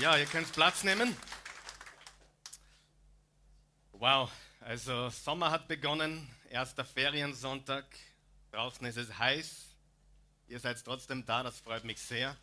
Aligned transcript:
Ja, 0.00 0.16
ihr 0.16 0.26
könnt 0.26 0.50
Platz 0.52 0.82
nehmen. 0.82 1.16
Wow, 3.92 4.28
also 4.60 5.08
Sommer 5.08 5.52
hat 5.52 5.68
begonnen, 5.68 6.28
erster 6.50 6.84
Feriensonntag. 6.84 7.84
Draußen 8.50 8.84
ist 8.86 8.96
es 8.96 9.16
heiß. 9.16 9.76
Ihr 10.48 10.58
seid 10.58 10.84
trotzdem 10.84 11.24
da, 11.24 11.44
das 11.44 11.60
freut 11.60 11.84
mich 11.84 12.00
sehr. 12.00 12.36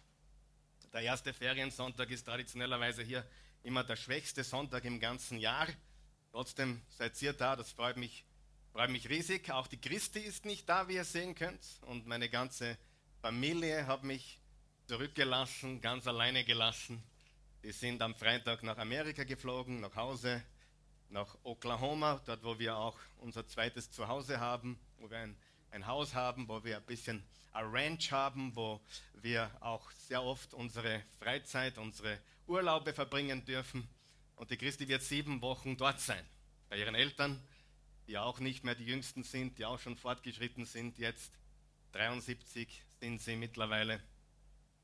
Der 0.93 1.01
erste 1.01 1.33
Feriensonntag 1.33 2.09
ist 2.09 2.23
traditionellerweise 2.23 3.03
hier 3.03 3.25
immer 3.63 3.83
der 3.83 3.97
schwächste 3.97 4.45
Sonntag 4.45 4.85
im 4.85 5.01
ganzen 5.01 5.37
Jahr. 5.37 5.67
Trotzdem 6.31 6.81
seid 6.97 7.21
ihr 7.21 7.33
da, 7.33 7.57
das 7.57 7.71
freut 7.73 7.97
mich, 7.97 8.23
freut 8.71 8.89
mich 8.89 9.09
riesig. 9.09 9.51
Auch 9.51 9.67
die 9.67 9.79
Christi 9.79 10.19
ist 10.19 10.45
nicht 10.45 10.69
da, 10.69 10.87
wie 10.87 10.95
ihr 10.95 11.05
sehen 11.05 11.35
könnt. 11.35 11.61
Und 11.81 12.07
meine 12.07 12.29
ganze 12.29 12.77
Familie 13.21 13.87
hat 13.87 14.05
mich 14.05 14.39
zurückgelassen, 14.87 15.81
ganz 15.81 16.07
alleine 16.07 16.45
gelassen. 16.45 17.03
Die 17.63 17.71
sind 17.71 18.01
am 18.01 18.15
Freitag 18.15 18.63
nach 18.63 18.79
Amerika 18.79 19.23
geflogen, 19.23 19.81
nach 19.81 19.95
Hause, 19.95 20.41
nach 21.09 21.37
Oklahoma, 21.43 22.19
dort 22.25 22.43
wo 22.43 22.57
wir 22.57 22.75
auch 22.75 22.97
unser 23.19 23.45
zweites 23.45 23.91
Zuhause 23.91 24.39
haben, 24.39 24.79
wo 24.97 25.07
wir 25.11 25.19
ein, 25.19 25.37
ein 25.69 25.85
Haus 25.85 26.15
haben, 26.15 26.47
wo 26.47 26.63
wir 26.63 26.77
ein 26.77 26.85
bisschen 26.85 27.23
ein 27.51 27.65
Ranch 27.69 28.11
haben, 28.11 28.55
wo 28.55 28.81
wir 29.21 29.51
auch 29.59 29.91
sehr 29.91 30.23
oft 30.23 30.55
unsere 30.55 31.03
Freizeit, 31.19 31.77
unsere 31.77 32.17
Urlaube 32.47 32.93
verbringen 32.93 33.45
dürfen. 33.45 33.87
Und 34.37 34.49
die 34.49 34.57
Christi 34.57 34.87
wird 34.87 35.03
sieben 35.03 35.39
Wochen 35.43 35.77
dort 35.77 35.99
sein, 35.99 36.25
bei 36.67 36.79
ihren 36.79 36.95
Eltern, 36.95 37.39
die 38.07 38.17
auch 38.17 38.39
nicht 38.39 38.63
mehr 38.63 38.73
die 38.73 38.85
Jüngsten 38.85 39.23
sind, 39.23 39.59
die 39.59 39.65
auch 39.65 39.79
schon 39.79 39.97
fortgeschritten 39.97 40.65
sind 40.65 40.97
jetzt. 40.97 41.31
73 41.91 42.83
sind 42.99 43.21
sie 43.21 43.35
mittlerweile 43.35 44.01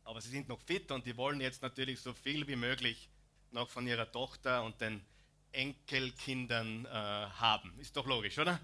aber 0.08 0.22
sie 0.22 0.30
sind 0.30 0.48
noch 0.48 0.62
fit 0.62 0.90
und 0.92 1.06
die 1.06 1.18
wollen 1.18 1.42
jetzt 1.42 1.62
natürlich 1.62 2.00
so 2.00 2.14
viel 2.14 2.48
wie 2.48 2.56
möglich 2.56 3.10
noch 3.52 3.70
von 3.70 3.86
ihrer 3.86 4.10
Tochter 4.10 4.64
und 4.64 4.80
den 4.80 5.06
Enkelkindern 5.52 6.86
äh, 6.86 6.90
haben. 6.90 7.78
Ist 7.78 7.98
doch 7.98 8.06
logisch, 8.06 8.40
oder? 8.40 8.58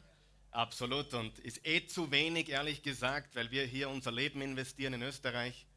Absolut 0.52 1.14
und 1.14 1.38
ist 1.40 1.67
eh 1.67 1.86
zu 1.86 2.09
wenig, 2.12 2.48
ehrlich 2.48 2.82
gesagt, 2.82 3.36
weil 3.36 3.52
wir 3.52 3.66
hier 3.66 3.90
unser 3.90 4.14
Leben 4.14 4.42
investieren 4.42 4.94
in 4.94 5.02
Österreich 5.02 5.67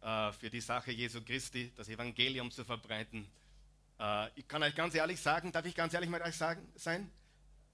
äh, 0.00 0.32
für 0.32 0.48
die 0.48 0.62
Sache 0.62 0.92
Jesu 0.92 1.20
Christi, 1.22 1.70
das 1.76 1.90
Evangelium 1.90 2.50
zu 2.50 2.64
verbreiten. 2.64 3.30
Äh, 4.00 4.28
ich 4.34 4.48
kann 4.48 4.62
euch 4.62 4.74
ganz 4.74 4.94
ehrlich 4.94 5.20
sagen, 5.20 5.52
darf 5.52 5.66
ich 5.66 5.74
ganz 5.74 5.92
ehrlich 5.92 6.08
mit 6.08 6.22
euch 6.22 6.36
sagen, 6.36 6.66
sein? 6.74 7.10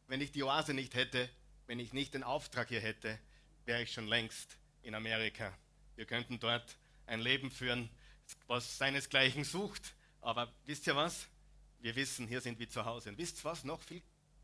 Wenn 0.08 0.20
ich 0.20 0.32
die 0.32 0.42
Oase 0.42 0.74
nicht 0.74 0.96
hätte, 0.96 1.30
wenn 1.68 1.78
ich 1.78 1.92
nicht 1.92 2.14
den 2.14 2.24
Auftrag 2.24 2.66
hier 2.66 2.80
hätte, 2.80 3.16
wäre 3.64 3.82
ich 3.82 3.92
schon 3.92 4.08
längst 4.08 4.58
in 4.82 4.96
Amerika. 4.96 5.56
Wir 5.94 6.04
könnten 6.04 6.40
dort 6.40 6.76
ein 7.08 7.20
Leben 7.20 7.50
führen, 7.50 7.88
was 8.46 8.78
seinesgleichen 8.78 9.44
sucht. 9.44 9.94
Aber 10.20 10.52
wisst 10.66 10.86
ihr 10.86 10.96
was? 10.96 11.26
Wir 11.80 11.94
wissen, 11.96 12.26
hier 12.26 12.40
sind 12.40 12.58
wir 12.58 12.68
zu 12.68 12.84
Hause. 12.84 13.10
Und 13.10 13.18
wisst 13.18 13.38
ihr, 13.40 13.44
was 13.44 13.64
noch 13.64 13.80
viel 13.80 14.02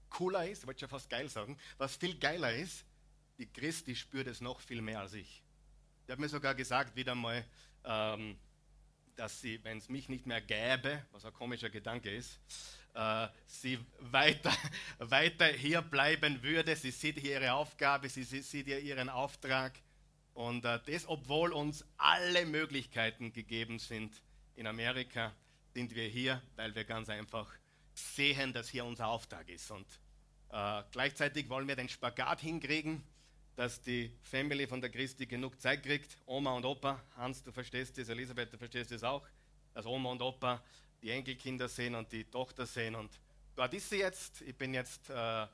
cooler 0.09 0.49
ist? 0.49 0.61
Ich 0.61 0.67
wollte 0.67 0.81
schon 0.81 0.89
fast 0.89 1.11
geil 1.11 1.29
sagen. 1.29 1.59
Was 1.79 1.97
viel 1.97 2.19
geiler 2.19 2.55
ist, 2.55 2.85
die 3.39 3.47
Christi 3.47 3.97
spürt 3.97 4.27
es 4.29 4.41
noch 4.41 4.61
viel 4.61 4.81
mehr 4.81 5.01
als 5.01 5.15
ich. 5.15 5.43
Die 6.07 6.13
hat 6.13 6.19
mir 6.19 6.29
sogar 6.29 6.55
gesagt, 6.55 6.95
wieder 6.95 7.15
mal, 7.15 7.45
ähm, 7.85 8.39
dass 9.17 9.41
sie, 9.41 9.63
wenn 9.65 9.79
es 9.79 9.89
mich 9.89 10.09
nicht 10.09 10.27
mehr 10.27 10.41
gäbe, 10.41 11.05
was 11.13 11.25
ein 11.25 11.33
komischer 11.33 11.71
Gedanke 11.71 12.15
ist, 12.15 12.39
äh, 12.95 13.29
sie 13.47 13.79
weiter, 13.99 14.53
weiter 14.99 15.47
hier 15.47 15.83
bleiben 15.83 16.43
würde. 16.43 16.77
Sie 16.77 16.91
sieht 16.91 17.19
hier 17.19 17.41
ihre 17.41 17.53
Aufgabe, 17.53 18.09
sie, 18.09 18.23
sie 18.23 18.43
sieht 18.43 18.67
hier 18.67 18.81
ihren 18.81 19.09
Auftrag. 19.09 19.73
Und 20.35 20.65
äh, 20.65 20.81
das, 20.87 21.09
obwohl 21.09 21.53
uns 21.53 21.85
alle 21.97 22.45
Möglichkeiten 22.45 23.33
gegeben 23.33 23.79
sind 23.79 24.21
in 24.57 24.67
Amerika, 24.67 25.33
sind 25.73 25.95
wir 25.95 26.09
hier, 26.09 26.43
weil 26.57 26.75
wir 26.75 26.85
ganz 26.85 27.09
einfach 27.09 27.51
sehen, 27.95 28.53
dass 28.53 28.69
hier 28.69 28.85
unser 28.85 29.09
Auftrag 29.09 29.49
ist. 29.49 29.71
Und 29.71 29.87
äh, 30.51 30.83
gleichzeitig 30.91 31.49
wollen 31.49 31.69
wir 31.69 31.77
den 31.77 31.89
Spagat 31.89 32.41
hinkriegen, 32.41 33.03
dass 33.57 33.81
die 33.81 34.11
Family 34.23 34.67
von 34.67 34.81
der 34.81 34.91
Christi 34.91 35.27
genug 35.27 35.61
Zeit 35.61 35.85
kriegt. 35.85 36.19
Oma 36.27 36.53
und 36.53 36.65
Opa, 36.65 37.01
Hans, 37.17 37.43
du 37.43 37.53
verstehst 37.53 37.97
das, 37.97 38.09
Elisabeth, 38.09 38.53
du 38.53 38.59
verstehst 38.59 38.91
das 38.91 39.05
auch, 39.05 39.27
dass 39.73 39.87
Oma 39.87 40.11
und 40.11 40.21
Opa 40.21 40.63
die 41.03 41.11
Enkelkinder 41.11 41.69
sehen 41.69 41.95
und 41.95 42.11
die 42.11 42.25
Tochter 42.25 42.67
sehen. 42.67 42.97
Und 42.97 43.21
dort 43.55 43.73
ist 43.75 43.89
sie 43.91 43.99
jetzt. 43.99 44.41
Ich 44.41 44.57
bin 44.57 44.75
jetzt 44.75 45.11
äh, 45.11 45.47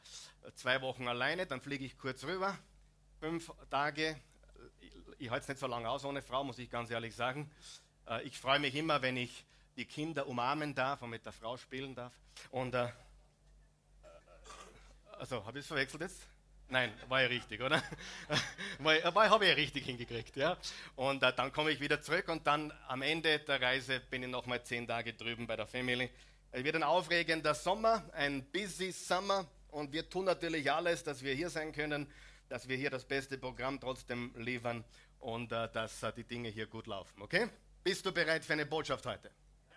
zwei 0.55 0.81
Wochen 0.81 1.07
alleine, 1.07 1.47
dann 1.47 1.61
fliege 1.61 1.85
ich 1.85 1.99
kurz 1.99 2.25
rüber, 2.25 2.59
fünf 3.19 3.53
Tage 3.69 4.19
ich 5.21 5.31
halte 5.31 5.43
es 5.43 5.49
nicht 5.49 5.59
so 5.59 5.67
lange 5.67 5.89
aus 5.89 6.05
ohne 6.05 6.23
Frau, 6.23 6.43
muss 6.43 6.59
ich 6.59 6.71
ganz 6.71 6.91
ehrlich 6.91 7.15
sagen. 7.15 7.51
Äh, 8.09 8.23
ich 8.23 8.39
freue 8.39 8.59
mich 8.59 8.75
immer, 8.75 9.03
wenn 9.03 9.19
ich 9.19 9.45
die 9.77 9.85
Kinder 9.85 10.27
umarmen 10.27 10.75
darf 10.75 11.03
und 11.03 11.11
mit 11.11 11.25
der 11.27 11.33
Frau 11.33 11.59
spielen 11.59 11.95
darf. 11.95 12.13
Und 12.51 12.75
äh, 12.75 12.89
also, 15.19 15.45
habe 15.45 15.59
ich 15.59 15.65
es 15.65 15.69
verwechselt 15.69 16.01
jetzt? 16.03 16.23
Nein, 16.69 16.93
war 17.09 17.21
ja 17.21 17.29
richtig, 17.29 17.61
oder? 17.61 17.83
war, 18.79 19.29
habe 19.29 19.45
ich 19.45 19.51
ja 19.51 19.57
richtig 19.57 19.85
hingekriegt, 19.85 20.37
ja. 20.37 20.57
Und 20.97 21.23
äh, 21.23 21.33
dann 21.35 21.53
komme 21.53 21.71
ich 21.71 21.81
wieder 21.81 22.01
zurück 22.01 22.29
und 22.29 22.47
dann 22.47 22.73
am 22.89 23.03
Ende 23.03 23.41
der 23.41 23.61
Reise 23.61 24.01
bin 24.01 24.23
ich 24.23 24.31
nochmal 24.31 24.65
zehn 24.65 24.87
Tage 24.87 25.13
drüben 25.13 25.47
bei 25.47 25.57
der 25.57 25.67
Family. 25.67 26.09
Es 26.51 26.65
wird 26.65 26.77
ein 26.77 26.83
aufregender 26.83 27.55
Sommer, 27.55 28.09
ein 28.15 28.45
busy 28.51 28.91
Summer 28.93 29.47
und 29.69 29.93
wir 29.93 30.09
tun 30.09 30.25
natürlich 30.25 30.73
alles, 30.73 31.05
dass 31.05 31.23
wir 31.23 31.35
hier 31.35 31.51
sein 31.51 31.73
können, 31.73 32.11
dass 32.49 32.69
wir 32.69 32.77
hier 32.77 32.91
das 32.91 33.05
beste 33.05 33.37
Programm 33.37 33.79
trotzdem 33.79 34.33
liefern 34.37 34.85
und 35.21 35.53
äh, 35.53 35.69
dass 35.73 36.03
äh, 36.03 36.13
die 36.13 36.25
Dinge 36.25 36.49
hier 36.49 36.67
gut 36.67 36.87
laufen. 36.87 37.23
Okay? 37.23 37.49
Bist 37.83 38.05
du 38.05 38.13
bereit 38.13 38.45
für 38.45 38.55
eine 38.55 38.67
Botschaft 38.67 39.07
heute? 39.07 39.31
Ja. 39.71 39.77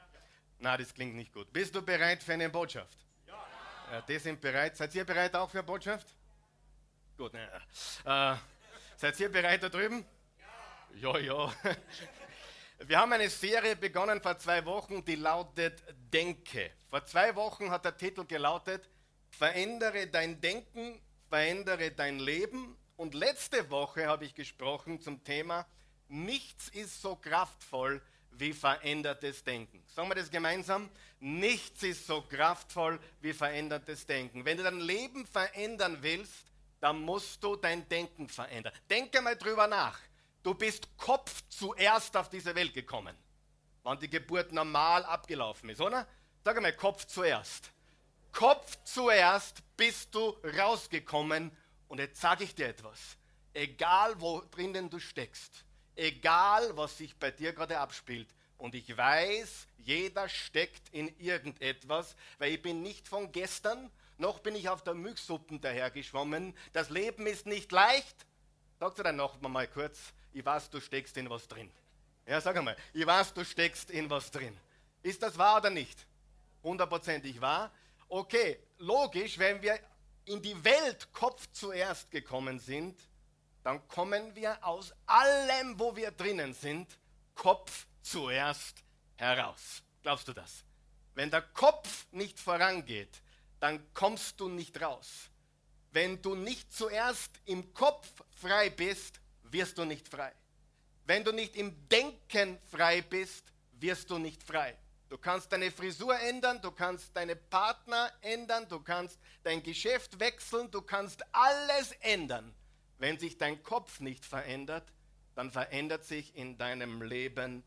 Na, 0.60 0.78
das 0.78 0.94
klingt 0.94 1.16
nicht 1.16 1.34
gut. 1.34 1.52
Bist 1.54 1.74
du 1.76 1.82
bereit 1.82 2.24
für 2.24 2.34
eine 2.34 2.50
Botschaft? 2.50 2.98
Ja. 3.28 3.46
ja 3.92 4.02
die 4.02 4.20
sind 4.20 4.42
bereit. 4.42 4.76
Seid 4.76 4.94
ihr 4.96 5.06
bereit 5.06 5.36
auch 5.36 5.50
für 5.50 5.60
eine 5.60 5.68
Botschaft? 5.68 6.08
Gut. 7.18 7.34
Ne, 7.34 7.50
äh, 8.06 8.36
seid 8.98 9.20
ihr 9.20 9.32
bereit 9.32 9.64
da 9.64 9.70
drüben? 9.70 10.06
Ja. 11.02 11.14
Ja, 11.14 11.20
ja. 11.20 11.54
Wir 12.86 13.00
haben 13.00 13.14
eine 13.14 13.30
Serie 13.30 13.78
begonnen 13.78 14.22
vor 14.22 14.38
zwei 14.38 14.66
Wochen, 14.66 15.06
die 15.06 15.16
lautet 15.16 15.82
Denke. 16.12 16.72
Vor 16.90 17.06
zwei 17.06 17.34
Wochen 17.36 17.70
hat 17.72 17.86
der 17.86 17.96
Titel 17.96 18.26
gelautet 18.26 18.90
Verändere 19.30 20.08
dein 20.08 20.42
Denken, 20.42 21.02
verändere 21.30 21.92
dein 21.92 22.20
Leben 22.20 22.78
und 23.04 23.16
letzte 23.16 23.70
Woche 23.70 24.08
habe 24.08 24.24
ich 24.24 24.34
gesprochen 24.34 25.02
zum 25.02 25.22
Thema, 25.26 25.66
nichts 26.08 26.70
ist 26.70 27.02
so 27.02 27.18
kraftvoll 27.18 28.02
wie 28.32 28.54
verändertes 28.54 29.44
Denken. 29.44 29.84
Sagen 29.94 30.08
wir 30.08 30.16
das 30.16 30.32
gemeinsam? 30.32 30.90
Nichts 31.20 31.84
ist 31.84 32.08
so 32.08 32.22
kraftvoll 32.22 32.98
wie 33.20 33.34
verändertes 33.34 34.06
Denken. 34.06 34.46
Wenn 34.46 34.56
du 34.56 34.64
dein 34.64 34.80
Leben 34.80 35.28
verändern 35.28 35.98
willst, 36.00 36.46
dann 36.80 37.02
musst 37.02 37.44
du 37.44 37.58
dein 37.58 37.90
Denken 37.90 38.30
verändern. 38.30 38.72
Denke 38.90 39.22
mal 39.22 39.36
drüber 39.36 39.68
nach. 39.68 40.00
Du 40.42 40.54
bist 40.54 40.88
Kopf 40.98 41.44
zuerst 41.50 42.16
auf 42.16 42.30
diese 42.30 42.56
Welt 42.56 42.74
gekommen. 42.74 43.18
Wann 43.84 44.00
die 44.00 44.10
Geburt 44.10 44.54
normal 44.54 45.04
abgelaufen 45.04 45.70
ist, 45.70 45.82
oder? 45.82 46.08
Sag 46.46 46.62
mal, 46.62 46.72
Kopf 46.72 47.06
zuerst. 47.08 47.70
Kopf 48.32 48.78
zuerst 48.86 49.62
bist 49.76 50.16
du 50.16 50.38
rausgekommen 50.58 51.52
und 51.88 52.00
jetzt 52.00 52.20
sage 52.20 52.44
ich 52.44 52.56
dir 52.56 52.68
etwas. 52.68 53.18
Egal, 53.54 54.20
wo 54.20 54.42
drinnen 54.52 54.90
du 54.90 55.00
steckst, 55.00 55.64
egal, 55.96 56.76
was 56.76 56.98
sich 56.98 57.16
bei 57.16 57.32
dir 57.32 57.54
gerade 57.54 57.80
abspielt, 57.80 58.28
und 58.64 58.76
ich 58.76 58.96
weiß, 58.96 59.68
jeder 59.80 60.30
steckt 60.30 60.88
in 60.94 61.14
irgendetwas, 61.20 62.16
weil 62.38 62.54
ich 62.54 62.62
bin 62.62 62.82
nicht 62.82 63.10
von 63.10 63.30
gestern, 63.32 63.92
noch 64.18 64.40
bin 64.40 64.56
ich 64.56 64.70
auf 64.70 64.84
der 64.84 64.94
Milchsuppen 64.94 65.60
dahergeschwommen. 65.60 66.56
Das 66.72 66.90
Leben 66.90 67.28
ist 67.28 67.46
nicht 67.46 67.74
leicht. 67.74 68.26
Sagst 68.80 69.00
du 69.00 69.04
dann 69.04 69.18
noch 69.18 69.42
mal 69.42 69.68
kurz, 69.68 70.14
ich 70.32 70.46
weiß, 70.46 70.70
du 70.70 70.80
steckst 70.80 71.18
in 71.18 71.30
was 71.30 71.48
drin. 71.48 71.70
Ja, 72.26 72.40
sag 72.40 72.56
einmal, 72.56 72.78
ich 72.94 73.06
weiß, 73.06 73.34
du 73.34 73.44
steckst 73.44 73.92
in 73.92 74.10
was 74.10 74.32
drin. 74.32 74.58
Ist 75.02 75.22
das 75.22 75.38
wahr 75.38 75.58
oder 75.58 75.70
nicht? 75.70 76.08
Hundertprozentig 76.64 77.42
wahr. 77.42 77.70
Okay, 78.08 78.60
logisch, 78.78 79.38
wenn 79.40 79.62
wir 79.62 79.78
in 80.26 80.42
die 80.42 80.64
Welt 80.64 81.12
Kopf 81.12 81.48
zuerst 81.52 82.12
gekommen 82.12 82.60
sind, 82.60 83.00
dann 83.64 83.88
kommen 83.88 84.36
wir 84.36 84.66
aus 84.66 84.94
allem, 85.06 85.80
wo 85.80 85.96
wir 85.96 86.12
drinnen 86.12 86.54
sind, 86.54 86.88
Kopf 87.36 87.88
zuerst 88.02 88.84
heraus. 89.16 89.82
Glaubst 90.02 90.28
du 90.28 90.34
das? 90.34 90.64
Wenn 91.16 91.32
der 91.32 91.42
Kopf 91.42 92.06
nicht 92.12 92.40
vorangeht, 92.40 93.22
dann 93.60 93.94
kommst 93.94 94.40
du 94.40 94.50
nicht 94.50 94.82
raus. 94.82 95.30
Wenn 95.92 96.22
du 96.22 96.36
nicht 96.36 96.74
zuerst 96.74 97.32
im 97.46 97.74
Kopf 97.74 98.10
frei 98.36 98.70
bist, 98.70 99.20
wirst 99.44 99.78
du 99.78 99.86
nicht 99.86 100.08
frei. 100.10 100.34
Wenn 101.06 101.24
du 101.24 101.32
nicht 101.32 101.56
im 101.56 101.88
Denken 101.88 102.58
frei 102.72 103.02
bist, 103.02 103.46
wirst 103.74 104.10
du 104.10 104.18
nicht 104.18 104.44
frei. 104.44 104.78
Du 105.14 105.20
kannst 105.20 105.52
deine 105.52 105.70
Frisur 105.70 106.20
ändern, 106.20 106.60
du 106.60 106.72
kannst 106.72 107.16
deine 107.16 107.36
Partner 107.36 108.12
ändern, 108.22 108.68
du 108.68 108.80
kannst 108.80 109.20
dein 109.44 109.62
Geschäft 109.62 110.20
wechseln, 110.20 110.72
du 110.72 110.82
kannst 110.82 111.24
alles 111.32 111.92
ändern. 112.00 112.52
Wenn 112.98 113.20
sich 113.20 113.38
dein 113.38 113.62
Kopf 113.62 114.00
nicht 114.00 114.26
verändert, 114.26 114.92
dann 115.36 115.52
verändert 115.52 116.04
sich 116.04 116.36
in 116.36 116.58
deinem 116.58 117.04
Leben 117.04 117.62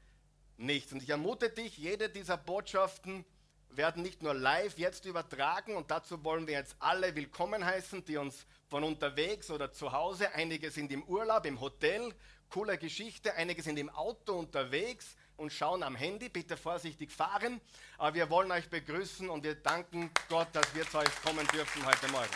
nichts. 0.57 0.93
Und 0.93 1.05
ich 1.05 1.11
ermute 1.11 1.49
dich, 1.49 1.79
jede 1.79 2.09
dieser 2.09 2.37
Botschaften 2.37 3.25
werden 3.71 4.03
nicht 4.03 4.25
nur 4.25 4.35
live 4.35 4.77
jetzt 4.77 5.05
übertragen 5.05 5.77
und 5.77 5.93
dazu 5.93 6.25
wollen 6.25 6.49
wir 6.49 6.55
jetzt 6.55 6.75
alle 6.81 7.15
willkommen 7.15 7.65
heißen, 7.65 8.05
die 8.07 8.17
uns 8.17 8.45
von 8.67 8.83
unterwegs 8.83 9.53
oder 9.53 9.71
zu 9.71 9.93
Hause, 9.93 10.33
einige 10.35 10.73
sind 10.73 10.91
im 10.91 11.05
Urlaub, 11.05 11.47
im 11.47 11.61
Hotel, 11.61 12.13
coole 12.49 12.77
Geschichte, 12.77 13.35
einige 13.35 13.63
sind 13.63 13.79
im 13.79 13.89
Auto 13.89 14.33
unterwegs 14.33 15.15
und 15.37 15.53
schauen 15.53 15.83
am 15.83 15.95
Handy, 15.95 16.29
bitte 16.29 16.57
vorsichtig 16.57 17.13
fahren, 17.13 17.61
aber 17.99 18.15
wir 18.15 18.31
wollen 18.31 18.51
euch 18.51 18.69
begrüßen 18.69 19.29
und 19.29 19.45
wir 19.45 19.55
danken 19.55 20.11
Gott, 20.29 20.49
dass 20.53 20.75
wir 20.75 20.89
zu 20.89 20.99
euch 20.99 21.23
kommen 21.23 21.47
dürfen 21.49 21.85
heute 21.85 22.09
Morgen. 22.09 22.31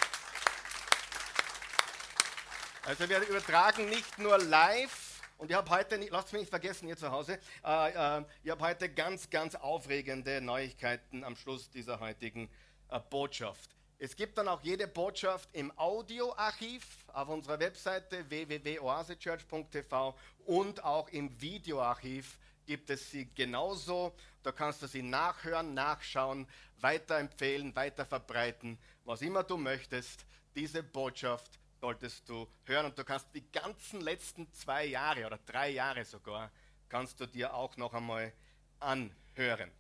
Also 2.85 3.08
wir 3.08 3.20
übertragen 3.29 3.88
nicht 3.88 4.19
nur 4.19 4.38
live, 4.38 5.11
und 5.41 5.50
ich 5.50 5.56
habe 5.56 5.70
heute, 5.70 5.97
lasst 6.11 6.32
mich 6.35 6.43
nicht 6.43 6.50
vergessen, 6.50 6.87
ihr 6.87 6.99
zu 6.99 7.11
Hause, 7.11 7.38
äh, 7.64 8.19
äh, 8.19 8.25
ich 8.43 8.50
habe 8.50 8.62
heute 8.62 8.91
ganz, 8.91 9.31
ganz 9.31 9.55
aufregende 9.55 10.43
Neuigkeiten 10.43 11.25
am 11.25 11.35
Schluss 11.35 11.70
dieser 11.70 11.99
heutigen 11.99 12.50
äh, 12.91 13.00
Botschaft. 13.00 13.70
Es 13.99 14.17
gibt 14.17 14.37
dann 14.37 14.49
auch 14.49 14.61
jede 14.62 14.87
Botschaft 14.87 15.49
im 15.52 15.76
Audioarchiv 15.79 16.87
auf 17.12 17.29
unserer 17.29 17.58
Webseite 17.58 18.29
www.oasechurch.tv 18.29 20.14
und 20.47 20.85
auch 20.85 21.08
im 21.08 21.41
Videoarchiv 21.41 22.38
gibt 22.70 22.88
es 22.88 23.11
sie 23.11 23.28
genauso. 23.34 24.14
Da 24.44 24.52
kannst 24.52 24.81
du 24.81 24.87
sie 24.87 25.02
nachhören, 25.02 25.75
nachschauen, 25.75 26.46
weiterempfehlen, 26.78 27.75
weiterverbreiten, 27.75 28.78
was 29.05 29.22
immer 29.22 29.43
du 29.43 29.56
möchtest. 29.56 30.25
Diese 30.55 30.84
Botschaft 30.84 31.58
solltest 31.81 32.28
du 32.28 32.46
hören. 32.67 32.87
Und 32.87 32.96
du 32.96 33.02
kannst 33.02 33.26
die 33.34 33.50
ganzen 33.50 34.00
letzten 34.02 34.52
zwei 34.52 34.84
Jahre 34.84 35.26
oder 35.26 35.38
drei 35.38 35.70
Jahre 35.70 36.05
sogar, 36.05 36.52
kannst 36.88 37.19
du 37.19 37.26
dir 37.26 37.52
auch 37.55 37.76
noch 37.76 37.93
einmal 37.93 38.32
anhören. 38.78 39.73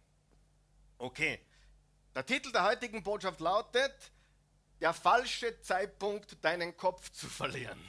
Okay, 0.98 1.38
der 2.12 2.26
Titel 2.26 2.50
der 2.50 2.64
heutigen 2.64 3.04
Botschaft 3.04 3.38
lautet, 3.38 3.94
der 4.80 4.92
falsche 4.94 5.60
Zeitpunkt, 5.60 6.44
deinen 6.44 6.76
Kopf 6.76 7.08
zu 7.12 7.28
verlieren. 7.28 7.80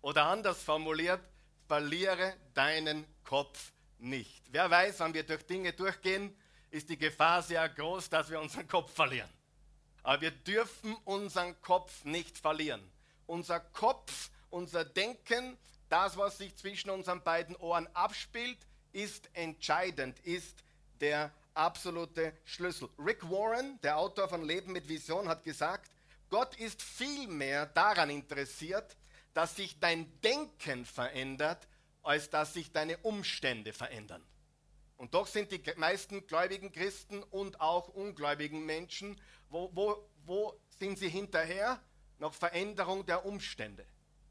Oder 0.00 0.24
anders 0.24 0.62
formuliert, 0.62 1.20
verliere 1.68 2.34
deinen 2.54 3.06
Kopf 3.24 3.72
nicht. 4.02 4.42
Wer 4.50 4.70
weiß, 4.70 5.00
wenn 5.00 5.14
wir 5.14 5.22
durch 5.22 5.46
Dinge 5.46 5.72
durchgehen, 5.72 6.36
ist 6.70 6.88
die 6.88 6.98
Gefahr 6.98 7.42
sehr 7.42 7.68
groß, 7.68 8.08
dass 8.10 8.30
wir 8.30 8.40
unseren 8.40 8.66
Kopf 8.66 8.92
verlieren. 8.92 9.30
Aber 10.02 10.20
wir 10.20 10.30
dürfen 10.30 10.94
unseren 11.04 11.60
Kopf 11.60 12.04
nicht 12.04 12.38
verlieren 12.38 12.82
unser 13.32 13.60
Kopf, 13.60 14.30
unser 14.50 14.84
Denken, 14.84 15.56
das, 15.88 16.16
was 16.16 16.38
sich 16.38 16.54
zwischen 16.56 16.90
unseren 16.90 17.22
beiden 17.22 17.56
Ohren 17.56 17.88
abspielt, 17.94 18.58
ist 18.92 19.30
entscheidend, 19.32 20.18
ist 20.20 20.62
der 21.00 21.32
absolute 21.54 22.34
Schlüssel. 22.44 22.88
Rick 22.98 23.28
Warren, 23.30 23.78
der 23.82 23.96
Autor 23.96 24.28
von 24.28 24.44
Leben 24.44 24.72
mit 24.72 24.88
Vision, 24.88 25.28
hat 25.28 25.44
gesagt, 25.44 25.90
Gott 26.28 26.54
ist 26.56 26.82
vielmehr 26.82 27.66
daran 27.66 28.10
interessiert, 28.10 28.96
dass 29.34 29.56
sich 29.56 29.80
dein 29.80 30.20
Denken 30.20 30.84
verändert, 30.84 31.66
als 32.02 32.30
dass 32.30 32.54
sich 32.54 32.72
deine 32.72 32.98
Umstände 32.98 33.72
verändern. 33.72 34.22
Und 34.96 35.14
doch 35.14 35.26
sind 35.26 35.50
die 35.50 35.62
meisten 35.76 36.26
gläubigen 36.26 36.72
Christen 36.72 37.22
und 37.24 37.60
auch 37.60 37.88
ungläubigen 37.88 38.64
Menschen, 38.64 39.20
wo, 39.48 39.70
wo, 39.74 40.08
wo 40.24 40.60
sind 40.78 40.98
sie 40.98 41.08
hinterher? 41.08 41.80
nach 42.22 42.32
Veränderung 42.32 43.04
der 43.04 43.26
Umstände. 43.26 43.84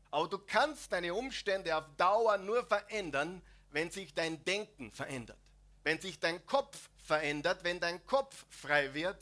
Aber 0.09 0.27
du 0.27 0.39
kannst 0.39 0.91
deine 0.93 1.13
Umstände 1.13 1.75
auf 1.75 1.83
Dauer 1.97 2.37
nur 2.37 2.65
verändern, 2.65 3.41
wenn 3.69 3.91
sich 3.91 4.13
dein 4.13 4.43
Denken 4.45 4.91
verändert. 4.91 5.37
Wenn 5.83 5.99
sich 5.99 6.19
dein 6.19 6.43
Kopf 6.45 6.89
verändert, 7.03 7.63
wenn 7.63 7.79
dein 7.79 8.03
Kopf 8.05 8.45
frei 8.49 8.93
wird, 8.93 9.17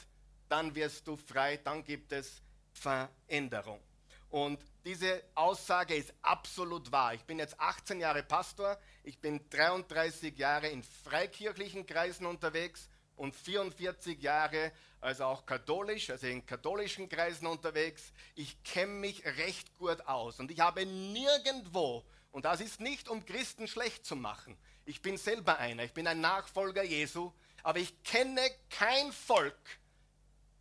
dann 0.49 0.75
wirst 0.75 1.07
du 1.07 1.17
frei, 1.17 1.57
dann 1.57 1.83
gibt 1.83 2.11
es 2.11 2.41
Veränderung. 2.73 3.81
Und 4.29 4.63
diese 4.85 5.23
Aussage 5.35 5.95
ist 5.95 6.13
absolut 6.21 6.91
wahr. 6.91 7.13
Ich 7.13 7.23
bin 7.23 7.39
jetzt 7.39 7.59
18 7.59 7.99
Jahre 7.99 8.23
Pastor, 8.23 8.77
ich 9.03 9.19
bin 9.19 9.49
33 9.49 10.37
Jahre 10.37 10.67
in 10.67 10.83
freikirchlichen 10.83 11.85
Kreisen 11.85 12.25
unterwegs 12.25 12.89
und 13.15 13.35
44 13.35 14.21
Jahre 14.21 14.71
also 15.01 15.25
auch 15.25 15.45
katholisch, 15.45 16.09
also 16.09 16.27
in 16.27 16.45
katholischen 16.45 17.09
Kreisen 17.09 17.47
unterwegs. 17.47 18.11
Ich 18.35 18.61
kenne 18.63 18.93
mich 18.93 19.25
recht 19.25 19.77
gut 19.77 20.01
aus 20.07 20.39
und 20.39 20.51
ich 20.51 20.59
habe 20.59 20.85
nirgendwo, 20.85 22.03
und 22.31 22.45
das 22.45 22.61
ist 22.61 22.79
nicht 22.79 23.09
um 23.09 23.25
Christen 23.25 23.67
schlecht 23.67 24.05
zu 24.05 24.15
machen, 24.15 24.57
ich 24.85 25.01
bin 25.01 25.17
selber 25.17 25.57
einer, 25.59 25.83
ich 25.83 25.93
bin 25.93 26.07
ein 26.07 26.21
Nachfolger 26.21 26.83
Jesu, 26.83 27.31
aber 27.63 27.79
ich 27.79 28.03
kenne 28.03 28.41
kein 28.69 29.11
Volk, 29.11 29.79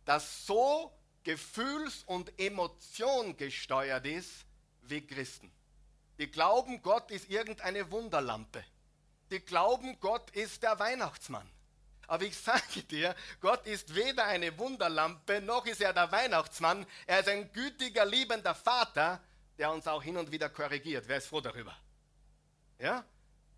das 0.05 0.45
so 0.45 0.91
gefühls- 1.23 2.03
und 2.03 2.31
emotion 2.39 3.37
gesteuert 3.37 4.05
ist 4.05 4.45
wie 4.81 5.05
Christen. 5.05 5.51
Die 6.17 6.29
glauben, 6.29 6.81
Gott 6.81 7.11
ist 7.11 7.29
irgendeine 7.29 7.89
Wunderlampe. 7.91 8.63
Die 9.31 9.39
glauben, 9.39 9.99
Gott 9.99 10.29
ist 10.31 10.63
der 10.63 10.77
Weihnachtsmann. 10.79 11.49
Aber 12.07 12.23
ich 12.23 12.35
sage 12.35 12.83
dir, 12.83 13.15
Gott 13.39 13.67
ist 13.67 13.93
weder 13.93 14.25
eine 14.25 14.57
Wunderlampe, 14.57 15.41
noch 15.41 15.65
ist 15.67 15.79
er 15.79 15.93
der 15.93 16.11
Weihnachtsmann. 16.11 16.85
Er 17.05 17.19
ist 17.19 17.29
ein 17.29 17.51
gütiger, 17.53 18.03
liebender 18.03 18.55
Vater, 18.55 19.21
der 19.59 19.71
uns 19.71 19.87
auch 19.87 20.01
hin 20.01 20.17
und 20.17 20.31
wieder 20.31 20.49
korrigiert. 20.49 21.07
Wer 21.07 21.17
ist 21.17 21.27
froh 21.27 21.41
darüber? 21.41 21.77
Ja? 22.79 23.05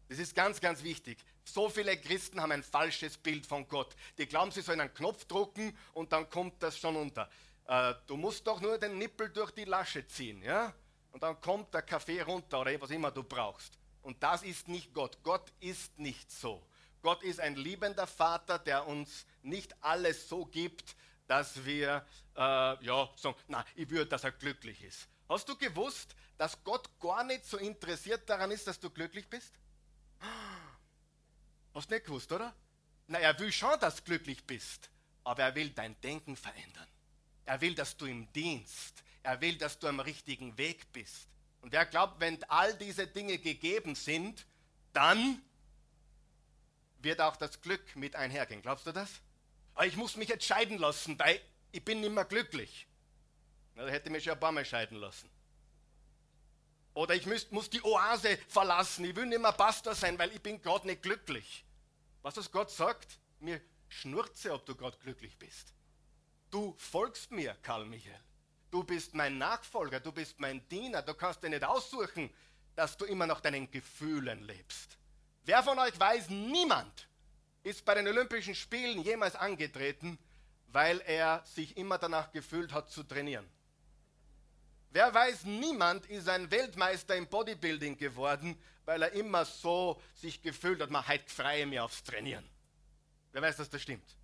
Das 0.10 0.20
ist 0.20 0.36
ganz, 0.36 0.60
ganz 0.60 0.84
wichtig. 0.84 1.18
So 1.46 1.70
viele 1.70 1.96
Christen 1.98 2.42
haben 2.42 2.52
ein 2.52 2.64
falsches 2.64 3.18
Bild 3.18 3.46
von 3.46 3.68
Gott. 3.70 3.96
Die 4.18 4.28
glauben, 4.28 4.52
sie 4.52 4.62
sollen 4.62 4.82
einen 4.82 4.94
Knopf 4.94 5.24
drucken 5.26 5.78
und 5.94 6.12
dann 6.12 6.30
kommt 6.30 6.62
das 6.62 6.78
schon 6.78 6.98
unter. 6.98 7.30
Äh, 7.72 7.96
du 8.06 8.18
musst 8.18 8.46
doch 8.46 8.60
nur 8.60 8.78
den 8.78 8.98
Nippel 8.98 9.30
durch 9.30 9.52
die 9.52 9.64
Lasche 9.64 10.06
ziehen, 10.06 10.44
ja? 10.44 10.74
Und 11.14 11.24
dann 11.24 11.40
kommt 11.40 11.74
der 11.74 11.82
Kaffee 11.82 12.22
runter 12.22 12.60
oder 12.60 12.82
was 12.82 12.90
immer 12.90 13.12
du 13.12 13.24
brauchst. 13.24 13.80
Und 14.02 14.22
das 14.22 14.44
ist 14.44 14.68
nicht 14.68 14.94
Gott. 14.94 15.18
Gott 15.24 15.54
ist 15.62 15.98
nicht 15.98 16.30
so. 16.30 16.68
Gott 17.02 17.24
ist 17.24 17.40
ein 17.40 17.56
liebender 17.56 18.08
Vater, 18.08 18.60
der 18.60 18.86
uns 18.88 19.26
nicht 19.42 19.74
alles 19.82 20.28
so 20.28 20.46
gibt, 20.46 20.98
dass 21.28 21.64
wir 21.64 22.06
äh, 22.36 22.86
ja, 22.86 23.10
sagen, 23.16 23.38
na, 23.48 23.66
ich 23.76 23.90
würde, 23.90 24.08
dass 24.08 24.26
er 24.26 24.34
glücklich 24.34 24.84
ist. 24.84 25.08
Hast 25.30 25.48
du 25.48 25.56
gewusst, 25.56 26.14
dass 26.38 26.62
Gott 26.66 26.90
gar 27.00 27.24
nicht 27.24 27.46
so 27.46 27.58
interessiert 27.58 28.30
daran 28.30 28.52
ist, 28.52 28.68
dass 28.68 28.82
du 28.82 28.90
glücklich 28.90 29.30
bist? 29.30 29.54
Hast 31.74 31.90
du 31.90 31.96
nicht 31.96 32.06
gewusst, 32.06 32.30
oder? 32.34 32.54
Na, 33.08 33.20
er 33.20 33.40
will 33.40 33.52
schon, 33.52 33.80
dass 33.80 33.96
du 33.96 34.04
glücklich 34.04 34.46
bist, 34.46 34.90
aber 35.24 35.44
er 35.44 35.56
will 35.56 35.70
dein 35.70 36.00
Denken 36.02 36.36
verändern. 36.36 36.88
Er 37.46 37.62
will, 37.62 37.76
dass 37.76 37.98
du 37.98 38.06
ihm 38.06 38.32
dienst. 38.34 39.04
Er 39.24 39.42
will, 39.42 39.58
dass 39.58 39.80
du 39.80 39.88
am 39.88 40.00
richtigen 40.00 40.58
Weg 40.58 40.92
bist. 40.92 41.28
Und 41.62 41.74
er 41.74 41.86
glaubt, 41.86 42.20
wenn 42.20 42.44
all 42.46 42.76
diese 42.78 43.08
Dinge 43.08 43.38
gegeben 43.38 43.96
sind, 43.96 44.46
dann 44.94 45.42
wird 47.00 47.22
auch 47.22 47.36
das 47.36 47.62
Glück 47.62 47.96
mit 47.96 48.16
einhergehen. 48.16 48.62
Glaubst 48.62 48.88
du 48.88 48.92
das? 48.92 49.10
Aber 49.74 49.86
ich 49.86 49.96
muss 49.96 50.16
mich 50.16 50.32
entscheiden 50.32 50.78
lassen, 50.78 51.18
weil 51.20 51.40
ich 51.72 51.84
bin 51.84 52.02
nicht 52.02 52.12
mehr 52.12 52.26
glücklich. 52.26 52.88
Na, 53.76 53.86
da 53.86 53.92
hätte 53.92 54.10
mich 54.10 54.24
schon 54.24 54.34
ein 54.34 54.40
paar 54.40 54.52
Mal 54.52 54.66
scheiden 54.66 54.98
lassen. 54.98 55.30
Oder 56.94 57.16
ich 57.16 57.26
müsst, 57.26 57.52
muss 57.52 57.70
die 57.70 57.82
Oase 57.84 58.38
verlassen. 58.50 59.06
Ich 59.06 59.16
will 59.16 59.26
nicht 59.26 59.42
mehr 59.42 59.54
Pastor 59.54 59.96
sein, 59.96 60.20
weil 60.20 60.32
ich 60.34 60.42
bin 60.42 60.62
gerade 60.62 60.88
nicht 60.88 61.02
glücklich. 61.02 61.64
Was 62.22 62.34
das 62.34 62.52
Gott 62.52 62.70
sagt? 62.70 63.20
Mir 63.40 63.62
schnurze, 63.88 64.54
ob 64.54 64.66
du 64.66 64.76
gerade 64.76 64.98
glücklich 64.98 65.38
bist. 65.38 65.74
Du 66.52 66.76
folgst 66.78 67.32
mir, 67.32 67.56
Karl 67.64 67.86
Michael. 67.86 68.20
Du 68.70 68.84
bist 68.84 69.14
mein 69.16 69.38
Nachfolger, 69.38 70.00
du 70.02 70.12
bist 70.12 70.40
mein 70.40 70.68
Diener. 70.68 71.02
Du 71.02 71.14
kannst 71.14 71.42
dir 71.42 71.50
nicht 71.50 71.64
aussuchen, 71.64 72.30
dass 72.76 72.98
du 72.98 73.06
immer 73.06 73.26
nach 73.26 73.40
deinen 73.40 73.72
Gefühlen 73.72 74.44
lebst. 74.44 74.98
Wer 75.46 75.64
von 75.64 75.80
euch 75.80 75.98
weiß, 75.98 76.30
niemand 76.30 77.08
ist 77.64 77.86
bei 77.86 77.96
den 77.96 78.08
Olympischen 78.08 78.54
Spielen 78.54 79.02
jemals 79.02 79.36
angetreten, 79.36 80.20
weil 80.68 81.00
er 81.02 81.44
sich 81.46 81.78
immer 81.78 81.98
danach 81.98 82.32
gefühlt 82.32 82.74
hat 82.74 82.92
zu 82.92 83.04
trainieren. 83.04 83.48
Wer 84.92 85.14
weiß, 85.14 85.46
niemand 85.46 86.06
ist 86.08 86.28
ein 86.28 86.52
Weltmeister 86.52 87.16
im 87.16 87.28
Bodybuilding 87.28 87.98
geworden, 87.98 88.62
weil 88.84 89.02
er 89.04 89.12
immer 89.14 89.46
so 89.46 90.02
sich 90.16 90.42
gefühlt 90.42 90.82
hat, 90.82 90.90
man 90.90 91.08
halt 91.08 91.30
freie 91.30 91.66
mir 91.66 91.86
aufs 91.86 92.04
Trainieren. 92.04 92.48
Wer 93.32 93.42
weiß, 93.42 93.56
dass 93.58 93.70
das 93.70 93.82
stimmt? 93.82 94.18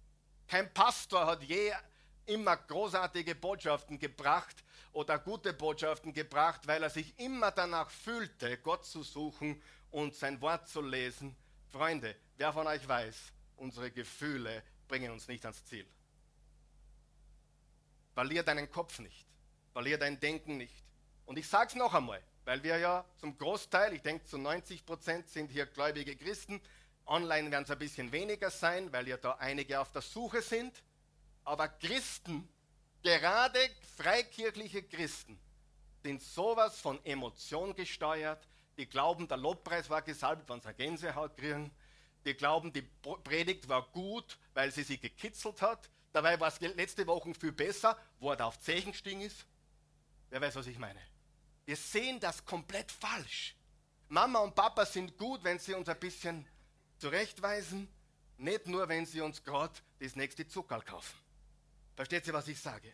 Kein 0.48 0.74
Pastor 0.74 1.26
hat 1.26 1.44
je 1.44 1.72
immer 2.28 2.58
großartige 2.58 3.36
Botschaften 3.36 4.00
gebracht 4.00 4.64
oder 4.94 5.20
gute 5.20 5.54
Botschaften 5.54 6.14
gebracht, 6.14 6.68
weil 6.68 6.84
er 6.84 6.90
sich 6.90 7.18
immer 7.20 7.52
danach 7.52 7.90
fühlte, 7.90 8.58
Gott 8.58 8.86
zu 8.86 9.04
suchen 9.04 9.62
und 9.92 10.16
sein 10.16 10.40
Wort 10.42 10.68
zu 10.68 10.82
lesen. 10.82 11.36
Freunde, 11.72 12.16
wer 12.38 12.54
von 12.54 12.68
euch 12.68 12.88
weiß, 12.88 13.34
unsere 13.58 13.92
Gefühle 13.92 14.64
bringen 14.88 15.12
uns 15.12 15.28
nicht 15.28 15.46
ans 15.46 15.64
Ziel. 15.66 15.86
Verlier 18.14 18.44
deinen 18.44 18.72
Kopf 18.72 19.00
nicht. 19.00 19.26
Verlier 19.74 19.98
dein 19.98 20.20
Denken 20.20 20.58
nicht. 20.58 20.84
Und 21.26 21.38
ich 21.38 21.48
sage 21.48 21.68
es 21.68 21.76
noch 21.76 21.94
einmal, 21.94 22.22
weil 22.46 22.64
wir 22.64 22.78
ja 22.78 23.06
zum 23.18 23.38
Großteil, 23.38 23.94
ich 23.94 24.02
denke 24.02 24.26
zu 24.26 24.38
90 24.38 24.86
Prozent 24.86 25.30
sind 25.30 25.52
hier 25.52 25.66
gläubige 25.66 26.16
Christen, 26.16 26.62
Online 27.08 27.50
werden 27.52 27.64
es 27.64 27.72
ein 27.72 27.80
bisschen 27.80 28.12
weniger 28.12 28.52
sein, 28.52 28.92
weil 28.92 29.08
ja 29.08 29.18
da 29.18 29.32
einige 29.40 29.80
auf 29.80 29.92
der 29.92 30.02
Suche 30.02 30.42
sind. 30.42 30.84
Aber 31.48 31.70
Christen, 31.70 32.46
gerade 33.02 33.58
freikirchliche 33.96 34.84
Christen, 34.84 35.40
sind 36.04 36.22
sowas 36.22 36.78
von 36.82 37.00
Emotion 37.06 37.74
gesteuert. 37.74 38.46
Die 38.76 38.86
glauben, 38.86 39.30
der 39.30 39.38
Lobpreis 39.38 39.90
war 39.90 40.02
gesalbt, 40.02 40.50
wenn 40.50 40.60
sie 40.60 40.68
eine 40.68 40.76
Gänsehaut 40.76 41.38
kriegen. 41.38 41.72
Die 42.26 42.34
glauben, 42.34 42.74
die 42.74 42.82
Predigt 42.82 43.70
war 43.70 43.84
gut, 43.94 44.38
weil 44.54 44.74
sie 44.74 44.84
sie 44.84 45.00
gekitzelt 45.00 45.62
hat. 45.62 45.90
Dabei 46.12 46.38
war 46.38 46.50
es 46.50 46.60
letzte 46.60 47.08
Woche 47.08 47.34
viel 47.34 47.54
besser, 47.54 47.98
wo 48.20 48.32
er 48.32 48.36
da 48.36 48.48
auf 48.48 48.60
Zechen 48.60 48.92
gestiegen 48.92 49.22
ist. 49.22 49.46
Wer 50.30 50.42
weiß, 50.42 50.58
was 50.58 50.68
ich 50.68 50.78
meine? 50.78 51.00
Wir 51.66 51.78
sehen 51.78 52.20
das 52.20 52.44
komplett 52.44 52.92
falsch. 52.92 53.56
Mama 54.10 54.40
und 54.40 54.54
Papa 54.54 54.86
sind 54.86 55.18
gut, 55.18 55.46
wenn 55.46 55.60
sie 55.60 55.76
uns 55.76 55.88
ein 55.88 55.98
bisschen 55.98 56.46
zurechtweisen, 56.98 57.88
nicht 58.36 58.68
nur, 58.68 58.90
wenn 58.90 59.06
sie 59.06 59.22
uns 59.22 59.42
gerade 59.42 59.80
das 60.00 60.18
nächste 60.18 60.46
Zuckerl 60.46 60.82
kaufen. 60.82 61.27
Versteht 61.98 62.28
ihr, 62.28 62.34
was 62.34 62.48
ich 62.48 62.60
sage? 62.60 62.94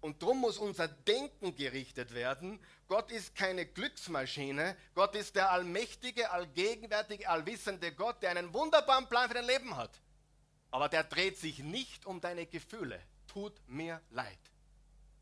Und 0.00 0.20
darum 0.22 0.40
muss 0.40 0.56
unser 0.56 0.88
Denken 0.88 1.54
gerichtet 1.54 2.14
werden. 2.14 2.58
Gott 2.88 3.12
ist 3.12 3.36
keine 3.36 3.66
Glücksmaschine. 3.66 4.74
Gott 4.94 5.14
ist 5.14 5.36
der 5.36 5.52
allmächtige, 5.52 6.30
allgegenwärtige, 6.30 7.28
allwissende 7.28 7.92
Gott, 7.92 8.20
der 8.22 8.30
einen 8.30 8.52
wunderbaren 8.54 9.06
Plan 9.06 9.28
für 9.28 9.34
dein 9.34 9.44
Leben 9.44 9.76
hat. 9.76 10.00
Aber 10.70 10.88
der 10.88 11.04
dreht 11.04 11.38
sich 11.38 11.58
nicht 11.58 12.06
um 12.06 12.22
deine 12.22 12.46
Gefühle. 12.46 13.00
Tut 13.28 13.52
mir 13.68 14.00
leid. 14.10 14.40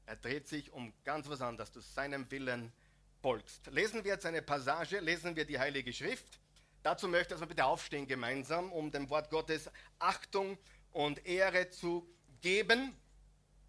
Er 0.06 0.16
dreht 0.16 0.48
sich 0.48 0.72
um 0.72 0.94
ganz 1.04 1.28
was 1.28 1.42
anderes, 1.42 1.72
du 1.72 1.80
seinem 1.80 2.30
Willen 2.30 2.72
folgst. 3.20 3.66
Lesen 3.66 4.04
wir 4.04 4.12
jetzt 4.12 4.24
eine 4.24 4.40
Passage, 4.40 5.00
lesen 5.00 5.34
wir 5.34 5.44
die 5.44 5.58
Heilige 5.58 5.92
Schrift. 5.92 6.38
Dazu 6.84 7.08
möchte 7.08 7.34
ich 7.34 7.40
also 7.40 7.46
bitte 7.46 7.64
aufstehen 7.64 8.06
gemeinsam, 8.06 8.72
um 8.72 8.92
dem 8.92 9.10
Wort 9.10 9.30
Gottes 9.30 9.68
Achtung 9.98 10.56
und 10.92 11.26
Ehre 11.26 11.70
zu 11.70 12.08
geben. 12.40 12.96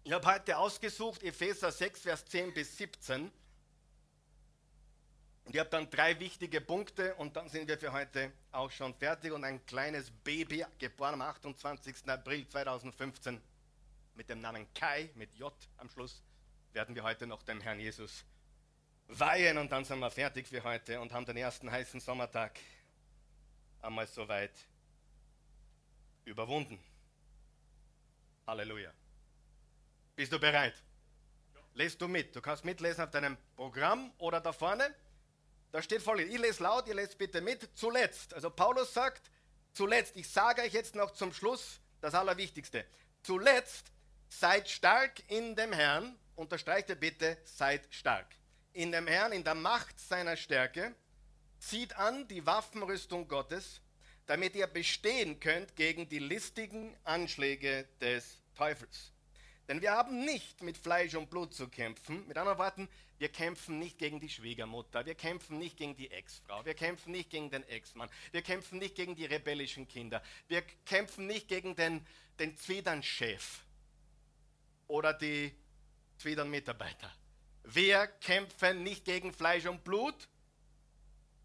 Ich 0.04 0.10
habe 0.10 0.26
heute 0.26 0.58
ausgesucht 0.58 1.22
Epheser 1.22 1.70
6, 1.70 2.00
Vers 2.00 2.24
10 2.24 2.52
bis 2.52 2.76
17. 2.76 3.30
Und 5.44 5.54
ich 5.54 5.60
habe 5.60 5.70
dann 5.70 5.88
drei 5.88 6.18
wichtige 6.18 6.60
Punkte 6.60 7.14
und 7.16 7.36
dann 7.36 7.48
sind 7.48 7.68
wir 7.68 7.78
für 7.78 7.92
heute 7.92 8.32
auch 8.50 8.70
schon 8.72 8.94
fertig. 8.94 9.30
Und 9.30 9.44
ein 9.44 9.64
kleines 9.64 10.10
Baby, 10.10 10.64
geboren 10.78 11.14
am 11.14 11.22
28. 11.22 12.08
April 12.08 12.48
2015, 12.48 13.40
mit 14.16 14.28
dem 14.28 14.40
Namen 14.40 14.66
Kai, 14.74 15.10
mit 15.14 15.32
J 15.36 15.54
am 15.76 15.88
Schluss, 15.88 16.20
werden 16.72 16.96
wir 16.96 17.04
heute 17.04 17.28
noch 17.28 17.44
dem 17.44 17.60
Herrn 17.60 17.78
Jesus 17.78 18.24
weihen. 19.06 19.56
Und 19.56 19.70
dann 19.70 19.84
sind 19.84 20.00
wir 20.00 20.10
fertig 20.10 20.48
für 20.48 20.64
heute 20.64 21.00
und 21.00 21.12
haben 21.12 21.26
den 21.26 21.36
ersten 21.36 21.70
heißen 21.70 22.00
Sommertag 22.00 22.58
einmal 23.80 24.08
soweit 24.08 24.52
überwunden. 26.24 26.80
Halleluja. 28.48 28.92
Bist 30.14 30.32
du 30.32 30.38
bereit? 30.38 30.74
Ja. 31.54 31.60
Lest 31.74 32.00
du 32.00 32.08
mit. 32.08 32.36
Du 32.36 32.40
kannst 32.40 32.64
mitlesen 32.64 33.04
auf 33.04 33.10
deinem 33.10 33.36
Programm 33.56 34.12
oder 34.18 34.40
da 34.40 34.52
vorne. 34.52 34.94
Da 35.70 35.80
steht 35.80 36.02
folgendes. 36.02 36.34
Ich 36.34 36.40
lese 36.40 36.62
laut, 36.62 36.86
ihr 36.86 36.94
lest 36.94 37.16
bitte 37.16 37.40
mit. 37.40 37.70
Zuletzt. 37.74 38.34
Also 38.34 38.50
Paulus 38.50 38.92
sagt, 38.92 39.30
zuletzt, 39.72 40.16
ich 40.16 40.28
sage 40.28 40.62
euch 40.62 40.74
jetzt 40.74 40.94
noch 40.94 41.12
zum 41.12 41.32
Schluss 41.32 41.80
das 42.02 42.14
Allerwichtigste. 42.14 42.84
Zuletzt 43.22 43.90
seid 44.28 44.68
stark 44.68 45.22
in 45.28 45.56
dem 45.56 45.72
Herrn. 45.72 46.18
Unterstreicht 46.36 46.90
ihr 46.90 46.96
bitte, 46.96 47.38
seid 47.44 47.86
stark. 47.90 48.26
In 48.74 48.92
dem 48.92 49.06
Herrn, 49.06 49.32
in 49.32 49.44
der 49.44 49.54
Macht 49.54 49.98
seiner 49.98 50.36
Stärke. 50.36 50.94
Zieht 51.58 51.96
an 51.96 52.26
die 52.28 52.44
Waffenrüstung 52.44 53.28
Gottes, 53.28 53.80
damit 54.26 54.56
ihr 54.56 54.66
bestehen 54.66 55.38
könnt 55.40 55.76
gegen 55.76 56.08
die 56.08 56.18
listigen 56.18 56.96
Anschläge 57.04 57.86
des 58.00 58.42
Teufels. 58.54 59.12
Denn 59.68 59.80
wir 59.80 59.92
haben 59.92 60.24
nicht 60.24 60.62
mit 60.62 60.76
Fleisch 60.76 61.14
und 61.14 61.30
Blut 61.30 61.54
zu 61.54 61.68
kämpfen. 61.68 62.26
Mit 62.26 62.36
anderen 62.36 62.58
Worten, 62.58 62.88
wir 63.18 63.28
kämpfen 63.28 63.78
nicht 63.78 63.98
gegen 63.98 64.18
die 64.18 64.28
Schwiegermutter, 64.28 65.06
wir 65.06 65.14
kämpfen 65.14 65.58
nicht 65.58 65.76
gegen 65.76 65.94
die 65.94 66.10
Ex-Frau, 66.10 66.64
wir 66.64 66.74
kämpfen 66.74 67.12
nicht 67.12 67.30
gegen 67.30 67.50
den 67.50 67.62
Ex-Mann, 67.68 68.10
wir 68.32 68.42
kämpfen 68.42 68.78
nicht 68.78 68.96
gegen 68.96 69.14
die 69.14 69.26
rebellischen 69.26 69.86
Kinder, 69.86 70.20
wir 70.48 70.62
kämpfen 70.84 71.28
nicht 71.28 71.46
gegen 71.46 71.76
den, 71.76 72.04
den 72.40 72.56
Zwiedern-Chef 72.56 73.60
oder 74.88 75.12
die 75.14 75.54
Zwiedern-Mitarbeiter. 76.18 77.12
Wir 77.62 78.08
kämpfen 78.08 78.82
nicht 78.82 79.04
gegen 79.04 79.32
Fleisch 79.32 79.66
und 79.66 79.84
Blut, 79.84 80.28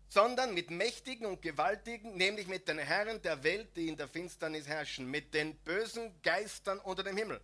sondern 0.10 0.56
mit 0.56 0.72
Mächtigen 0.72 1.28
und 1.28 1.44
Gewaltigen, 1.44 2.16
nämlich 2.16 2.48
mit 2.48 2.68
den 2.68 2.80
Herren 2.80 3.22
der 3.22 3.44
Welt, 3.44 3.76
die 3.76 3.88
in 3.88 3.98
der 3.98 4.08
Finsternis 4.08 4.68
herrschen, 4.68 5.12
mit 5.12 5.34
den 5.34 5.56
bösen 5.58 6.20
Geistern 6.24 6.80
unter 6.80 7.04
dem 7.04 7.18
Himmel. 7.18 7.40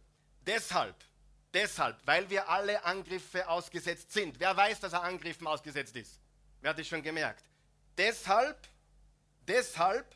Deshalb, 0.46 0.96
deshalb, 1.54 1.98
weil 2.06 2.30
wir 2.30 2.50
alle 2.50 2.84
Angriffe 2.84 3.48
ausgesetzt 3.48 4.12
sind. 4.12 4.40
Wer 4.40 4.56
weiß, 4.56 4.80
dass 4.82 4.94
er 4.94 5.04
Angriffen 5.04 5.48
ausgesetzt 5.48 5.96
ist? 5.96 6.20
Wer 6.62 6.72
hat 6.72 6.80
es 6.80 6.88
schon 6.88 7.02
gemerkt? 7.02 7.44
Deshalb, 7.98 8.58
deshalb, 9.48 10.16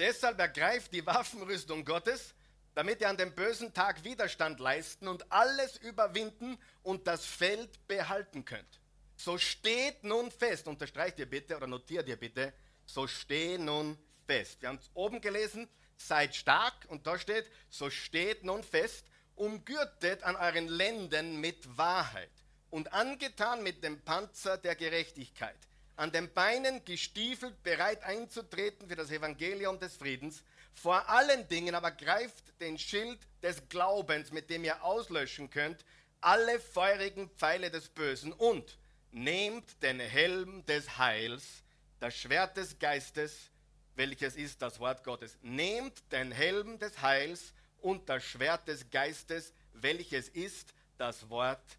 Deshalb 0.00 0.38
ergreift 0.38 0.94
die 0.94 1.04
Waffenrüstung 1.04 1.84
Gottes, 1.84 2.34
damit 2.74 3.02
ihr 3.02 3.10
an 3.10 3.18
dem 3.18 3.34
bösen 3.34 3.74
Tag 3.74 4.02
Widerstand 4.02 4.58
leisten 4.58 5.06
und 5.08 5.30
alles 5.30 5.76
überwinden 5.76 6.56
und 6.82 7.06
das 7.06 7.26
Feld 7.26 7.86
behalten 7.86 8.46
könnt. 8.46 8.79
So 9.22 9.36
steht 9.36 10.02
nun 10.02 10.30
fest, 10.30 10.66
unterstreicht 10.66 11.18
ihr 11.18 11.26
bitte 11.26 11.54
oder 11.54 11.66
notiert 11.66 12.08
ihr 12.08 12.16
bitte, 12.16 12.54
so 12.86 13.06
steht 13.06 13.60
nun 13.60 13.98
fest. 14.26 14.62
Wir 14.62 14.70
haben 14.70 14.78
es 14.80 14.90
oben 14.94 15.20
gelesen, 15.20 15.68
seid 15.98 16.34
stark 16.34 16.86
und 16.88 17.06
da 17.06 17.18
steht, 17.18 17.44
so 17.68 17.90
steht 17.90 18.44
nun 18.44 18.62
fest, 18.64 19.04
umgürtet 19.34 20.22
an 20.22 20.36
euren 20.36 20.68
Lenden 20.68 21.38
mit 21.38 21.76
Wahrheit 21.76 22.30
und 22.70 22.94
angetan 22.94 23.62
mit 23.62 23.84
dem 23.84 24.00
Panzer 24.00 24.56
der 24.56 24.74
Gerechtigkeit, 24.74 25.58
an 25.96 26.12
den 26.12 26.32
Beinen 26.32 26.82
gestiefelt, 26.86 27.62
bereit 27.62 28.02
einzutreten 28.02 28.88
für 28.88 28.96
das 28.96 29.10
Evangelium 29.10 29.78
des 29.78 29.98
Friedens. 29.98 30.42
Vor 30.72 31.10
allen 31.10 31.46
Dingen 31.48 31.74
aber 31.74 31.90
greift 31.90 32.58
den 32.62 32.78
Schild 32.78 33.18
des 33.42 33.68
Glaubens, 33.68 34.32
mit 34.32 34.48
dem 34.48 34.64
ihr 34.64 34.82
auslöschen 34.82 35.50
könnt, 35.50 35.84
alle 36.22 36.58
feurigen 36.58 37.28
Pfeile 37.36 37.70
des 37.70 37.90
Bösen 37.90 38.32
und 38.32 38.78
nehmt 39.12 39.82
den 39.82 40.00
Helm 40.00 40.64
des 40.66 40.98
Heils, 40.98 41.62
das 41.98 42.16
Schwert 42.16 42.56
des 42.56 42.78
Geistes, 42.78 43.50
welches 43.94 44.36
ist 44.36 44.62
das 44.62 44.78
Wort 44.78 45.04
Gottes. 45.04 45.36
Nehmt 45.42 46.10
den 46.12 46.32
Helm 46.32 46.78
des 46.78 47.00
Heils 47.02 47.52
und 47.80 48.08
das 48.08 48.24
Schwert 48.24 48.66
des 48.68 48.88
Geistes, 48.90 49.52
welches 49.74 50.28
ist 50.28 50.72
das 50.96 51.28
Wort 51.28 51.78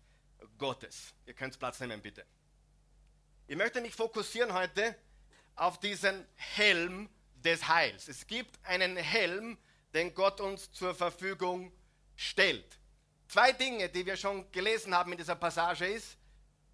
Gottes. 0.58 1.14
Ihr 1.26 1.34
könnt 1.34 1.58
Platz 1.58 1.80
nehmen, 1.80 2.02
bitte. 2.02 2.26
Ich 3.48 3.56
möchte 3.56 3.82
mich 3.82 3.96
fokussieren 3.96 4.54
heute 4.54 4.96
auf 5.56 5.80
diesen 5.80 6.26
Helm 6.36 7.10
des 7.36 7.68
Heils. 7.68 8.08
Es 8.08 8.26
gibt 8.26 8.64
einen 8.64 8.98
Helm, 8.98 9.58
den 9.94 10.14
Gott 10.14 10.40
uns 10.40 10.72
zur 10.72 10.96
Verfügung 10.96 11.72
stellt. 12.16 12.80
Zwei 13.28 13.52
Dinge, 13.52 13.90
die 13.90 14.06
wir 14.06 14.16
schon 14.16 14.52
gelesen 14.52 14.94
haben 14.94 15.12
in 15.12 15.18
dieser 15.18 15.36
Passage 15.36 15.86
ist, 15.86 16.18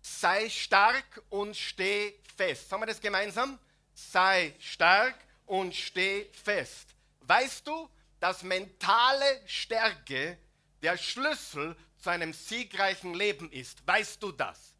sei 0.01 0.50
stark 0.50 1.22
und 1.30 1.56
steh 1.56 2.13
fest. 2.36 2.70
Sagen 2.70 2.82
wir 2.82 2.88
das 2.88 3.01
gemeinsam? 3.01 3.60
Sei 3.94 4.54
stark 4.60 5.16
und 5.46 5.75
steh 5.75 6.30
fest. 6.44 6.89
Weißt 7.22 7.68
du, 7.68 7.89
dass 8.20 8.44
mentale 8.44 9.42
Stärke 9.46 10.38
der 10.82 10.98
Schlüssel 10.98 11.75
zu 11.98 12.10
einem 12.10 12.34
siegreichen 12.34 13.13
Leben 13.13 13.51
ist? 13.51 13.86
Weißt 13.86 14.22
du 14.22 14.32
das? 14.32 14.74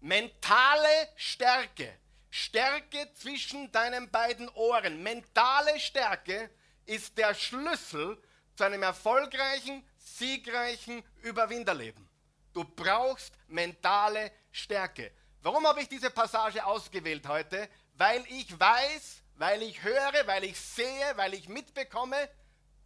Mentale 0.00 1.08
Stärke. 1.16 1.98
Stärke 2.30 3.08
zwischen 3.14 3.70
deinen 3.72 4.10
beiden 4.10 4.48
Ohren. 4.50 5.02
Mentale 5.02 5.78
Stärke 5.78 6.50
ist 6.86 7.16
der 7.18 7.34
Schlüssel 7.34 8.20
zu 8.56 8.64
einem 8.64 8.82
erfolgreichen, 8.82 9.86
siegreichen 9.98 11.02
Überwinderleben. 11.22 12.08
Du 12.52 12.64
brauchst 12.64 13.32
mentale 13.48 14.32
Stärke. 14.50 15.12
Warum 15.42 15.66
habe 15.66 15.82
ich 15.82 15.88
diese 15.88 16.10
Passage 16.10 16.64
ausgewählt 16.64 17.26
heute? 17.26 17.68
Weil 17.94 18.24
ich 18.28 18.58
weiß, 18.58 19.22
weil 19.36 19.62
ich 19.62 19.82
höre, 19.82 20.26
weil 20.26 20.44
ich 20.44 20.58
sehe, 20.60 21.16
weil 21.16 21.34
ich 21.34 21.48
mitbekomme, 21.48 22.28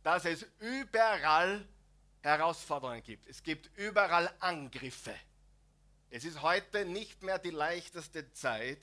dass 0.03 0.25
es 0.25 0.47
überall 0.61 1.67
Herausforderungen 2.23 3.03
gibt. 3.03 3.29
Es 3.29 3.43
gibt 3.43 3.71
überall 3.77 4.33
Angriffe. 4.41 5.15
Es 6.11 6.25
ist 6.25 6.43
heute 6.43 6.85
nicht 6.85 7.23
mehr 7.23 7.39
die 7.39 7.51
leichteste 7.51 8.33
Zeit 8.33 8.81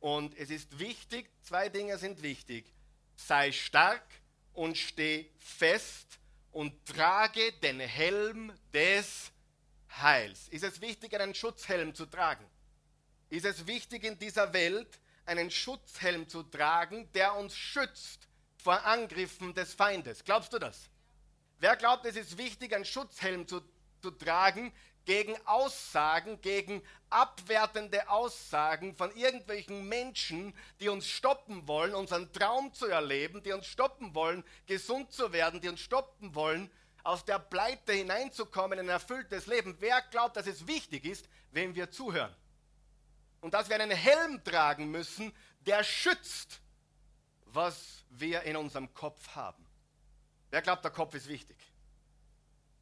und 0.00 0.36
es 0.36 0.50
ist 0.50 0.78
wichtig, 0.78 1.30
zwei 1.42 1.68
Dinge 1.68 1.98
sind 1.98 2.22
wichtig. 2.22 2.66
Sei 3.16 3.52
stark 3.52 4.04
und 4.52 4.76
steh 4.76 5.30
fest 5.38 6.18
und 6.52 6.86
trage 6.86 7.52
den 7.54 7.80
Helm 7.80 8.52
des 8.72 9.32
Heils. 10.00 10.48
Ist 10.48 10.64
es 10.64 10.80
wichtig, 10.80 11.14
einen 11.14 11.34
Schutzhelm 11.34 11.94
zu 11.94 12.06
tragen? 12.06 12.44
Ist 13.30 13.46
es 13.46 13.66
wichtig 13.66 14.04
in 14.04 14.18
dieser 14.18 14.52
Welt, 14.52 15.00
einen 15.26 15.50
Schutzhelm 15.50 16.28
zu 16.28 16.42
tragen, 16.42 17.10
der 17.12 17.34
uns 17.34 17.56
schützt 17.56 18.28
vor 18.56 18.84
Angriffen 18.84 19.54
des 19.54 19.74
Feindes? 19.74 20.24
Glaubst 20.24 20.52
du 20.52 20.58
das? 20.58 20.90
Wer 21.58 21.76
glaubt, 21.76 22.04
es 22.04 22.16
ist 22.16 22.36
wichtig, 22.36 22.74
einen 22.74 22.84
Schutzhelm 22.84 23.48
zu, 23.48 23.62
zu 24.02 24.10
tragen 24.10 24.72
gegen 25.04 25.34
Aussagen, 25.46 26.40
gegen 26.40 26.82
abwertende 27.10 28.08
Aussagen 28.08 28.94
von 28.94 29.14
irgendwelchen 29.14 29.88
Menschen, 29.88 30.54
die 30.80 30.88
uns 30.88 31.06
stoppen 31.06 31.68
wollen, 31.68 31.94
unseren 31.94 32.32
Traum 32.32 32.72
zu 32.72 32.86
erleben, 32.86 33.42
die 33.42 33.52
uns 33.52 33.66
stoppen 33.66 34.14
wollen, 34.14 34.44
gesund 34.66 35.12
zu 35.12 35.32
werden, 35.32 35.60
die 35.60 35.68
uns 35.68 35.80
stoppen 35.80 36.34
wollen, 36.34 36.70
aus 37.04 37.24
der 37.24 37.38
Pleite 37.38 37.92
hineinzukommen 37.92 38.78
in 38.78 38.86
ein 38.86 38.94
erfülltes 38.94 39.46
Leben. 39.46 39.76
Wer 39.78 40.02
glaubt, 40.10 40.36
dass 40.36 40.46
es 40.46 40.66
wichtig 40.66 41.04
ist, 41.04 41.28
wem 41.52 41.74
wir 41.74 41.90
zuhören? 41.90 42.34
Und 43.40 43.54
dass 43.54 43.68
wir 43.68 43.78
einen 43.78 43.90
Helm 43.90 44.42
tragen 44.42 44.90
müssen, 44.90 45.32
der 45.60 45.84
schützt, 45.84 46.60
was 47.44 48.04
wir 48.08 48.42
in 48.42 48.56
unserem 48.56 48.92
Kopf 48.94 49.28
haben. 49.36 49.64
Wer 50.50 50.62
glaubt, 50.62 50.82
der 50.82 50.90
Kopf 50.90 51.14
ist 51.14 51.28
wichtig? 51.28 51.56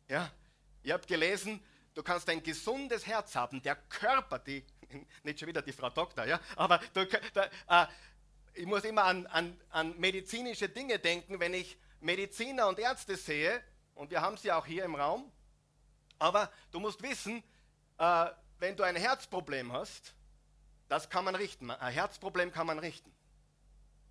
Ja? 0.08 0.30
Ihr 0.84 0.94
habt 0.94 1.08
gelesen, 1.08 1.60
du 1.94 2.02
kannst 2.02 2.28
ein 2.28 2.42
gesundes 2.42 3.06
Herz 3.06 3.34
haben. 3.34 3.60
Der 3.62 3.74
Körper, 3.74 4.38
die, 4.38 4.64
nicht 5.24 5.40
schon 5.40 5.48
wieder 5.48 5.62
die 5.62 5.72
Frau 5.72 5.90
Doktor, 5.90 6.26
ja, 6.26 6.40
aber 6.54 6.80
du, 6.94 7.06
da, 7.34 7.50
äh, 7.68 7.86
ich 8.54 8.66
muss 8.66 8.84
immer 8.84 9.04
an, 9.04 9.26
an, 9.26 9.60
an 9.70 9.98
medizinische 9.98 10.68
Dinge 10.68 10.98
denken, 10.98 11.40
wenn 11.40 11.54
ich 11.54 11.76
Mediziner 12.00 12.68
und 12.68 12.78
Ärzte 12.78 13.16
sehe, 13.16 13.62
und 13.94 14.10
wir 14.10 14.20
haben 14.20 14.36
sie 14.36 14.52
auch 14.52 14.66
hier 14.66 14.84
im 14.84 14.94
Raum. 14.94 15.30
Aber 16.18 16.50
du 16.70 16.80
musst 16.80 17.02
wissen, 17.02 17.42
äh, 17.98 18.26
wenn 18.58 18.76
du 18.76 18.82
ein 18.84 18.96
Herzproblem 18.96 19.72
hast, 19.72 20.14
das 20.88 21.08
kann 21.08 21.24
man 21.24 21.34
richten. 21.34 21.70
Ein 21.70 21.92
Herzproblem 21.92 22.52
kann 22.52 22.66
man 22.66 22.78
richten. 22.78 23.12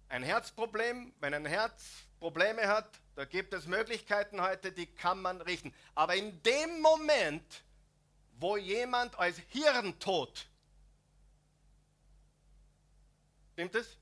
Ein 0.10 0.24
Herzproblem, 0.24 1.14
wenn 1.20 1.34
ein 1.34 1.46
Herz 1.46 2.06
Probleme 2.20 2.68
hat, 2.68 2.88
da 3.16 3.26
gibt 3.26 3.52
es 3.54 3.66
Möglichkeiten 3.66 4.42
heute, 4.42 4.72
die 4.72 4.86
kann 4.86 5.22
man 5.22 5.42
richten. 5.42 5.74
Aber 5.96 6.16
in 6.16 6.42
dem 6.44 6.80
Moment, 6.80 7.64
wo 8.34 8.58
jemand 8.58 9.18
als 9.18 9.38
Hirntod, 9.50 10.48
stimmt 13.54 13.74
es? 13.74 13.98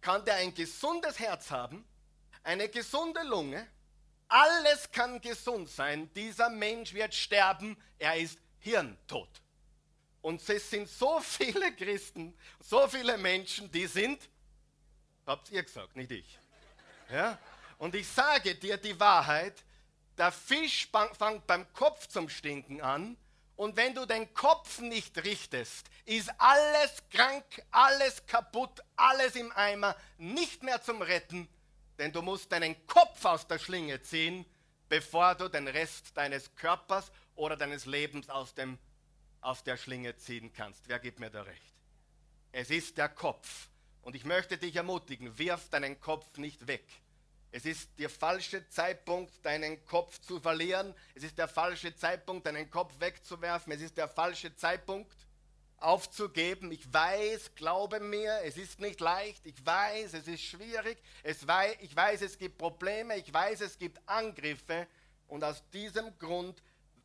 Kann 0.00 0.24
der 0.24 0.36
ein 0.36 0.54
gesundes 0.54 1.18
Herz 1.18 1.50
haben, 1.50 1.84
eine 2.42 2.70
gesunde 2.70 3.22
Lunge, 3.24 3.66
alles 4.30 4.90
kann 4.90 5.20
gesund 5.20 5.68
sein. 5.68 6.10
Dieser 6.14 6.48
Mensch 6.48 6.94
wird 6.94 7.14
sterben. 7.14 7.76
Er 7.98 8.16
ist 8.16 8.38
hirntot. 8.60 9.28
Und 10.22 10.46
es 10.48 10.70
sind 10.70 10.88
so 10.88 11.20
viele 11.20 11.74
Christen, 11.74 12.36
so 12.60 12.86
viele 12.88 13.16
Menschen, 13.18 13.70
die 13.70 13.86
sind, 13.86 14.28
habt 15.26 15.50
ihr 15.50 15.62
gesagt, 15.62 15.96
nicht 15.96 16.10
ich. 16.10 16.38
Ja? 17.10 17.38
Und 17.78 17.94
ich 17.94 18.06
sage 18.06 18.54
dir 18.54 18.76
die 18.76 18.98
Wahrheit, 19.00 19.64
der 20.16 20.30
Fisch 20.30 20.88
fängt 21.18 21.46
beim 21.46 21.72
Kopf 21.72 22.06
zum 22.06 22.28
Stinken 22.28 22.82
an. 22.82 23.16
Und 23.56 23.76
wenn 23.76 23.94
du 23.94 24.06
den 24.06 24.32
Kopf 24.34 24.78
nicht 24.80 25.22
richtest, 25.24 25.88
ist 26.04 26.30
alles 26.38 27.02
krank, 27.10 27.44
alles 27.70 28.24
kaputt, 28.26 28.82
alles 28.96 29.34
im 29.34 29.50
Eimer, 29.52 29.96
nicht 30.18 30.62
mehr 30.62 30.80
zum 30.82 31.02
Retten 31.02 31.48
denn 32.00 32.12
du 32.12 32.22
musst 32.22 32.50
deinen 32.50 32.86
Kopf 32.86 33.24
aus 33.26 33.46
der 33.46 33.58
Schlinge 33.58 34.00
ziehen, 34.00 34.46
bevor 34.88 35.34
du 35.34 35.48
den 35.48 35.68
Rest 35.68 36.16
deines 36.16 36.54
Körpers 36.56 37.12
oder 37.36 37.56
deines 37.56 37.84
Lebens 37.84 38.30
aus, 38.30 38.54
dem, 38.54 38.78
aus 39.42 39.62
der 39.62 39.76
Schlinge 39.76 40.16
ziehen 40.16 40.52
kannst. 40.52 40.88
Wer 40.88 40.98
gibt 40.98 41.20
mir 41.20 41.30
da 41.30 41.42
recht? 41.42 41.74
Es 42.52 42.70
ist 42.70 42.96
der 42.96 43.10
Kopf. 43.10 43.68
Und 44.02 44.16
ich 44.16 44.24
möchte 44.24 44.56
dich 44.56 44.74
ermutigen, 44.76 45.38
wirf 45.38 45.68
deinen 45.68 46.00
Kopf 46.00 46.38
nicht 46.38 46.66
weg. 46.66 46.84
Es 47.52 47.66
ist 47.66 47.90
der 47.98 48.08
falsche 48.08 48.66
Zeitpunkt, 48.70 49.44
deinen 49.44 49.84
Kopf 49.84 50.20
zu 50.20 50.40
verlieren. 50.40 50.94
Es 51.14 51.22
ist 51.22 51.36
der 51.36 51.48
falsche 51.48 51.94
Zeitpunkt, 51.94 52.46
deinen 52.46 52.70
Kopf 52.70 52.98
wegzuwerfen. 52.98 53.72
Es 53.72 53.82
ist 53.82 53.98
der 53.98 54.08
falsche 54.08 54.56
Zeitpunkt, 54.56 55.12
aufzugeben. 55.80 56.70
Ich 56.72 56.92
weiß, 56.92 57.54
glaube 57.54 58.00
mir, 58.00 58.40
es 58.44 58.56
ist 58.56 58.80
nicht 58.80 59.00
leicht. 59.00 59.44
Ich 59.46 59.64
weiß, 59.64 60.14
es 60.14 60.28
ist 60.28 60.42
schwierig. 60.42 61.02
Es 61.22 61.46
wei 61.46 61.76
ich 61.80 61.94
weiß, 61.94 62.22
es 62.22 62.38
gibt 62.38 62.58
Probleme. 62.58 63.16
Ich 63.16 63.32
weiß, 63.32 63.62
es 63.62 63.78
gibt 63.78 64.00
Angriffe. 64.06 64.86
Und 65.26 65.44
aus 65.44 65.62
diesem 65.70 66.18
Grund 66.18 66.62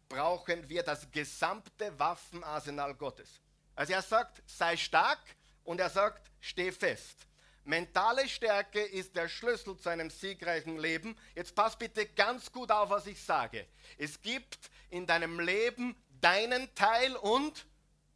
brauchen 0.09 0.67
wir 0.69 0.83
das 0.83 1.09
gesamte 1.11 1.97
Waffenarsenal 1.97 2.95
Gottes. 2.95 3.41
Also 3.75 3.93
er 3.93 4.01
sagt, 4.01 4.41
sei 4.45 4.77
stark 4.77 5.19
und 5.63 5.79
er 5.79 5.89
sagt, 5.89 6.31
steh 6.39 6.71
fest. 6.71 7.27
Mentale 7.63 8.29
Stärke 8.29 8.79
ist 8.79 9.15
der 9.15 9.27
Schlüssel 9.27 9.75
zu 9.77 9.89
einem 9.89 10.11
siegreichen 10.11 10.77
Leben. 10.77 11.17
Jetzt 11.33 11.55
pass 11.55 11.75
bitte 11.75 12.05
ganz 12.05 12.51
gut 12.51 12.71
auf, 12.71 12.91
was 12.91 13.07
ich 13.07 13.21
sage. 13.21 13.65
Es 13.97 14.21
gibt 14.21 14.69
in 14.91 15.07
deinem 15.07 15.39
Leben 15.39 15.95
deinen 16.21 16.73
Teil 16.75 17.15
und 17.15 17.65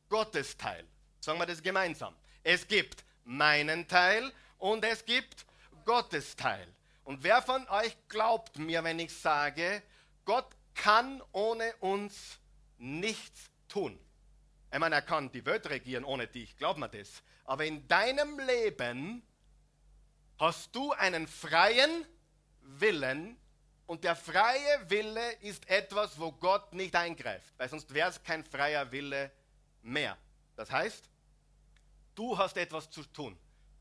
Gottes 0.09 0.57
Teil. 0.57 0.85
Sagen 1.19 1.39
wir 1.39 1.45
das 1.45 1.61
gemeinsam. 1.61 2.15
Es 2.43 2.67
gibt 2.67 3.03
meinen 3.23 3.87
Teil 3.87 4.31
und 4.57 4.83
es 4.83 5.05
gibt 5.05 5.45
Gottes 5.85 6.35
Teil. 6.35 6.67
Und 7.03 7.23
wer 7.23 7.41
von 7.41 7.67
euch 7.69 7.95
glaubt 8.07 8.57
mir, 8.57 8.83
wenn 8.83 8.99
ich 8.99 9.13
sage, 9.13 9.81
Gott 10.25 10.47
kann 10.75 11.21
ohne 11.31 11.75
uns 11.77 12.39
nichts 12.77 13.49
tun? 13.67 13.99
Ich 14.71 14.79
meine, 14.79 14.95
er 14.95 15.01
kann 15.01 15.31
die 15.31 15.45
Welt 15.45 15.67
regieren 15.69 16.03
ohne 16.03 16.27
dich, 16.27 16.55
glaub 16.57 16.77
mir 16.77 16.89
das. 16.89 17.23
Aber 17.45 17.65
in 17.65 17.87
deinem 17.87 18.39
Leben 18.39 19.23
hast 20.37 20.75
du 20.75 20.91
einen 20.93 21.27
freien 21.27 22.05
Willen 22.61 23.37
und 23.87 24.03
der 24.03 24.15
freie 24.15 24.89
Wille 24.89 25.31
ist 25.41 25.67
etwas, 25.67 26.19
wo 26.19 26.31
Gott 26.31 26.73
nicht 26.73 26.95
eingreift, 26.95 27.51
weil 27.57 27.69
sonst 27.69 27.91
wäre 27.91 28.09
es 28.09 28.21
kein 28.21 28.43
freier 28.43 28.91
Wille 28.91 29.31
mehr. 29.81 30.17
Das 30.55 30.71
heißt, 30.71 31.09
du 32.15 32.37
hast 32.37 32.57
etwas 32.57 32.89
zu 32.89 33.03
tun. 33.03 33.37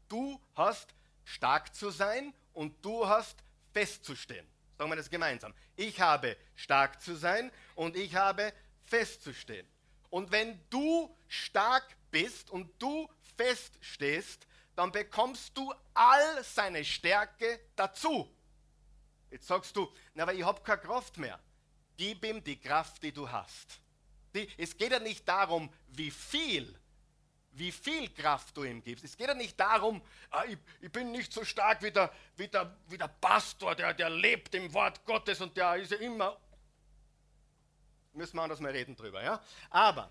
Du 0.09 0.41
hast 0.55 0.95
stark 1.25 1.75
zu 1.75 1.91
sein 1.91 2.33
und 2.55 2.85
du 2.85 3.07
hast 3.07 3.37
festzustehen. 3.73 4.47
Sagen 4.77 4.91
wir 4.91 4.97
das 4.97 5.11
gemeinsam. 5.11 5.53
Ich 5.77 6.01
habe 6.01 6.37
stark 6.55 7.03
zu 7.03 7.17
sein 7.17 7.51
und 7.75 7.97
ich 7.97 8.15
habe 8.15 8.53
festzustehen. 8.85 9.67
Und 10.11 10.31
wenn 10.31 10.61
du 10.71 11.15
stark 11.27 11.85
bist 12.11 12.51
und 12.51 12.71
du 12.81 13.09
feststehst, 13.37 14.47
dann 14.75 14.93
bekommst 14.93 15.57
du 15.57 15.75
all 15.95 16.45
seine 16.45 16.85
Stärke 16.85 17.61
dazu. 17.75 18.33
Jetzt 19.31 19.47
sagst 19.47 19.77
du, 19.77 19.93
na, 20.15 20.23
aber 20.23 20.33
ich 20.33 20.45
habe 20.45 20.63
keine 20.63 20.81
Kraft 20.81 21.19
mehr. 21.19 21.39
Gib 21.97 22.25
ihm 22.25 22.43
die 22.43 22.59
Kraft, 22.59 23.03
die 23.03 23.13
du 23.13 23.29
hast. 23.29 23.81
Es 24.57 24.77
geht 24.77 24.93
ja 24.93 24.99
nicht 24.99 25.27
darum, 25.27 25.73
wie 25.89 26.11
viel, 26.11 26.79
wie 27.53 27.73
viel 27.73 28.09
Kraft 28.11 28.57
du 28.57 28.65
ihm 28.65 28.83
gibst. 28.83 29.05
Es 29.05 29.17
geht 29.17 29.29
ja 29.29 29.35
nicht 29.35 29.59
darum, 29.59 30.03
ah, 30.31 30.45
ich, 30.45 30.59
ich, 30.81 30.93
bin 30.93 31.13
nicht 31.13 31.33
so 31.33 31.45
stark 31.45 31.83
wie 31.83 31.91
der, 31.91 32.13
wie 32.37 32.49
der, 32.49 32.77
wie 32.89 32.99
der 32.99 33.09
Pastor, 33.09 33.75
der, 33.75 33.95
der 33.95 34.11
lebt 34.11 34.55
im 34.55 34.73
Wort 34.73 35.05
Gottes 35.05 35.41
und 35.41 35.57
der 35.57 35.77
ist 35.77 35.93
ja 35.93 35.99
immer. 35.99 36.39
Müssen 38.13 38.37
wir 38.37 38.43
anders 38.43 38.61
mal 38.61 38.73
reden 38.73 38.97
drüber, 38.97 39.23
ja? 39.23 39.43
Aber 39.71 40.11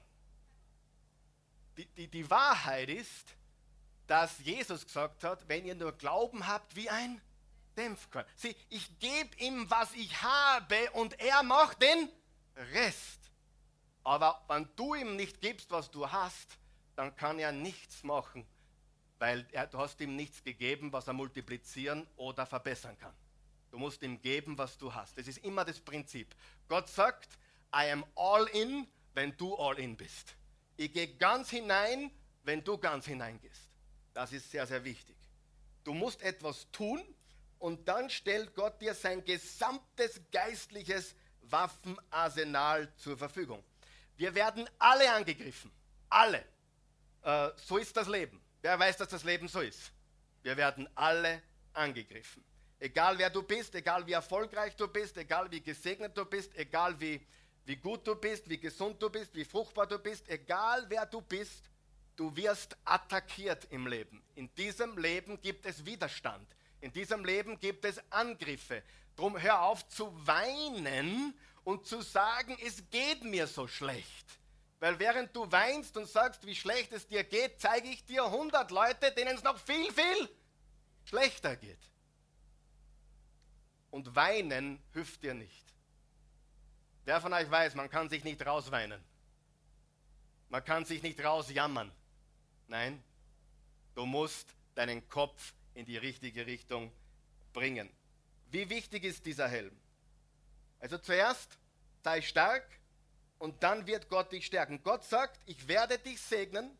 die, 1.77 1.85
die, 1.85 2.07
die 2.07 2.29
Wahrheit 2.29 2.89
ist, 2.89 3.35
dass 4.07 4.39
Jesus 4.39 4.85
gesagt 4.85 5.23
hat, 5.23 5.47
wenn 5.47 5.65
ihr 5.65 5.75
nur 5.75 5.91
Glauben 5.91 6.47
habt 6.47 6.75
wie 6.75 6.89
ein 6.89 7.21
Dämpfkorn. 7.77 8.25
Sieh, 8.35 8.55
ich 8.69 8.99
gebe 8.99 9.35
ihm, 9.37 9.69
was 9.69 9.93
ich 9.93 10.21
habe 10.21 10.91
und 10.93 11.19
er 11.19 11.43
macht 11.43 11.81
den 11.81 12.09
Rest. 12.73 13.16
Aber 14.07 14.41
wenn 14.47 14.69
du 14.77 14.95
ihm 14.95 15.17
nicht 15.17 15.41
gibst, 15.41 15.69
was 15.69 15.91
du 15.91 16.09
hast, 16.09 16.57
dann 16.95 17.13
kann 17.17 17.39
er 17.39 17.51
nichts 17.51 18.03
machen, 18.03 18.47
weil 19.19 19.45
er, 19.51 19.67
du 19.67 19.79
hast 19.79 19.99
ihm 19.99 20.15
nichts 20.15 20.41
gegeben, 20.45 20.93
was 20.93 21.07
er 21.07 21.13
multiplizieren 21.13 22.07
oder 22.15 22.45
verbessern 22.45 22.97
kann. 22.97 23.13
Du 23.69 23.77
musst 23.77 24.01
ihm 24.03 24.21
geben, 24.21 24.57
was 24.57 24.77
du 24.77 24.93
hast. 24.93 25.17
Das 25.17 25.27
ist 25.27 25.39
immer 25.39 25.65
das 25.65 25.81
Prinzip. 25.81 26.33
Gott 26.69 26.87
sagt, 26.87 27.37
I 27.75 27.91
am 27.91 28.05
all 28.15 28.45
in, 28.53 28.87
wenn 29.13 29.35
du 29.35 29.53
all 29.57 29.77
in 29.77 29.97
bist. 29.97 30.37
Ich 30.77 30.93
gehe 30.93 31.13
ganz 31.15 31.49
hinein, 31.49 32.09
wenn 32.43 32.63
du 32.63 32.77
ganz 32.77 33.07
hineingehst. 33.07 33.69
Das 34.13 34.31
ist 34.31 34.49
sehr, 34.49 34.65
sehr 34.65 34.85
wichtig. 34.85 35.17
Du 35.83 35.93
musst 35.93 36.21
etwas 36.21 36.71
tun 36.71 37.03
und 37.59 37.89
dann 37.89 38.09
stellt 38.09 38.55
Gott 38.55 38.79
dir 38.79 38.93
sein 38.93 39.25
gesamtes 39.25 40.21
geistliches 40.31 41.13
Waffenarsenal 41.41 42.95
zur 42.95 43.17
Verfügung. 43.17 43.61
Wir 44.17 44.33
werden 44.35 44.67
alle 44.79 45.11
angegriffen. 45.11 45.71
Alle. 46.09 46.43
Äh, 47.21 47.49
so 47.55 47.77
ist 47.77 47.95
das 47.95 48.07
Leben. 48.07 48.41
Wer 48.61 48.77
weiß, 48.77 48.97
dass 48.97 49.09
das 49.09 49.23
Leben 49.23 49.47
so 49.47 49.61
ist? 49.61 49.91
Wir 50.41 50.57
werden 50.57 50.89
alle 50.95 51.41
angegriffen. 51.73 52.43
Egal 52.79 53.17
wer 53.17 53.29
du 53.29 53.41
bist, 53.43 53.73
egal 53.75 54.05
wie 54.05 54.13
erfolgreich 54.13 54.75
du 54.75 54.87
bist, 54.87 55.17
egal 55.17 55.49
wie 55.51 55.61
gesegnet 55.61 56.17
du 56.17 56.25
bist, 56.25 56.55
egal 56.55 56.99
wie, 56.99 57.25
wie 57.65 57.75
gut 57.75 58.05
du 58.05 58.15
bist, 58.15 58.47
wie 58.49 58.59
gesund 58.59 59.01
du 59.01 59.09
bist, 59.09 59.33
wie 59.35 59.45
fruchtbar 59.45 59.87
du 59.87 59.97
bist, 59.97 60.29
egal 60.29 60.85
wer 60.87 61.05
du 61.05 61.21
bist, 61.21 61.69
du 62.15 62.35
wirst 62.35 62.77
attackiert 62.85 63.65
im 63.71 63.87
Leben. 63.87 64.21
In 64.35 64.53
diesem 64.55 64.97
Leben 64.97 65.41
gibt 65.41 65.65
es 65.65 65.85
Widerstand. 65.85 66.47
In 66.81 66.91
diesem 66.91 67.25
Leben 67.25 67.59
gibt 67.59 67.83
es 67.85 67.99
Angriffe. 68.11 68.83
Drum 69.15 69.39
hör 69.39 69.63
auf 69.63 69.87
zu 69.87 70.13
weinen 70.27 71.33
und 71.67 71.85
zu 71.85 72.01
sagen, 72.01 72.57
es 72.65 72.89
geht 72.89 73.25
mir 73.25 73.45
so 73.45 73.67
schlecht. 73.67 74.39
Weil 74.79 74.97
während 74.99 75.35
du 75.35 75.51
weinst 75.51 75.97
und 75.97 76.07
sagst, 76.07 76.45
wie 76.45 76.55
schlecht 76.55 76.93
es 76.93 77.05
dir 77.05 77.25
geht, 77.25 77.59
zeige 77.59 77.89
ich 77.89 78.05
dir 78.05 78.23
100 78.23 78.71
Leute, 78.71 79.11
denen 79.11 79.35
es 79.35 79.43
noch 79.43 79.57
viel, 79.57 79.91
viel 79.91 80.29
schlechter 81.03 81.57
geht. 81.57 81.81
Und 83.91 84.15
weinen 84.15 84.81
hilft 84.93 85.21
dir 85.23 85.33
nicht. 85.33 85.65
Wer 87.03 87.19
von 87.19 87.33
euch 87.33 87.51
weiß, 87.51 87.75
man 87.75 87.89
kann 87.89 88.07
sich 88.07 88.23
nicht 88.23 88.45
rausweinen. 88.45 89.03
Man 90.47 90.63
kann 90.63 90.85
sich 90.85 91.03
nicht 91.03 91.21
rausjammern. 91.21 91.91
Nein, 92.69 93.03
du 93.93 94.05
musst 94.05 94.55
deinen 94.73 95.09
Kopf 95.09 95.53
in 95.73 95.85
die 95.85 95.97
richtige 95.97 96.45
Richtung 96.45 96.93
bringen. 97.51 97.89
Wie 98.51 98.69
wichtig 98.69 99.03
ist 99.03 99.25
dieser 99.25 99.49
Helm? 99.49 99.77
Also 100.79 100.97
zuerst 100.97 101.57
sei 102.03 102.21
stark 102.21 102.65
und 103.39 103.61
dann 103.63 103.85
wird 103.87 104.09
Gott 104.09 104.31
dich 104.31 104.45
stärken. 104.45 104.81
Gott 104.83 105.03
sagt, 105.03 105.39
ich 105.45 105.67
werde 105.67 105.97
dich 105.99 106.21
segnen, 106.21 106.77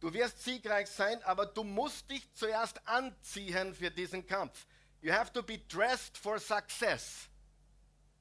du 0.00 0.12
wirst 0.12 0.42
siegreich 0.42 0.88
sein, 0.88 1.22
aber 1.24 1.46
du 1.46 1.64
musst 1.64 2.10
dich 2.10 2.32
zuerst 2.34 2.86
anziehen 2.86 3.74
für 3.74 3.90
diesen 3.90 4.26
Kampf. 4.26 4.66
You 5.00 5.12
have 5.12 5.32
to 5.32 5.42
be 5.42 5.58
dressed 5.58 6.18
for 6.18 6.38
success. 6.38 7.28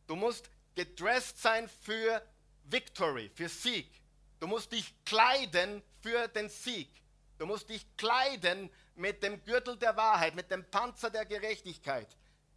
Du 0.05 0.15
musst 0.15 0.49
gedressed 0.75 1.41
sein 1.41 1.67
für 1.81 2.21
Victory, 2.65 3.31
für 3.33 3.49
Sieg. 3.49 3.89
Du 4.39 4.47
musst 4.47 4.71
dich 4.71 4.93
kleiden 5.05 5.81
für 6.01 6.27
den 6.27 6.49
Sieg. 6.49 6.89
Du 7.37 7.45
musst 7.45 7.69
dich 7.69 7.85
kleiden 7.97 8.69
mit 8.95 9.23
dem 9.23 9.43
Gürtel 9.43 9.77
der 9.77 9.95
Wahrheit, 9.95 10.35
mit 10.35 10.49
dem 10.51 10.63
Panzer 10.69 11.09
der 11.09 11.25
Gerechtigkeit, 11.25 12.07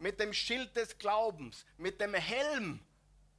mit 0.01 0.19
dem 0.19 0.33
Schild 0.33 0.75
des 0.75 0.97
Glaubens, 0.97 1.63
mit 1.77 2.01
dem 2.01 2.13
Helm 2.15 2.79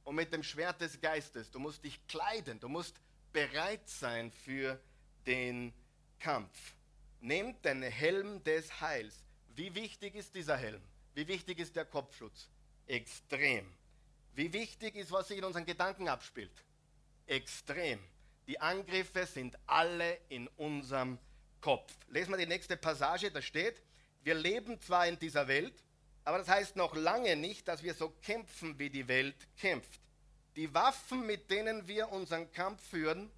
und 0.05 0.15
mit 0.15 0.31
dem 0.31 0.43
Schwert 0.43 0.79
des 0.79 0.99
Geistes. 0.99 1.51
Du 1.51 1.59
musst 1.59 1.83
dich 1.83 1.99
kleiden, 2.07 2.59
du 2.59 2.69
musst 2.69 2.95
bereit 3.33 3.87
sein 3.89 4.31
für 4.31 4.79
den 5.27 5.73
Kampf. 6.19 6.75
Nehmt 7.19 7.63
den 7.65 7.83
Helm 7.83 8.43
des 8.43 8.79
Heils. 8.79 9.23
Wie 9.55 9.75
wichtig 9.75 10.15
ist 10.15 10.33
dieser 10.33 10.55
Helm? 10.57 10.81
Wie 11.13 11.27
wichtig 11.27 11.59
ist 11.59 11.75
der 11.75 11.85
Kopfschutz? 11.85 12.49
Extrem. 12.87 13.69
Wie 14.33 14.51
wichtig 14.53 14.95
ist, 14.95 15.11
was 15.11 15.27
sich 15.27 15.37
in 15.37 15.43
unseren 15.43 15.65
Gedanken 15.65 16.07
abspielt? 16.07 16.63
Extrem. 17.27 17.99
Die 18.47 18.59
Angriffe 18.59 19.25
sind 19.25 19.57
alle 19.67 20.17
in 20.29 20.47
unserem 20.57 21.19
Kopf. 21.61 21.93
Lesen 22.07 22.31
wir 22.31 22.37
die 22.37 22.45
nächste 22.45 22.77
Passage, 22.77 23.31
da 23.31 23.41
steht, 23.41 23.81
wir 24.23 24.35
leben 24.35 24.79
zwar 24.79 25.07
in 25.07 25.19
dieser 25.19 25.47
Welt, 25.47 25.73
aber 26.25 26.37
das 26.37 26.47
heißt 26.47 26.75
noch 26.75 26.95
lange 26.95 27.35
nicht, 27.35 27.67
dass 27.67 27.83
wir 27.83 27.93
so 27.93 28.09
kämpfen, 28.21 28.79
wie 28.79 28.89
die 28.89 29.07
Welt 29.07 29.35
kämpft. 29.57 29.99
Die 30.55 30.73
Waffen, 30.73 31.25
mit 31.25 31.49
denen 31.49 31.87
wir 31.87 32.09
unseren 32.09 32.51
Kampf 32.51 32.81
führen, 32.89 33.31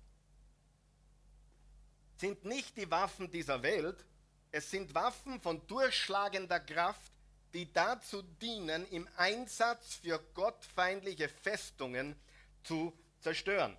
sind 2.17 2.45
nicht 2.45 2.77
die 2.77 2.89
Waffen 2.91 3.31
dieser 3.31 3.63
Welt, 3.63 4.05
es 4.51 4.71
sind 4.71 4.93
Waffen 4.93 5.41
von 5.41 5.65
durchschlagender 5.67 6.61
Kraft, 6.61 7.11
die 7.53 7.71
dazu 7.73 8.21
dienen, 8.21 8.85
im 8.87 9.07
Einsatz 9.17 9.95
für 9.95 10.19
gottfeindliche 10.33 11.27
Festungen 11.27 12.15
zu 12.63 12.97
zerstören. 13.19 13.75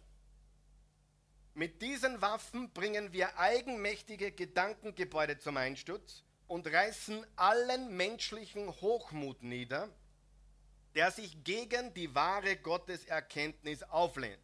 Mit 1.55 1.81
diesen 1.81 2.21
Waffen 2.21 2.71
bringen 2.73 3.13
wir 3.13 3.39
eigenmächtige 3.39 4.33
Gedankengebäude 4.33 5.39
zum 5.39 5.57
Einsturz 5.57 6.26
und 6.49 6.67
reißen 6.67 7.27
allen 7.37 7.97
menschlichen 7.97 8.69
Hochmut 8.69 9.43
nieder, 9.43 9.89
der 10.95 11.11
sich 11.11 11.45
gegen 11.45 11.93
die 11.95 12.15
wahre 12.15 12.57
Gotteserkenntnis 12.57 13.83
auflehnt. 13.83 14.41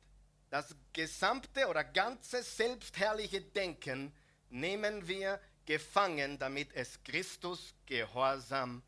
Das 0.50 0.74
gesamte 0.92 1.66
oder 1.66 1.82
ganze 1.82 2.42
selbstherrliche 2.42 3.40
Denken 3.40 4.12
nehmen 4.50 5.08
wir 5.08 5.40
gefangen, 5.64 6.38
damit 6.38 6.72
es 6.74 7.02
Christus 7.02 7.74
gehorsam 7.86 8.82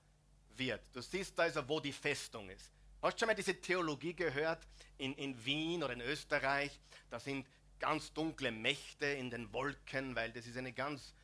wird. 0.57 0.83
Du 0.93 1.01
siehst 1.01 1.39
also, 1.41 1.67
wo 1.69 1.81
die 1.81 1.93
Festung 1.93 2.51
ist. 2.51 2.71
Hast 3.01 3.15
du 3.15 3.21
schon 3.21 3.29
mal 3.29 3.35
diese 3.35 3.59
Theologie 3.61 4.15
gehört 4.15 4.67
in, 4.99 5.15
in 5.15 5.45
Wien 5.45 5.83
oder 5.83 5.95
in 5.95 6.01
Österreich? 6.01 6.79
Da 7.11 7.19
sind 7.19 7.47
ganz 7.79 8.13
dunkle 8.13 8.51
Mächte 8.51 9.07
in 9.07 9.31
den 9.31 9.53
Wolken, 9.53 10.15
weil 10.15 10.33
das 10.33 10.47
ist 10.47 10.57
eine 10.57 10.73
ganz 10.73 11.15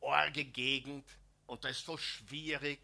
orge 0.00 0.44
Gegend 0.44 1.06
und 1.46 1.64
das 1.64 1.72
ist 1.72 1.86
so 1.86 1.96
schwierig. 1.96 2.78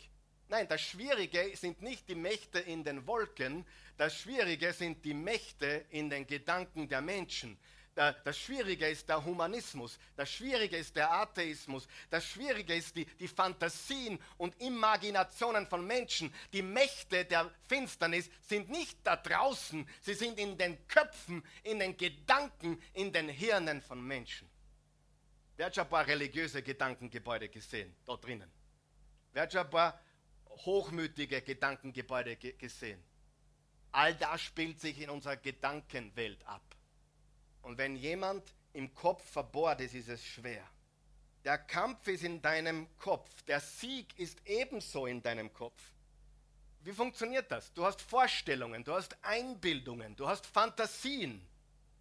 Nein, 0.49 0.69
das 0.69 0.81
Schwierige 0.81 1.57
sind 1.57 1.83
nicht 1.83 2.09
die 2.09 2.15
Mächte 2.15 2.59
in 2.61 2.85
den 2.85 3.07
Wolken, 3.07 3.67
das 3.97 4.17
Schwierige 4.17 4.73
sind 4.73 5.05
die 5.05 5.15
Mächte 5.15 5.87
in 5.91 6.11
den 6.11 6.27
Gedanken 6.27 6.89
der 6.89 7.01
Menschen. 7.01 7.59
Das 7.95 8.37
Schwierige 8.37 8.89
ist 8.89 9.09
der 9.09 9.25
Humanismus, 9.25 10.01
das 10.17 10.29
Schwierige 10.29 10.77
ist 10.77 10.97
der 10.97 11.13
Atheismus, 11.13 11.87
das 12.11 12.25
Schwierige 12.25 12.75
ist 12.75 12.97
die, 12.97 13.05
die 13.05 13.29
Fantasien 13.29 14.19
und 14.37 14.61
Imaginationen 14.61 15.69
von 15.69 15.87
Menschen. 15.87 16.35
Die 16.53 16.63
Mächte 16.63 17.25
der 17.25 17.49
Finsternis 17.69 18.29
sind 18.43 18.69
nicht 18.69 18.99
da 19.05 19.15
draußen, 19.15 19.89
sie 20.01 20.15
sind 20.15 20.41
in 20.41 20.59
den 20.59 20.89
Köpfen, 20.89 21.45
in 21.63 21.79
den 21.79 21.97
Gedanken, 21.97 22.83
in 22.95 23.13
den 23.13 23.29
Hirnen 23.29 23.81
von 23.81 24.05
Menschen. 24.05 24.51
Wer 25.57 25.67
hat 25.67 25.75
schon 25.75 25.85
ein 25.85 25.91
paar 25.91 26.07
religiöse 26.07 26.63
Gedankengebäude 26.63 27.49
gesehen, 27.49 27.95
dort 28.05 28.25
drinnen? 28.25 28.51
Wer 29.33 29.43
hat 29.43 29.53
schon 29.53 29.61
ein 29.61 29.71
paar 29.71 30.01
hochmütige 30.49 31.43
Gedankengebäude 31.43 32.37
gesehen? 32.37 33.03
All 33.93 34.15
das 34.15 34.41
spielt 34.41 34.81
sich 34.81 35.01
in 35.01 35.11
unserer 35.11 35.37
Gedankenwelt 35.37 36.45
ab. 36.47 36.63
Und 37.63 37.79
wenn 37.79 37.95
jemand 37.95 38.43
im 38.73 38.93
Kopf 38.93 39.25
verbohrt 39.31 39.81
ist, 39.81 39.95
ist 39.95 40.09
es 40.09 40.25
schwer. 40.25 40.67
Der 41.45 41.59
Kampf 41.59 42.09
ist 42.09 42.25
in 42.25 42.43
deinem 42.43 42.89
Kopf. 42.99 43.43
Der 43.43 43.61
Sieg 43.61 44.19
ist 44.19 44.39
ebenso 44.47 45.07
in 45.07 45.23
deinem 45.23 45.53
Kopf. 45.53 45.81
Wie 46.81 46.93
funktioniert 46.93 47.51
das? 47.51 47.73
Du 47.73 47.85
hast 47.85 48.03
Vorstellungen, 48.03 48.83
du 48.83 48.93
hast 48.93 49.17
Einbildungen, 49.23 50.17
du 50.17 50.27
hast 50.27 50.47
Fantasien, 50.47 51.47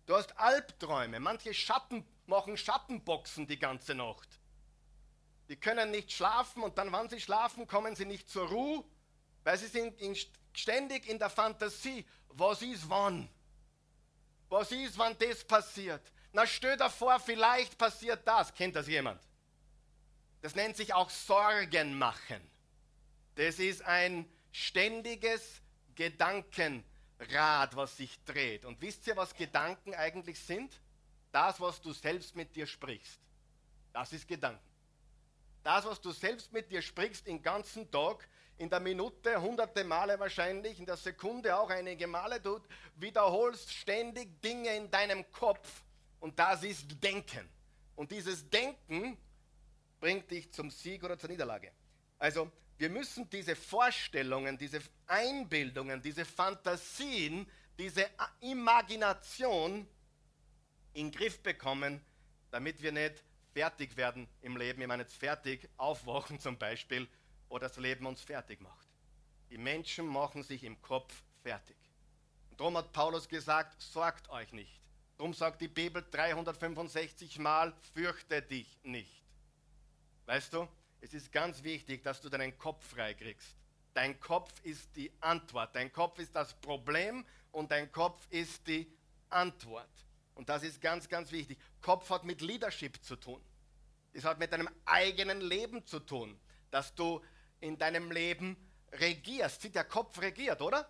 du 0.05 0.15
hast 0.15 0.37
Albträume. 0.39 1.19
Manche 1.19 1.53
Schatten 1.53 2.05
machen 2.25 2.57
Schattenboxen 2.57 3.47
die 3.47 3.59
ganze 3.59 3.95
Nacht. 3.95 4.27
Die 5.49 5.55
können 5.55 5.91
nicht 5.91 6.11
schlafen 6.11 6.63
und 6.63 6.77
dann, 6.77 6.91
wann 6.91 7.09
sie 7.09 7.19
schlafen, 7.19 7.67
kommen 7.67 7.95
sie 7.95 8.05
nicht 8.05 8.29
zur 8.29 8.47
Ruhe, 8.47 8.83
weil 9.43 9.57
sie 9.57 9.67
sind 9.67 9.99
in, 9.99 10.15
ständig 10.53 11.07
in 11.07 11.19
der 11.19 11.29
Fantasie. 11.29 12.05
Was 12.29 12.61
ist 12.61 12.89
wann? 12.89 13.29
Was 14.49 14.71
ist, 14.71 14.97
wenn 14.97 15.17
das 15.17 15.43
passiert? 15.43 16.01
Na, 16.31 16.47
stell 16.47 16.77
dir 16.77 16.89
vor, 16.89 17.19
vielleicht 17.19 17.77
passiert 17.77 18.27
das. 18.27 18.53
Kennt 18.53 18.75
das 18.75 18.87
jemand? 18.87 19.21
Das 20.41 20.55
nennt 20.55 20.75
sich 20.75 20.93
auch 20.93 21.09
Sorgen 21.09 21.97
machen. 21.97 22.41
Das 23.35 23.59
ist 23.59 23.81
ein 23.83 24.29
ständiges 24.51 25.61
Gedankenrad, 25.95 27.75
was 27.75 27.97
sich 27.97 28.23
dreht. 28.23 28.65
Und 28.65 28.81
wisst 28.81 29.07
ihr, 29.07 29.15
was 29.15 29.35
Gedanken 29.35 29.93
eigentlich 29.95 30.39
sind? 30.39 30.79
Das, 31.33 31.59
was 31.59 31.81
du 31.81 31.91
selbst 31.91 32.35
mit 32.35 32.55
dir 32.55 32.67
sprichst. 32.67 33.19
Das 33.91 34.13
ist 34.13 34.27
Gedanken. 34.27 34.63
Das, 35.63 35.83
was 35.83 35.99
du 35.99 36.11
selbst 36.11 36.53
mit 36.53 36.69
dir 36.69 36.81
sprichst 36.81 37.25
den 37.25 37.41
ganzen 37.41 37.89
Tag, 37.89 38.27
in 38.59 38.69
der 38.69 38.79
Minute 38.79 39.41
hunderte 39.41 39.83
Male 39.83 40.19
wahrscheinlich, 40.19 40.77
in 40.77 40.85
der 40.85 40.95
Sekunde 40.95 41.57
auch 41.57 41.71
einige 41.71 42.05
Male. 42.05 42.39
Du 42.39 42.61
wiederholst 42.97 43.71
ständig 43.73 44.41
Dinge 44.41 44.75
in 44.75 44.91
deinem 44.91 45.29
Kopf 45.31 45.83
und 46.19 46.37
das 46.37 46.63
ist 46.63 47.03
Denken. 47.03 47.49
Und 47.95 48.11
dieses 48.11 48.47
Denken 48.49 49.17
bringt 49.99 50.29
dich 50.29 50.51
zum 50.53 50.69
Sieg 50.69 51.03
oder 51.03 51.17
zur 51.17 51.31
Niederlage. 51.31 51.71
Also 52.19 52.51
wir 52.77 52.89
müssen 52.91 53.27
diese 53.27 53.55
Vorstellungen, 53.55 54.55
diese 54.57 54.81
Einbildungen, 55.07 55.99
diese 55.99 56.25
Fantasien, 56.25 57.49
diese 57.79 58.07
Imagination 58.41 59.87
in 60.93 61.11
den 61.11 61.17
Griff 61.17 61.41
bekommen, 61.41 62.03
damit 62.51 62.81
wir 62.81 62.91
nicht 62.91 63.23
fertig 63.53 63.97
werden 63.97 64.27
im 64.41 64.57
Leben. 64.57 64.81
Ich 64.81 64.87
meine 64.87 65.03
jetzt 65.03 65.15
fertig 65.15 65.69
aufwachen 65.77 66.39
zum 66.39 66.57
Beispiel 66.57 67.07
oder 67.49 67.67
das 67.67 67.77
Leben 67.77 68.05
uns 68.05 68.21
fertig 68.21 68.61
macht. 68.61 68.87
Die 69.49 69.57
Menschen 69.57 70.07
machen 70.07 70.43
sich 70.43 70.63
im 70.63 70.81
Kopf 70.81 71.13
fertig. 71.41 71.77
Und 72.49 72.59
darum 72.59 72.77
hat 72.77 72.91
Paulus 72.91 73.27
gesagt, 73.27 73.81
sorgt 73.81 74.29
euch 74.29 74.51
nicht. 74.53 74.79
Darum 75.17 75.33
sagt 75.33 75.61
die 75.61 75.67
Bibel 75.67 76.03
365 76.09 77.39
Mal, 77.39 77.73
fürchte 77.93 78.41
dich 78.41 78.79
nicht. 78.83 79.23
Weißt 80.25 80.53
du, 80.53 80.67
es 81.01 81.13
ist 81.13 81.31
ganz 81.31 81.63
wichtig, 81.63 82.03
dass 82.03 82.21
du 82.21 82.29
deinen 82.29 82.57
Kopf 82.57 82.83
frei 82.87 83.13
kriegst. 83.13 83.55
Dein 83.93 84.19
Kopf 84.19 84.51
ist 84.63 84.95
die 84.95 85.11
Antwort. 85.19 85.75
Dein 85.75 85.91
Kopf 85.91 86.17
ist 86.17 86.35
das 86.35 86.53
Problem 86.61 87.25
und 87.51 87.71
dein 87.71 87.91
Kopf 87.91 88.25
ist 88.31 88.65
die 88.67 88.91
Antwort. 89.29 89.89
Und 90.35 90.49
das 90.49 90.63
ist 90.63 90.81
ganz, 90.81 91.07
ganz 91.07 91.31
wichtig. 91.31 91.59
Kopf 91.81 92.09
hat 92.09 92.23
mit 92.23 92.41
Leadership 92.41 93.03
zu 93.03 93.15
tun. 93.15 93.41
Es 94.13 94.23
hat 94.23 94.39
mit 94.39 94.51
deinem 94.51 94.69
eigenen 94.85 95.41
Leben 95.41 95.85
zu 95.85 95.99
tun, 95.99 96.39
dass 96.71 96.93
du 96.93 97.21
in 97.59 97.77
deinem 97.77 98.11
Leben 98.11 98.57
regierst. 98.93 99.73
Der 99.73 99.83
Kopf 99.83 100.19
regiert, 100.21 100.61
oder? 100.61 100.89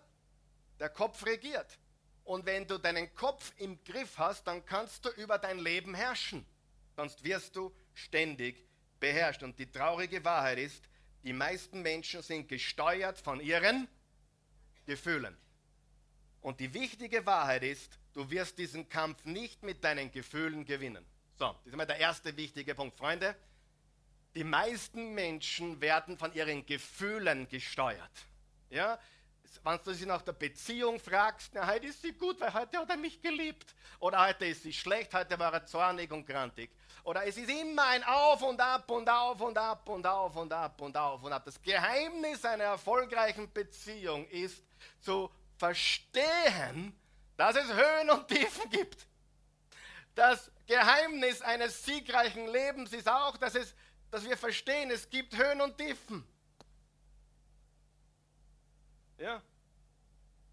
Der 0.78 0.88
Kopf 0.88 1.24
regiert. 1.24 1.78
Und 2.24 2.46
wenn 2.46 2.66
du 2.66 2.78
deinen 2.78 3.14
Kopf 3.14 3.52
im 3.58 3.82
Griff 3.84 4.18
hast, 4.18 4.46
dann 4.46 4.64
kannst 4.64 5.04
du 5.04 5.10
über 5.10 5.38
dein 5.38 5.58
Leben 5.58 5.94
herrschen. 5.94 6.46
Sonst 6.96 7.22
wirst 7.22 7.54
du 7.56 7.74
ständig 7.92 8.66
beherrscht. 8.98 9.42
Und 9.42 9.58
die 9.58 9.70
traurige 9.70 10.24
Wahrheit 10.24 10.58
ist, 10.58 10.84
die 11.22 11.32
meisten 11.32 11.82
Menschen 11.82 12.22
sind 12.22 12.48
gesteuert 12.48 13.18
von 13.18 13.40
ihren 13.40 13.88
Gefühlen. 14.86 15.36
Und 16.40 16.60
die 16.60 16.72
wichtige 16.74 17.24
Wahrheit 17.24 17.62
ist, 17.62 17.98
du 18.14 18.30
wirst 18.30 18.58
diesen 18.58 18.88
Kampf 18.88 19.24
nicht 19.24 19.62
mit 19.62 19.84
deinen 19.84 20.10
Gefühlen 20.10 20.64
gewinnen. 20.64 21.04
So, 21.36 21.46
das 21.46 21.66
ist 21.66 21.76
mal 21.76 21.86
der 21.86 21.98
erste 21.98 22.36
wichtige 22.36 22.74
Punkt. 22.74 22.96
Freunde, 22.96 23.36
die 24.34 24.44
meisten 24.44 25.14
Menschen 25.14 25.80
werden 25.80 26.16
von 26.16 26.32
ihren 26.32 26.64
Gefühlen 26.64 27.48
gesteuert. 27.48 28.26
Ja, 28.70 28.98
wenn 29.62 29.78
du 29.84 29.92
sie 29.92 30.06
nach 30.06 30.22
der 30.22 30.32
Beziehung 30.32 30.98
fragst, 30.98 31.52
na, 31.54 31.66
heute 31.66 31.86
ist 31.86 32.02
sie 32.02 32.12
gut, 32.12 32.40
weil 32.40 32.52
heute 32.52 32.78
hat 32.78 32.90
er 32.90 32.96
mich 32.96 33.20
geliebt. 33.20 33.74
Oder 34.00 34.26
heute 34.26 34.46
ist 34.46 34.62
sie 34.62 34.72
schlecht, 34.72 35.14
heute 35.14 35.38
war 35.38 35.52
er 35.52 35.64
zornig 35.64 36.10
und 36.10 36.26
grantig. 36.26 36.70
Oder 37.04 37.26
es 37.26 37.36
ist 37.36 37.50
immer 37.50 37.86
ein 37.86 38.02
Auf 38.04 38.42
und 38.42 38.60
Ab 38.60 38.90
und 38.90 39.08
Auf 39.08 39.40
und 39.40 39.56
Ab 39.56 39.88
und 39.88 40.06
Auf 40.06 40.36
und 40.36 40.52
Ab 40.52 40.80
und 40.80 40.96
Auf 40.96 41.22
und 41.22 41.32
Ab. 41.32 41.44
Das 41.44 41.60
Geheimnis 41.60 42.44
einer 42.44 42.64
erfolgreichen 42.64 43.52
Beziehung 43.52 44.26
ist 44.28 44.62
zu 45.00 45.30
verstehen, 45.56 46.98
dass 47.36 47.56
es 47.56 47.72
Höhen 47.72 48.10
und 48.10 48.28
Tiefen 48.28 48.70
gibt. 48.70 49.06
Das 50.14 50.50
Geheimnis 50.66 51.42
eines 51.42 51.84
siegreichen 51.84 52.46
Lebens 52.48 52.92
ist 52.92 53.08
auch, 53.08 53.36
dass, 53.36 53.54
es, 53.54 53.74
dass 54.10 54.24
wir 54.24 54.36
verstehen, 54.36 54.90
es 54.90 55.08
gibt 55.08 55.36
Höhen 55.36 55.60
und 55.60 55.76
Tiefen. 55.76 56.24
Ja. 59.18 59.42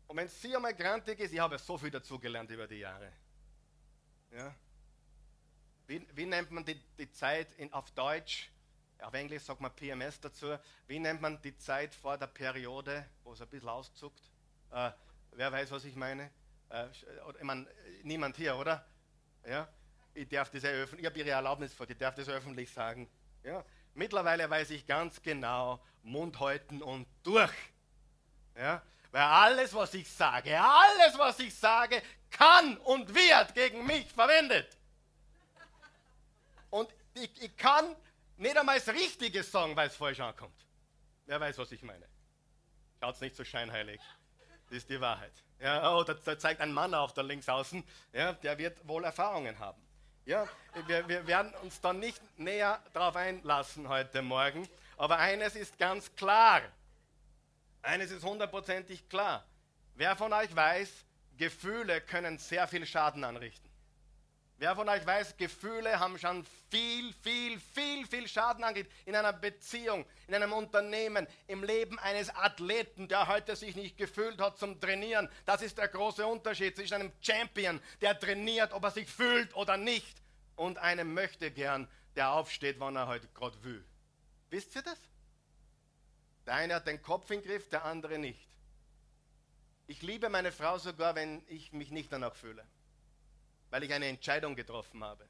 Und 0.07 0.17
wenn 0.17 0.27
sie 0.27 0.55
einmal 0.55 0.73
grantig 0.73 1.19
ist, 1.19 1.33
ich 1.33 1.39
habe 1.39 1.57
so 1.57 1.77
viel 1.77 1.91
dazugelernt 1.91 2.49
über 2.49 2.67
die 2.67 2.79
Jahre. 2.79 3.11
Ja. 4.31 4.53
Wie, 5.87 6.05
wie 6.13 6.25
nennt 6.25 6.51
man 6.51 6.65
die, 6.65 6.79
die 6.97 7.11
Zeit 7.11 7.51
in, 7.53 7.71
auf 7.71 7.91
Deutsch? 7.91 8.49
Auf 8.99 9.13
Englisch 9.13 9.43
sagt 9.43 9.61
man 9.61 9.75
PMS 9.75 10.19
dazu. 10.19 10.57
Wie 10.87 10.99
nennt 10.99 11.21
man 11.21 11.41
die 11.41 11.57
Zeit 11.57 11.93
vor 11.95 12.17
der 12.17 12.27
Periode, 12.27 13.05
wo 13.23 13.33
es 13.33 13.41
ein 13.41 13.47
bisschen 13.47 13.69
auszuckt? 13.69 14.21
Äh, 14.71 14.91
wer 15.31 15.51
weiß, 15.51 15.71
was 15.71 15.85
ich 15.85 15.95
meine? 15.95 16.29
Äh, 16.71 16.87
ich 17.37 17.43
meine, 17.43 17.67
niemand 18.03 18.37
hier, 18.37 18.55
oder? 18.55 18.85
Ja? 19.45 19.67
Ich 20.13 20.27
darf 20.27 20.49
das 20.49 20.63
öffentlich, 20.63 21.01
ich 21.01 21.05
habe 21.05 21.19
Ihre 21.19 21.29
Erlaubnis 21.29 21.73
vor, 21.73 21.89
ich 21.89 21.97
darf 21.97 22.15
das 22.15 22.29
öffentlich 22.29 22.71
sagen. 22.71 23.09
Ja? 23.43 23.63
Mittlerweile 23.93 24.49
weiß 24.49 24.71
ich 24.71 24.85
ganz 24.85 25.21
genau, 25.21 25.83
Mund 26.03 26.39
halten 26.39 26.81
und 26.81 27.07
durch. 27.23 27.53
Ja? 28.55 28.81
Weil 29.11 29.21
alles, 29.21 29.73
was 29.73 29.93
ich 29.93 30.09
sage, 30.09 30.59
alles, 30.59 31.17
was 31.17 31.39
ich 31.39 31.53
sage, 31.53 32.01
kann 32.29 32.77
und 32.77 33.13
wird 33.13 33.53
gegen 33.53 33.85
mich 33.85 34.11
verwendet. 34.11 34.77
Und 36.69 36.89
ich, 37.13 37.41
ich 37.41 37.57
kann 37.57 37.95
nicht 38.37 38.57
einmal 38.57 38.79
das 38.79 38.87
Richtige 38.87 39.43
sagen, 39.43 39.75
weil 39.75 39.87
es 39.87 39.95
falsch 39.95 40.21
ankommt. 40.21 40.65
Wer 41.25 41.39
weiß, 41.39 41.57
was 41.57 41.71
ich 41.73 41.83
meine. 41.83 42.07
Schaut 43.01 43.19
nicht 43.19 43.35
so 43.35 43.43
scheinheilig. 43.43 43.99
Das 44.71 44.77
ist 44.77 44.89
die 44.89 45.01
Wahrheit. 45.01 45.33
Ja, 45.59 45.93
oh, 45.93 46.01
da, 46.01 46.13
da, 46.13 46.39
zeigt 46.39 46.61
ein 46.61 46.71
Mann 46.71 46.93
auf 46.93 47.13
der 47.13 47.25
links 47.25 47.49
außen, 47.49 47.83
ja, 48.13 48.31
der 48.31 48.57
wird 48.57 48.87
wohl 48.87 49.03
Erfahrungen 49.03 49.59
haben. 49.59 49.81
Ja, 50.23 50.47
wir, 50.87 51.05
wir 51.09 51.27
werden 51.27 51.53
uns 51.55 51.81
da 51.81 51.91
nicht 51.91 52.21
näher 52.39 52.81
darauf 52.93 53.17
einlassen 53.17 53.89
heute 53.89 54.21
Morgen, 54.21 54.65
aber 54.95 55.17
eines 55.17 55.57
ist 55.57 55.77
ganz 55.77 56.15
klar. 56.15 56.61
Eines 57.81 58.11
ist 58.11 58.23
hundertprozentig 58.23 59.09
klar. 59.09 59.43
Wer 59.95 60.15
von 60.15 60.31
euch 60.31 60.55
weiß, 60.55 60.89
Gefühle 61.35 61.99
können 61.99 62.37
sehr 62.37 62.65
viel 62.65 62.85
Schaden 62.85 63.25
anrichten. 63.25 63.69
Wer 64.61 64.75
von 64.75 64.87
euch 64.89 65.03
weiß, 65.03 65.37
Gefühle 65.37 65.99
haben 65.99 66.19
schon 66.19 66.45
viel, 66.69 67.11
viel, 67.23 67.59
viel, 67.59 68.05
viel 68.05 68.27
Schaden 68.27 68.63
angerichtet 68.63 68.93
in 69.07 69.15
einer 69.15 69.33
Beziehung, 69.33 70.05
in 70.27 70.35
einem 70.35 70.53
Unternehmen, 70.53 71.25
im 71.47 71.63
Leben 71.63 71.97
eines 71.97 72.29
Athleten, 72.29 73.07
der 73.07 73.27
heute 73.27 73.55
sich 73.55 73.75
nicht 73.75 73.97
gefühlt 73.97 74.39
hat 74.39 74.59
zum 74.59 74.79
Trainieren. 74.79 75.27
Das 75.47 75.63
ist 75.63 75.79
der 75.79 75.87
große 75.87 76.27
Unterschied 76.27 76.75
zwischen 76.75 76.93
einem 76.93 77.11
Champion, 77.21 77.81
der 78.01 78.19
trainiert, 78.19 78.71
ob 78.73 78.83
er 78.83 78.91
sich 78.91 79.09
fühlt 79.09 79.55
oder 79.55 79.77
nicht, 79.77 80.21
und 80.55 80.77
einem 80.77 81.11
möchte 81.11 81.49
gern, 81.49 81.87
der 82.15 82.31
aufsteht, 82.31 82.79
wann 82.79 82.95
er 82.95 83.07
heute 83.07 83.27
gerade 83.29 83.63
will. 83.63 83.83
Wisst 84.51 84.75
ihr 84.75 84.83
das? 84.83 84.99
Der 86.45 86.53
eine 86.53 86.75
hat 86.75 86.85
den 86.85 87.01
Kopf 87.01 87.31
im 87.31 87.41
Griff, 87.41 87.67
der 87.69 87.83
andere 87.83 88.19
nicht. 88.19 88.47
Ich 89.87 90.03
liebe 90.03 90.29
meine 90.29 90.51
Frau 90.51 90.77
sogar, 90.77 91.15
wenn 91.15 91.43
ich 91.47 91.73
mich 91.73 91.89
nicht 91.89 92.11
danach 92.13 92.35
fühle 92.35 92.63
weil 93.71 93.83
ich 93.83 93.91
eine 93.91 94.05
Entscheidung 94.05 94.55
getroffen 94.55 95.03
habe. 95.03 95.27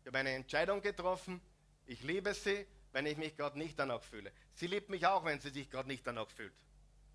Ich 0.00 0.06
habe 0.08 0.18
eine 0.18 0.30
Entscheidung 0.30 0.82
getroffen, 0.82 1.40
ich 1.86 2.02
liebe 2.02 2.34
sie, 2.34 2.66
wenn 2.92 3.06
ich 3.06 3.16
mich 3.16 3.36
gerade 3.36 3.56
nicht 3.58 3.78
danach 3.78 4.02
fühle. 4.02 4.32
Sie 4.54 4.66
liebt 4.66 4.88
mich 4.88 5.06
auch, 5.06 5.24
wenn 5.24 5.38
sie 5.40 5.50
sich 5.50 5.70
gerade 5.70 5.88
nicht 5.88 6.04
danach 6.06 6.28
fühlt. 6.28 6.54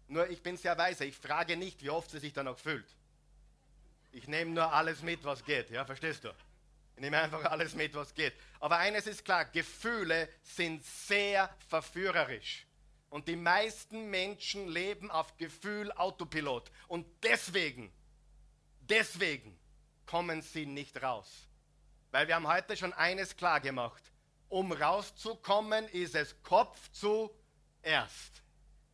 Nur 0.08 0.30
ich 0.30 0.42
bin 0.42 0.56
sehr 0.56 0.78
weise, 0.78 1.04
ich 1.04 1.16
frage 1.16 1.58
nicht, 1.58 1.82
wie 1.84 1.90
oft 1.90 2.10
sie 2.10 2.20
sich 2.20 2.32
danach 2.32 2.58
fühlt. 2.58 2.88
Ich 4.12 4.28
nehme 4.28 4.52
nur 4.52 4.72
alles 4.72 5.02
mit, 5.02 5.24
was 5.26 5.44
geht, 5.44 5.70
ja, 5.70 5.84
verstehst 5.84 6.24
du? 6.24 6.30
Ich 6.96 7.02
nehme 7.02 7.22
einfach 7.22 7.44
alles 7.46 7.76
mit, 7.76 7.94
was 7.94 8.14
geht. 8.14 8.34
Aber 8.60 8.78
eines 8.78 9.06
ist 9.06 9.24
klar, 9.26 9.46
Gefühle 9.46 10.30
sind 10.42 10.84
sehr 10.84 11.54
verführerisch. 11.68 12.66
Und 13.10 13.28
die 13.28 13.36
meisten 13.36 14.10
Menschen 14.10 14.68
leben 14.68 15.12
auf 15.12 15.38
Gefühl 15.38 15.92
Autopilot. 15.92 16.72
Und 16.88 17.06
deswegen, 17.24 17.92
deswegen 18.82 19.58
kommen 20.08 20.42
sie 20.42 20.66
nicht 20.66 21.04
raus. 21.04 21.48
Weil 22.12 22.28
wir 22.28 22.36
haben 22.36 22.48
heute 22.48 22.76
schon 22.76 22.94
eines 22.94 23.36
klar 23.36 23.60
gemacht. 23.60 24.02
Um 24.50 24.72
rauszukommen, 24.72 25.88
ist 25.90 26.16
es 26.16 26.42
Kopf 26.42 26.90
zuerst. 26.92 28.42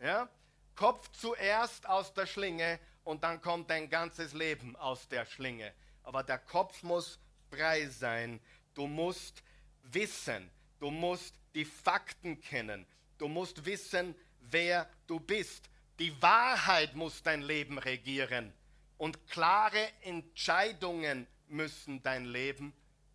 Ja? 0.02 0.28
Kopf 0.76 1.10
zuerst 1.12 1.88
aus 1.88 2.13
der 2.13 2.26
Schlinge 2.26 2.80
und 3.04 3.23
dann 3.23 3.39
kommt 3.41 3.69
dein 3.69 3.89
ganzes 3.89 4.34
Leben 4.34 4.76
aus 4.76 5.08
der 5.08 5.26
Schlinge. 5.26 5.71
Aber 6.02 6.23
der 6.23 6.39
Kopf 6.39 6.82
muss 6.84 7.19
frei 7.49 7.88
sein. 7.88 8.41
Du 8.73 8.88
musst 8.88 9.43
wissen. 9.84 10.49
Du 10.80 10.89
musst 10.89 11.36
die 11.54 11.65
Fakten 11.65 12.41
kennen. 12.41 12.86
Du 13.19 13.28
musst 13.28 13.63
wissen, 13.63 14.15
wer 14.41 14.89
du 15.06 15.19
bist. 15.19 15.69
Die 15.99 16.19
Wahrheit 16.21 16.95
muss 16.95 17.21
dein 17.21 17.43
Leben 17.43 17.78
regieren 17.78 18.52
und 18.98 19.28
klare 19.28 19.90
Entscheidungen 20.02 21.28
müssen 21.48 22.02
dein 22.04 22.26
Leben 22.26 22.74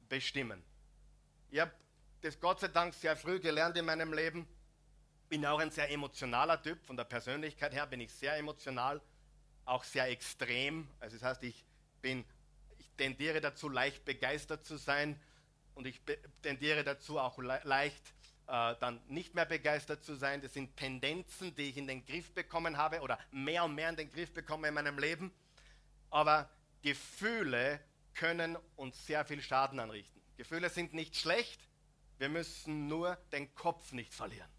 bestimmen. 0.09 0.63
Ich 1.51 1.61
habe 1.61 1.73
das 2.21 2.39
Gott 2.41 2.61
sei 2.61 2.69
Dank 2.69 2.95
sehr 2.95 3.17
früh 3.17 3.41
gelernt 3.41 3.77
in 3.77 3.85
meinem 3.85 4.13
Leben. 4.13 4.47
Bin 5.29 5.45
auch 5.47 5.59
ein 5.59 5.71
sehr 5.71 5.91
emotionaler 5.91 6.61
Typ. 6.63 6.85
Von 6.85 6.97
der 6.97 7.05
Persönlichkeit 7.05 7.73
her 7.73 7.87
bin 7.87 8.01
ich 8.01 8.13
sehr 8.13 8.37
emotional, 8.37 9.01
auch 9.65 9.85
sehr 9.85 10.09
extrem. 10.09 10.89
Also 11.01 11.17
das 11.17 11.25
heißt, 11.25 11.43
ich 11.45 11.65
bin, 12.01 12.25
ich 12.79 12.91
tendiere 12.97 13.41
dazu, 13.41 13.69
leicht 13.69 14.05
begeistert 14.05 14.65
zu 14.65 14.77
sein 14.77 15.21
und 15.75 15.87
ich 15.87 16.01
tendiere 16.43 16.83
dazu, 16.83 17.19
auch 17.19 17.39
le 17.39 17.61
leicht 17.65 18.03
äh, 18.49 18.75
dann 18.81 19.01
nicht 19.09 19.35
mehr 19.35 19.45
begeistert 19.45 20.03
zu 20.05 20.15
sein. 20.15 20.41
Das 20.41 20.55
sind 20.55 20.77
Tendenzen, 20.77 21.55
die 21.55 21.71
ich 21.71 21.77
in 21.77 21.87
den 21.87 22.05
Griff 22.05 22.33
bekommen 22.33 22.77
habe 22.77 23.01
oder 23.01 23.19
mehr 23.31 23.65
und 23.65 23.75
mehr 23.75 23.91
in 23.91 23.97
den 23.97 24.11
Griff 24.11 24.33
bekomme 24.33 24.69
in 24.69 24.75
meinem 24.75 24.99
Leben. 24.99 25.33
Aber 26.11 26.51
Gefühle 26.83 27.81
können 28.15 28.57
uns 28.77 29.07
sehr 29.07 29.25
viel 29.25 29.43
Schaden 29.43 29.79
anrichten. 29.81 30.21
Gefühle 30.37 30.71
sind 30.71 30.95
nicht 30.95 31.17
schlecht, 31.17 31.61
wir 32.19 32.29
müssen 32.29 32.89
nur 32.89 33.17
den 33.33 33.55
Kopf 33.55 33.93
nicht 33.93 34.13
verlieren. 34.13 34.51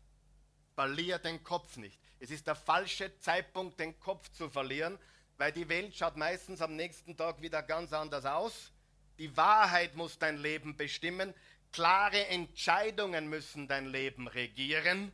Verlier 0.76 1.20
den 1.20 1.44
Kopf 1.44 1.76
nicht. 1.76 2.00
Es 2.20 2.32
ist 2.32 2.48
der 2.48 2.56
falsche 2.56 3.18
Zeitpunkt, 3.20 3.80
den 3.80 4.00
Kopf 4.00 4.30
zu 4.32 4.50
verlieren, 4.50 4.98
weil 5.38 5.52
die 5.52 5.68
Welt 5.68 5.96
schaut 5.96 6.16
meistens 6.16 6.62
am 6.62 6.76
nächsten 6.76 7.18
Tag 7.18 7.42
wieder 7.42 7.62
ganz 7.64 7.92
anders 7.92 8.26
aus. 8.26 8.72
Die 9.18 9.36
Wahrheit 9.36 9.96
muss 9.96 10.18
dein 10.18 10.38
Leben 10.38 10.78
bestimmen. 10.78 11.34
Klare 11.74 12.28
Entscheidungen 12.28 13.30
müssen 13.30 13.68
dein 13.68 13.88
Leben 13.88 14.28
regieren. 14.28 15.12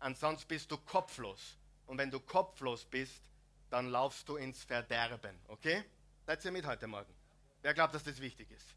Ansonsten 0.00 0.48
bist 0.48 0.70
du 0.70 0.78
kopflos. 0.78 1.56
Und 1.86 1.98
wenn 1.98 2.10
du 2.10 2.18
kopflos 2.18 2.84
bist, 2.84 3.22
dann 3.74 3.90
laufst 3.90 4.28
du 4.28 4.36
ins 4.36 4.62
Verderben. 4.62 5.36
Okay? 5.48 5.82
Seid 6.24 6.44
ihr 6.44 6.52
mit 6.52 6.64
heute 6.64 6.86
Morgen? 6.86 7.12
Wer 7.60 7.74
glaubt, 7.74 7.92
dass 7.92 8.04
das 8.04 8.20
wichtig 8.20 8.48
ist? 8.52 8.68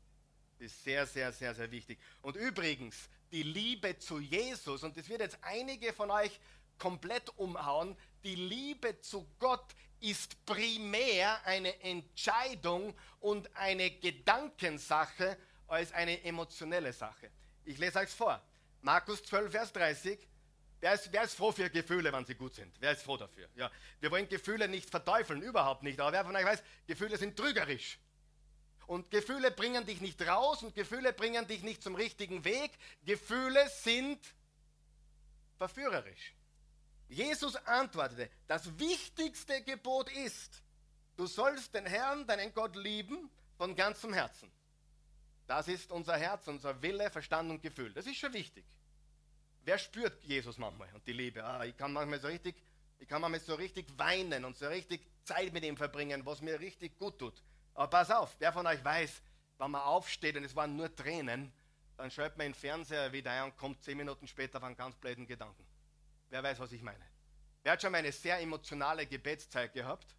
Das 0.57 0.71
ist 0.71 0.83
sehr, 0.83 1.05
sehr, 1.05 1.31
sehr, 1.31 1.53
sehr 1.53 1.69
wichtig. 1.69 1.99
Und 2.23 2.35
übrigens, 2.35 3.07
die 3.31 3.43
Liebe 3.43 3.99
zu 3.99 4.17
Jesus, 4.17 4.81
und 4.81 4.97
das 4.97 5.07
wird 5.07 5.21
jetzt 5.21 5.37
einige 5.43 5.93
von 5.93 6.09
euch 6.09 6.39
komplett 6.79 7.29
umhauen. 7.37 7.95
Die 8.23 8.33
Liebe 8.33 8.99
zu 8.99 9.27
Gott 9.37 9.75
ist 9.99 10.43
primär 10.47 11.45
eine 11.45 11.79
Entscheidung 11.81 12.95
und 13.19 13.55
eine 13.55 13.91
Gedankensache 13.91 15.37
als 15.67 15.91
eine 15.91 16.23
emotionelle 16.23 16.91
Sache. 16.91 17.29
Ich 17.65 17.77
lese 17.77 17.99
euch 17.99 18.09
vor. 18.09 18.41
Markus 18.81 19.23
12, 19.25 19.51
Vers 19.51 19.73
30. 19.73 20.17
Wer 20.79 20.93
ist, 20.93 21.11
wer 21.11 21.23
ist, 21.23 21.35
froh 21.35 21.51
für 21.51 21.69
Gefühle, 21.69 22.13
wenn 22.13 22.25
sie 22.25 22.35
gut 22.35 22.53
sind? 22.53 22.75
Wer 22.79 22.91
ist 22.91 23.01
froh 23.01 23.17
dafür? 23.17 23.49
Ja, 23.55 23.71
wir 23.99 24.11
wollen 24.11 24.29
Gefühle 24.29 24.67
nicht 24.67 24.89
verteufeln, 24.89 25.41
überhaupt 25.41 25.83
nicht. 25.83 25.99
Aber 25.99 26.11
wer 26.11 26.23
von 26.23 26.35
euch 26.35 26.45
weiß, 26.45 26.63
Gefühle 26.85 27.17
sind 27.17 27.35
trügerisch. 27.35 27.99
Und 28.85 29.11
Gefühle 29.11 29.51
bringen 29.51 29.85
dich 29.85 30.01
nicht 30.01 30.21
raus 30.25 30.63
und 30.63 30.75
Gefühle 30.75 31.13
bringen 31.13 31.47
dich 31.47 31.63
nicht 31.63 31.81
zum 31.81 31.95
richtigen 31.95 32.45
Weg. 32.45 32.71
Gefühle 33.03 33.67
sind 33.69 34.19
verführerisch. 35.57 36.33
Jesus 37.09 37.55
antwortete, 37.55 38.29
das 38.47 38.77
wichtigste 38.79 39.61
Gebot 39.63 40.09
ist, 40.11 40.61
du 41.15 41.25
sollst 41.25 41.73
den 41.73 41.85
Herrn, 41.85 42.27
deinen 42.27 42.53
Gott 42.53 42.75
lieben 42.75 43.29
von 43.57 43.75
ganzem 43.75 44.13
Herzen. 44.13 44.51
Das 45.47 45.67
ist 45.67 45.91
unser 45.91 46.17
Herz, 46.17 46.47
unser 46.47 46.81
Wille, 46.81 47.09
Verstand 47.09 47.49
und 47.49 47.61
Gefühl. 47.61 47.93
Das 47.93 48.05
ist 48.05 48.17
schon 48.17 48.33
wichtig. 48.33 48.65
Wer 49.67 49.77
spürt 49.77 50.23
Jesus 50.23 50.57
manchmal 50.57 50.87
und 50.93 51.05
die 51.05 51.11
Liebe? 51.11 51.43
Ah, 51.43 51.65
ich 51.65 51.75
kann 51.75 51.91
manchmal 51.91 52.21
so 52.21 52.29
richtig, 52.29 52.55
ich 52.99 53.07
kann 53.09 53.19
manchmal 53.19 53.41
so 53.41 53.53
richtig 53.55 53.85
weinen 53.97 54.45
und 54.45 54.55
so 54.55 54.65
richtig 54.65 55.05
Zeit 55.25 55.51
mit 55.51 55.65
ihm 55.65 55.75
verbringen, 55.75 56.25
was 56.25 56.41
mir 56.41 56.57
richtig 56.57 56.97
gut 56.97 57.19
tut. 57.19 57.43
Aber 57.73 57.89
pass 57.89 58.09
auf, 58.09 58.33
wer 58.39 58.53
von 58.53 58.65
euch 58.65 58.81
weiß, 58.81 59.21
wenn 59.57 59.71
man 59.71 59.81
aufsteht 59.81 60.37
und 60.37 60.45
es 60.45 60.55
waren 60.55 60.77
nur 60.77 60.95
Tränen, 60.95 61.51
dann 61.97 62.09
schaltet 62.09 62.37
man 62.37 62.47
den 62.47 62.53
Fernseher 62.53 63.11
wieder 63.11 63.29
ein 63.31 63.43
und 63.43 63.57
kommt 63.57 63.83
zehn 63.83 63.97
Minuten 63.97 64.25
später 64.25 64.59
auf 64.59 64.63
einen 64.63 64.77
ganz 64.77 64.95
blöden 64.95 65.27
Gedanken. 65.27 65.67
Wer 66.29 66.41
weiß, 66.41 66.59
was 66.59 66.71
ich 66.71 66.81
meine? 66.81 67.05
Wer 67.63 67.73
hat 67.73 67.81
schon 67.81 67.91
mal 67.91 67.97
eine 67.97 68.13
sehr 68.13 68.39
emotionale 68.39 69.05
Gebetszeit 69.05 69.73
gehabt? 69.73 70.15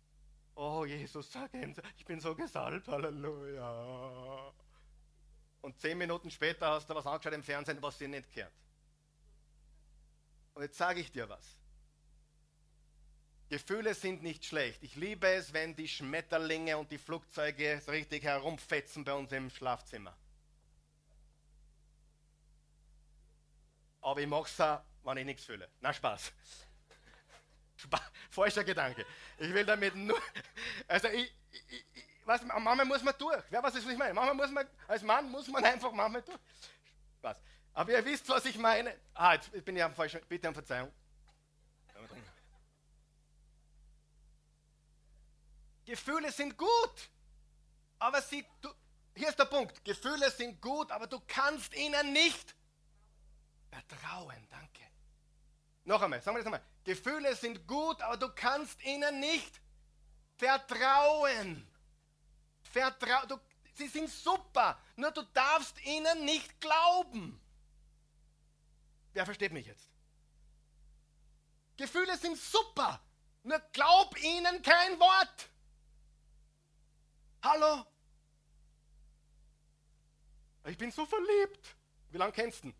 Oh 0.56 0.84
Jesus, 0.84 1.32
sag 1.32 1.54
ihm, 1.54 1.74
ich 1.96 2.04
bin 2.04 2.20
so 2.20 2.34
gesalbt, 2.34 2.86
Halleluja. 2.86 4.52
Und 5.62 5.80
zehn 5.80 5.96
Minuten 5.96 6.30
später 6.30 6.66
hast 6.68 6.90
du 6.90 6.94
was 6.94 7.06
angeschaut 7.06 7.32
im 7.32 7.42
Fernsehen, 7.42 7.78
was 7.80 7.96
dir 7.96 8.08
nicht 8.08 8.30
gehört. 8.30 8.52
Und 10.58 10.64
jetzt 10.64 10.76
sage 10.76 10.98
ich 10.98 11.12
dir 11.12 11.28
was. 11.28 11.56
Gefühle 13.48 13.94
sind 13.94 14.24
nicht 14.24 14.44
schlecht. 14.44 14.82
Ich 14.82 14.96
liebe 14.96 15.28
es, 15.28 15.52
wenn 15.52 15.76
die 15.76 15.86
Schmetterlinge 15.86 16.76
und 16.76 16.90
die 16.90 16.98
Flugzeuge 16.98 17.80
so 17.80 17.92
richtig 17.92 18.24
herumfetzen 18.24 19.04
bei 19.04 19.12
uns 19.12 19.30
im 19.30 19.50
Schlafzimmer. 19.50 20.16
Aber 24.00 24.20
ich 24.20 24.26
mache 24.26 24.48
es 24.48 24.58
wenn 25.04 25.18
ich 25.18 25.26
nichts 25.26 25.44
fühle. 25.44 25.70
Na 25.80 25.92
Spaß. 25.92 26.32
Falscher 28.30 28.64
Gedanke. 28.64 29.06
Ich 29.38 29.54
will 29.54 29.64
damit 29.64 29.94
nur. 29.94 30.20
Also 30.88 31.06
ich, 31.06 31.32
ich, 31.52 31.84
was, 32.24 32.42
manchmal 32.42 32.84
muss 32.84 33.04
man 33.04 33.14
durch. 33.16 33.44
Wer 33.48 33.62
weiß, 33.62 33.76
was 33.76 33.86
ich 33.86 33.96
meine? 33.96 34.12
Manchmal 34.12 34.34
muss 34.34 34.50
man, 34.50 34.66
als 34.88 35.02
Mann 35.04 35.30
muss 35.30 35.46
man 35.46 35.64
einfach 35.64 35.92
manchmal 35.92 36.22
durch. 36.22 36.40
Spaß. 37.18 37.36
Aber 37.74 37.92
ihr 37.92 38.04
wisst, 38.04 38.28
was 38.28 38.44
ich 38.44 38.58
meine. 38.58 38.94
Ah, 39.14 39.34
jetzt 39.34 39.50
bin 39.64 39.76
ich 39.76 39.82
am 39.82 39.94
falschen. 39.94 40.20
Bitte 40.28 40.48
um 40.48 40.54
Verzeihung. 40.54 40.92
Gefühle 45.88 46.30
sind 46.30 46.58
gut, 46.58 47.10
aber 47.98 48.20
sie, 48.20 48.44
du, 48.60 48.68
hier 49.14 49.30
ist 49.30 49.38
der 49.38 49.46
Punkt, 49.46 49.82
Gefühle 49.86 50.30
sind 50.30 50.60
gut, 50.60 50.92
aber 50.92 51.06
du 51.06 51.18
kannst 51.26 51.74
ihnen 51.74 52.12
nicht 52.12 52.54
vertrauen, 53.70 54.46
danke. 54.50 54.82
Noch 55.84 56.02
einmal, 56.02 56.20
sagen 56.20 56.36
wir 56.36 56.40
das 56.40 56.46
einmal. 56.46 56.62
Gefühle 56.84 57.34
sind 57.34 57.66
gut, 57.66 58.02
aber 58.02 58.18
du 58.18 58.28
kannst 58.34 58.84
ihnen 58.84 59.18
nicht 59.18 59.62
vertrauen. 60.36 61.66
Vertrau 62.70 63.24
du, 63.26 63.40
sie 63.72 63.88
sind 63.88 64.10
super, 64.10 64.78
nur 64.96 65.10
du 65.10 65.22
darfst 65.32 65.82
ihnen 65.86 66.26
nicht 66.26 66.60
glauben. 66.60 67.40
Wer 69.18 69.26
versteht 69.26 69.52
mich 69.52 69.66
jetzt? 69.66 69.90
Gefühle 71.76 72.16
sind 72.16 72.38
super, 72.38 73.02
nur 73.42 73.58
glaub 73.72 74.16
ihnen 74.22 74.62
kein 74.62 75.00
Wort. 75.00 75.48
Hallo? 77.42 77.84
Ich 80.66 80.78
bin 80.78 80.92
so 80.92 81.04
verliebt. 81.04 81.74
Wie 82.10 82.18
lange 82.18 82.30
kennst 82.30 82.62
du 82.62 82.68
ihn? 82.68 82.74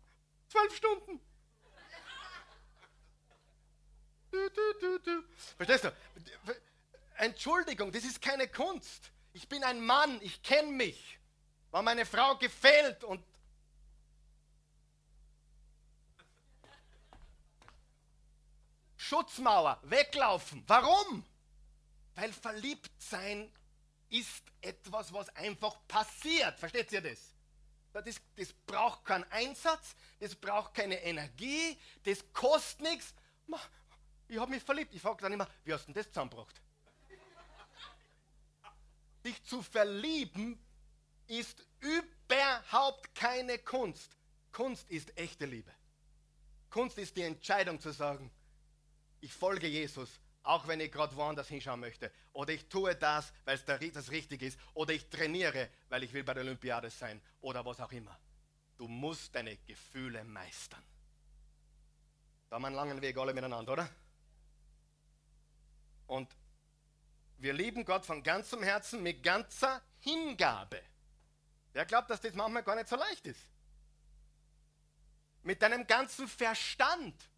Zwölf 0.47 0.73
Stunden. 0.77 1.19
Du, 4.31 4.49
du, 4.49 4.99
du. 4.99 5.23
Verstehst 5.57 5.83
du? 5.83 5.93
Entschuldigung, 7.15 7.91
das 7.91 8.05
ist 8.05 8.21
keine 8.21 8.47
Kunst. 8.47 9.11
Ich 9.33 9.49
bin 9.49 9.61
ein 9.65 9.85
Mann, 9.85 10.21
ich 10.21 10.41
kenne 10.41 10.71
mich. 10.71 11.19
War 11.71 11.81
meine 11.81 12.05
Frau 12.05 12.37
gefällt 12.37 13.03
und 13.03 13.25
Schutzmauer, 19.09 19.79
weglaufen. 19.81 20.63
Warum? 20.67 21.25
Weil 22.13 22.31
verliebt 22.31 22.91
sein 23.01 23.51
ist 24.09 24.43
etwas, 24.61 25.11
was 25.11 25.29
einfach 25.35 25.75
passiert. 25.87 26.59
Versteht 26.59 26.91
ihr 26.91 27.01
das? 27.01 27.33
Das, 27.91 28.21
das 28.35 28.53
braucht 28.67 29.03
keinen 29.03 29.23
Einsatz, 29.31 29.95
das 30.19 30.35
braucht 30.35 30.75
keine 30.75 31.01
Energie, 31.01 31.75
das 32.03 32.23
kostet 32.33 32.81
nichts. 32.81 33.15
Ich 34.27 34.37
habe 34.37 34.51
mich 34.51 34.61
verliebt. 34.61 34.93
Ich 34.93 35.01
frage 35.01 35.23
dann 35.23 35.33
immer, 35.33 35.47
wie 35.63 35.73
hast 35.73 35.87
du 35.87 35.93
denn 35.93 35.95
das 35.95 36.07
zusammengebracht? 36.11 36.61
Dich 39.25 39.43
zu 39.43 39.63
verlieben 39.63 40.63
ist 41.25 41.65
überhaupt 41.79 43.15
keine 43.15 43.57
Kunst. 43.57 44.15
Kunst 44.51 44.87
ist 44.91 45.17
echte 45.17 45.47
Liebe. 45.47 45.71
Kunst 46.69 46.99
ist 46.99 47.17
die 47.17 47.23
Entscheidung 47.23 47.81
zu 47.81 47.91
sagen, 47.91 48.31
ich 49.21 49.33
folge 49.33 49.67
Jesus 49.67 50.19
auch 50.43 50.67
wenn 50.67 50.79
ich 50.79 50.91
gerade 50.91 51.15
woanders 51.15 51.47
hinschauen 51.47 51.79
möchte. 51.79 52.11
Oder 52.33 52.53
ich 52.53 52.67
tue 52.69 52.95
das, 52.95 53.33
weil 53.45 53.55
es 53.55 53.65
das 53.65 54.09
richtig 54.11 54.41
ist. 54.41 54.59
Oder 54.73 54.93
ich 54.93 55.09
trainiere, 55.09 55.69
weil 55.89 56.03
ich 56.03 56.13
will 56.13 56.23
bei 56.23 56.33
der 56.33 56.43
Olympiade 56.43 56.89
sein. 56.89 57.21
Oder 57.41 57.63
was 57.65 57.79
auch 57.79 57.91
immer. 57.91 58.17
Du 58.77 58.87
musst 58.87 59.35
deine 59.35 59.57
Gefühle 59.57 60.23
meistern. 60.23 60.83
Da 62.49 62.55
haben 62.55 62.63
wir 62.63 62.67
einen 62.67 62.75
langen 62.75 63.01
Weg 63.01 63.17
alle 63.17 63.33
miteinander, 63.33 63.73
oder? 63.73 63.89
Und 66.07 66.35
wir 67.37 67.53
lieben 67.53 67.85
Gott 67.85 68.05
von 68.05 68.23
ganzem 68.23 68.63
Herzen 68.63 69.03
mit 69.03 69.21
ganzer 69.21 69.81
Hingabe. 69.99 70.81
Wer 71.73 71.85
glaubt, 71.85 72.09
dass 72.09 72.21
das 72.21 72.33
manchmal 72.33 72.63
gar 72.63 72.75
nicht 72.75 72.89
so 72.89 72.95
leicht 72.95 73.27
ist? 73.27 73.41
Mit 75.43 75.61
deinem 75.61 75.85
ganzen 75.85 76.27
Verstand 76.27 77.28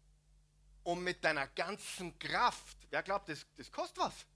und 0.84 1.02
mit 1.02 1.22
deiner 1.24 1.46
ganzen 1.48 2.18
Kraft. 2.18 2.76
Wer 2.90 3.02
glaubt, 3.02 3.28
das, 3.28 3.46
das 3.56 3.70
kostet 3.70 3.98
was? 3.98 4.26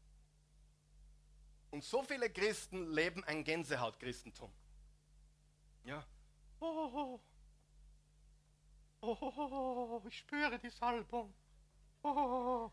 Und 1.71 1.85
so 1.85 2.03
viele 2.03 2.31
Christen 2.31 2.93
leben 2.93 3.25
ein 3.25 3.45
Gänsehaut-Christentum. 3.45 4.53
Ja. 5.85 6.05
Oh, 6.61 7.21
oh, 9.01 9.19
oh, 9.21 10.03
ich 10.09 10.19
spüre 10.19 10.59
die 10.59 10.71
Salbung. 10.71 11.35
Oh. 12.03 12.71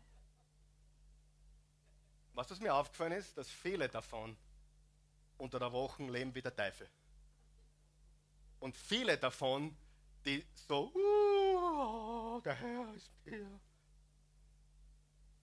Was 2.32 2.48
das 2.48 2.60
mir 2.60 2.74
aufgefallen 2.74 3.12
ist, 3.12 3.36
dass 3.36 3.48
viele 3.48 3.88
davon 3.88 4.36
unter 5.38 5.58
der 5.58 5.72
Woche 5.72 6.02
leben 6.04 6.34
wie 6.34 6.42
der 6.42 6.54
Teufel. 6.54 6.88
Und 8.60 8.76
viele 8.76 9.18
davon, 9.18 9.76
die 10.24 10.44
so, 10.54 10.90
uh, 10.94 12.13
der 12.40 12.54
Herr 12.54 12.94
ist 12.94 13.10
hier. 13.24 13.60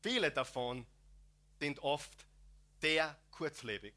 Viele 0.01 0.31
davon 0.31 0.85
sind 1.59 1.79
oft 1.79 2.25
sehr 2.79 3.15
kurzlebig 3.31 3.93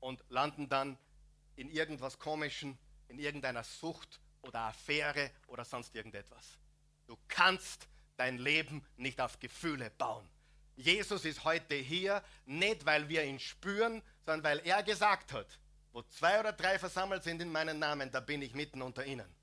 und 0.00 0.24
landen 0.28 0.68
dann 0.68 0.96
in 1.56 1.70
irgendwas 1.70 2.18
Komischen, 2.18 2.78
in 3.08 3.18
irgendeiner 3.18 3.64
Sucht 3.64 4.20
oder 4.42 4.60
Affäre 4.60 5.30
oder 5.48 5.64
sonst 5.64 5.94
irgendetwas. 5.94 6.58
Du 7.06 7.16
kannst 7.26 7.88
dein 8.16 8.38
Leben 8.38 8.84
nicht 8.96 9.20
auf 9.20 9.40
Gefühle 9.40 9.90
bauen. 9.90 10.28
Jesus 10.76 11.24
ist 11.24 11.42
heute 11.42 11.74
hier, 11.74 12.22
nicht 12.46 12.86
weil 12.86 13.08
wir 13.08 13.24
ihn 13.24 13.40
spüren, 13.40 14.02
sondern 14.24 14.44
weil 14.44 14.58
er 14.64 14.84
gesagt 14.84 15.32
hat, 15.32 15.58
wo 15.92 16.02
zwei 16.02 16.38
oder 16.38 16.52
drei 16.52 16.78
versammelt 16.78 17.24
sind 17.24 17.42
in 17.42 17.50
meinen 17.50 17.80
Namen, 17.80 18.12
da 18.12 18.20
bin 18.20 18.42
ich 18.42 18.54
mitten 18.54 18.82
unter 18.82 19.04
ihnen. 19.04 19.37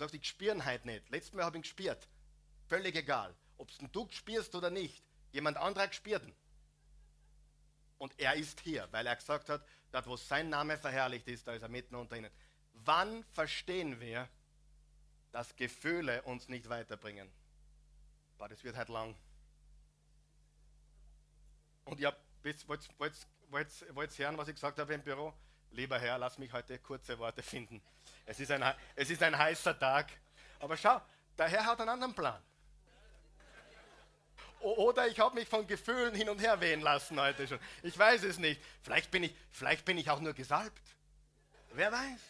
Du 0.00 0.04
sagst, 0.04 0.14
ich 0.14 0.26
spüre 0.26 0.54
ihn 0.54 0.64
heute 0.64 0.86
nicht. 0.86 1.10
Letztes 1.10 1.34
Mal 1.34 1.44
habe 1.44 1.56
ich 1.56 1.60
ihn 1.60 1.62
gespürt. 1.62 2.08
Völlig 2.68 2.96
egal 2.96 3.34
ob 3.60 3.92
du 3.92 4.08
spürst 4.10 4.54
oder 4.54 4.70
nicht, 4.70 5.02
jemand 5.32 5.58
anderer 5.58 5.88
gespürt. 5.88 6.22
Und 7.98 8.18
er 8.18 8.34
ist 8.34 8.60
hier, 8.60 8.88
weil 8.90 9.06
er 9.06 9.14
gesagt 9.14 9.50
hat, 9.50 9.62
dort 9.92 10.06
wo 10.06 10.16
sein 10.16 10.48
Name 10.48 10.78
verherrlicht 10.78 11.28
ist, 11.28 11.46
da 11.46 11.52
ist 11.52 11.62
er 11.62 11.68
mitten 11.68 11.94
unter 11.94 12.16
ihnen. 12.16 12.30
Wann 12.72 13.22
verstehen 13.32 14.00
wir, 14.00 14.28
dass 15.32 15.54
Gefühle 15.56 16.22
uns 16.22 16.48
nicht 16.48 16.70
weiterbringen? 16.70 17.30
Boah, 18.38 18.48
das 18.48 18.64
wird 18.64 18.76
halt 18.76 18.88
lang. 18.88 19.14
Und 21.84 22.00
ihr 22.00 22.16
wollt, 22.42 22.88
wollt, 22.98 23.26
wollt, 23.50 23.94
wollt 23.94 24.18
hören, 24.18 24.38
was 24.38 24.48
ich 24.48 24.54
gesagt 24.54 24.78
habe 24.78 24.94
im 24.94 25.02
Büro? 25.02 25.34
Lieber 25.72 25.98
Herr, 25.98 26.16
lass 26.16 26.38
mich 26.38 26.52
heute 26.52 26.78
kurze 26.78 27.18
Worte 27.18 27.42
finden. 27.42 27.82
Es 28.30 28.38
ist 28.38 28.52
ein, 28.52 28.62
es 28.94 29.10
ist 29.10 29.20
ein 29.24 29.36
heißer 29.36 29.76
Tag. 29.76 30.08
Aber 30.60 30.76
schau, 30.76 31.02
der 31.36 31.48
Herr 31.48 31.66
hat 31.66 31.80
einen 31.80 31.88
anderen 31.88 32.14
Plan. 32.14 32.40
Oder 34.60 35.08
ich 35.08 35.18
habe 35.18 35.34
mich 35.34 35.48
von 35.48 35.66
Gefühlen 35.66 36.14
hin 36.14 36.28
und 36.28 36.38
her 36.38 36.60
wehen 36.60 36.80
lassen 36.80 37.18
heute 37.18 37.48
schon. 37.48 37.58
Ich 37.82 37.98
weiß 37.98 38.22
es 38.22 38.38
nicht. 38.38 38.62
Vielleicht 38.82 39.10
bin 39.10 39.24
ich, 39.24 39.34
vielleicht 39.50 39.84
bin 39.84 39.98
ich 39.98 40.08
auch 40.08 40.20
nur 40.20 40.32
gesalbt. 40.32 40.94
Wer 41.72 41.90
weiß? 41.90 42.20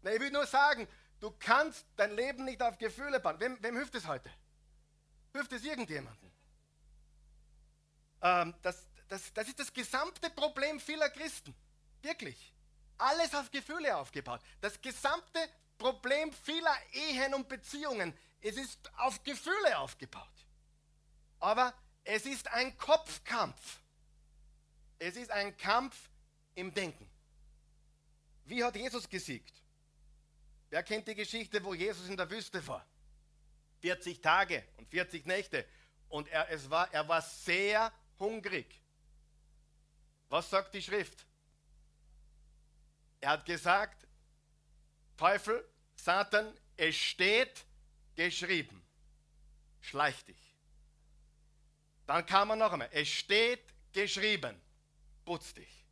Na, 0.00 0.12
ich 0.12 0.20
will 0.20 0.30
nur 0.30 0.46
sagen, 0.46 0.88
du 1.20 1.30
kannst 1.38 1.84
dein 1.96 2.16
Leben 2.16 2.46
nicht 2.46 2.62
auf 2.62 2.78
Gefühle 2.78 3.20
bauen. 3.20 3.38
Wem, 3.40 3.62
wem 3.62 3.76
hilft 3.76 3.96
es 3.96 4.06
heute? 4.06 4.30
Hilft 5.34 5.52
es 5.52 5.62
irgendjemandem? 5.62 6.30
Ähm, 8.22 8.54
das, 8.62 8.86
das, 9.08 9.30
das 9.34 9.46
ist 9.46 9.60
das 9.60 9.70
gesamte 9.70 10.30
Problem 10.30 10.80
vieler 10.80 11.10
Christen. 11.10 11.54
Wirklich. 12.00 12.54
Alles 12.98 13.34
auf 13.34 13.50
Gefühle 13.50 13.96
aufgebaut. 13.96 14.40
Das 14.60 14.80
gesamte 14.80 15.38
Problem 15.78 16.32
vieler 16.32 16.76
Ehen 16.92 17.34
und 17.34 17.48
Beziehungen. 17.48 18.16
Es 18.40 18.56
ist 18.56 18.78
auf 18.98 19.22
Gefühle 19.22 19.78
aufgebaut. 19.78 20.28
Aber 21.38 21.72
es 22.04 22.26
ist 22.26 22.48
ein 22.48 22.76
Kopfkampf. 22.76 23.80
Es 24.98 25.16
ist 25.16 25.30
ein 25.30 25.56
Kampf 25.56 25.96
im 26.54 26.74
Denken. 26.74 27.08
Wie 28.44 28.64
hat 28.64 28.74
Jesus 28.74 29.08
gesiegt? 29.08 29.54
Wer 30.70 30.82
kennt 30.82 31.06
die 31.06 31.14
Geschichte, 31.14 31.62
wo 31.62 31.74
Jesus 31.74 32.08
in 32.08 32.16
der 32.16 32.28
Wüste 32.30 32.66
war? 32.66 32.84
40 33.80 34.20
Tage 34.20 34.64
und 34.76 34.88
40 34.88 35.26
Nächte. 35.26 35.64
Und 36.08 36.28
er, 36.28 36.50
es 36.50 36.68
war, 36.68 36.92
er 36.92 37.06
war 37.06 37.22
sehr 37.22 37.92
hungrig. 38.18 38.82
Was 40.28 40.50
sagt 40.50 40.74
die 40.74 40.82
Schrift? 40.82 41.27
Er 43.20 43.30
hat 43.30 43.44
gesagt, 43.44 44.06
Teufel, 45.16 45.68
Satan, 45.96 46.54
es 46.76 46.94
steht 46.94 47.64
geschrieben. 48.14 48.82
Schleich 49.80 50.24
dich. 50.24 50.54
Dann 52.06 52.24
kam 52.24 52.50
er 52.50 52.56
noch 52.56 52.72
einmal. 52.72 52.88
Es 52.92 53.08
steht 53.08 53.62
geschrieben. 53.92 54.60
Putz 55.24 55.52
dich. 55.54 55.84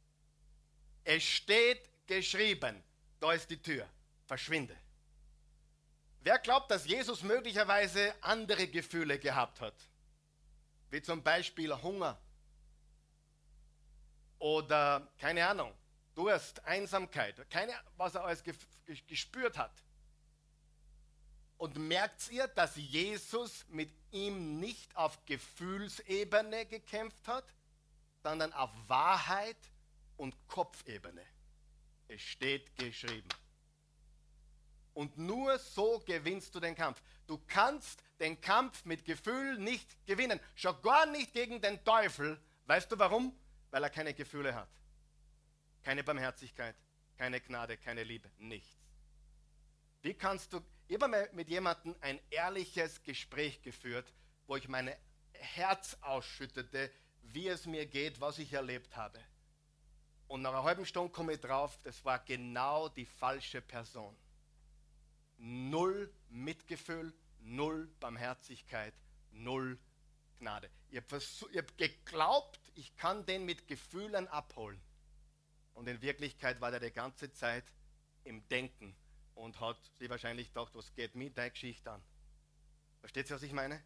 Es 1.04 1.22
steht 1.22 1.88
geschrieben. 2.06 2.82
Da 3.20 3.32
ist 3.32 3.50
die 3.50 3.60
Tür. 3.60 3.88
Verschwinde. 4.24 4.76
Wer 6.20 6.38
glaubt, 6.38 6.70
dass 6.70 6.86
Jesus 6.86 7.22
möglicherweise 7.22 8.14
andere 8.20 8.66
Gefühle 8.66 9.18
gehabt 9.18 9.60
hat? 9.60 9.74
Wie 10.90 11.02
zum 11.02 11.22
Beispiel 11.22 11.72
Hunger 11.82 12.18
oder 14.38 15.06
keine 15.18 15.46
Ahnung, 15.46 15.72
Durst, 16.16 16.64
Einsamkeit, 16.64 17.48
keine, 17.50 17.72
was 17.96 18.14
er 18.14 18.24
alles 18.24 18.42
gespürt 19.06 19.58
hat. 19.58 19.84
Und 21.58 21.76
merkt 21.76 22.30
ihr, 22.30 22.48
dass 22.48 22.74
Jesus 22.76 23.66
mit 23.68 23.92
ihm 24.10 24.58
nicht 24.58 24.96
auf 24.96 25.24
Gefühlsebene 25.26 26.66
gekämpft 26.66 27.28
hat, 27.28 27.44
sondern 28.22 28.52
auf 28.54 28.70
Wahrheit 28.88 29.58
und 30.16 30.34
Kopfebene? 30.48 31.22
Es 32.08 32.22
steht 32.22 32.74
geschrieben. 32.76 33.28
Und 34.94 35.18
nur 35.18 35.58
so 35.58 36.02
gewinnst 36.06 36.54
du 36.54 36.60
den 36.60 36.74
Kampf. 36.74 37.02
Du 37.26 37.38
kannst 37.46 38.02
den 38.18 38.40
Kampf 38.40 38.86
mit 38.86 39.04
Gefühl 39.04 39.58
nicht 39.58 40.06
gewinnen. 40.06 40.40
Schon 40.54 40.80
gar 40.80 41.04
nicht 41.04 41.34
gegen 41.34 41.60
den 41.60 41.84
Teufel. 41.84 42.40
Weißt 42.64 42.90
du 42.90 42.98
warum? 42.98 43.38
Weil 43.70 43.82
er 43.82 43.90
keine 43.90 44.14
Gefühle 44.14 44.54
hat. 44.54 44.68
Keine 45.86 46.02
Barmherzigkeit, 46.02 46.74
keine 47.16 47.40
Gnade, 47.40 47.76
keine 47.76 48.02
Liebe, 48.02 48.28
nichts. 48.38 48.76
Wie 50.02 50.14
kannst 50.14 50.52
du, 50.52 50.60
ich 50.88 51.00
habe 51.00 51.30
mit 51.32 51.48
jemandem 51.48 51.94
ein 52.00 52.18
ehrliches 52.30 53.04
Gespräch 53.04 53.62
geführt, 53.62 54.12
wo 54.48 54.56
ich 54.56 54.66
mein 54.66 54.92
Herz 55.34 55.96
ausschüttete, 56.00 56.90
wie 57.22 57.46
es 57.46 57.66
mir 57.66 57.86
geht, 57.86 58.20
was 58.20 58.40
ich 58.40 58.52
erlebt 58.52 58.96
habe. 58.96 59.20
Und 60.26 60.42
nach 60.42 60.50
einer 60.54 60.64
halben 60.64 60.84
Stunde 60.86 61.12
komme 61.12 61.34
ich 61.34 61.40
drauf, 61.40 61.78
das 61.84 62.04
war 62.04 62.18
genau 62.18 62.88
die 62.88 63.06
falsche 63.06 63.60
Person. 63.60 64.16
Null 65.38 66.12
Mitgefühl, 66.30 67.14
null 67.38 67.86
Barmherzigkeit, 68.00 68.94
null 69.30 69.78
Gnade. 70.40 70.68
Ich 70.90 70.96
habe 70.96 71.20
hab 71.20 71.78
geglaubt, 71.78 72.72
ich 72.74 72.96
kann 72.96 73.24
den 73.24 73.44
mit 73.44 73.68
Gefühlen 73.68 74.26
abholen. 74.26 74.80
Und 75.76 75.88
in 75.88 76.00
Wirklichkeit 76.00 76.58
war 76.62 76.70
der 76.70 76.80
die 76.80 76.90
ganze 76.90 77.30
Zeit 77.32 77.64
im 78.24 78.48
Denken 78.48 78.96
und 79.34 79.60
hat 79.60 79.78
sie 79.98 80.08
wahrscheinlich 80.08 80.48
gedacht, 80.48 80.74
was 80.74 80.94
geht 80.94 81.14
mir 81.14 81.30
deine 81.30 81.50
Geschichte 81.50 81.90
an? 81.90 82.02
Versteht 83.00 83.28
ihr, 83.30 83.36
was 83.36 83.42
ich 83.42 83.52
meine? 83.52 83.84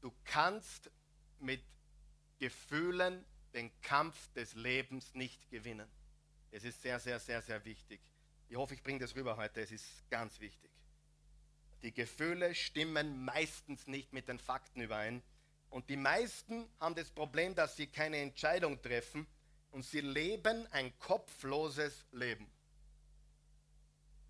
Du 0.00 0.10
kannst 0.24 0.90
mit 1.38 1.62
Gefühlen 2.38 3.26
den 3.52 3.70
Kampf 3.82 4.32
des 4.32 4.54
Lebens 4.54 5.14
nicht 5.14 5.50
gewinnen. 5.50 5.86
Es 6.50 6.64
ist 6.64 6.80
sehr, 6.80 6.98
sehr, 6.98 7.20
sehr, 7.20 7.42
sehr 7.42 7.62
wichtig. 7.66 8.00
Ich 8.48 8.56
hoffe, 8.56 8.72
ich 8.72 8.82
bringe 8.82 9.00
das 9.00 9.14
rüber 9.14 9.36
heute. 9.36 9.60
Es 9.60 9.70
ist 9.70 10.08
ganz 10.08 10.40
wichtig. 10.40 10.70
Die 11.82 11.92
Gefühle 11.92 12.54
stimmen 12.54 13.22
meistens 13.22 13.86
nicht 13.86 14.14
mit 14.14 14.28
den 14.28 14.38
Fakten 14.38 14.80
überein. 14.80 15.22
Und 15.68 15.90
die 15.90 15.96
meisten 15.96 16.66
haben 16.80 16.94
das 16.94 17.10
Problem, 17.10 17.54
dass 17.54 17.76
sie 17.76 17.86
keine 17.86 18.16
Entscheidung 18.16 18.80
treffen 18.80 19.26
und 19.72 19.84
sie 19.84 20.00
leben 20.00 20.66
ein 20.72 20.96
kopfloses 20.98 22.06
Leben 22.12 22.50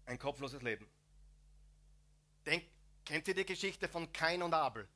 ein 0.06 0.18
kopfloses 0.18 0.62
Leben. 0.62 0.86
Denk, 2.46 2.64
kennt 3.04 3.28
ihr 3.28 3.34
die 3.34 3.46
Geschichte 3.46 3.88
von 3.88 4.12
Kain 4.12 4.42
und 4.42 4.54
Abel? 4.54 4.88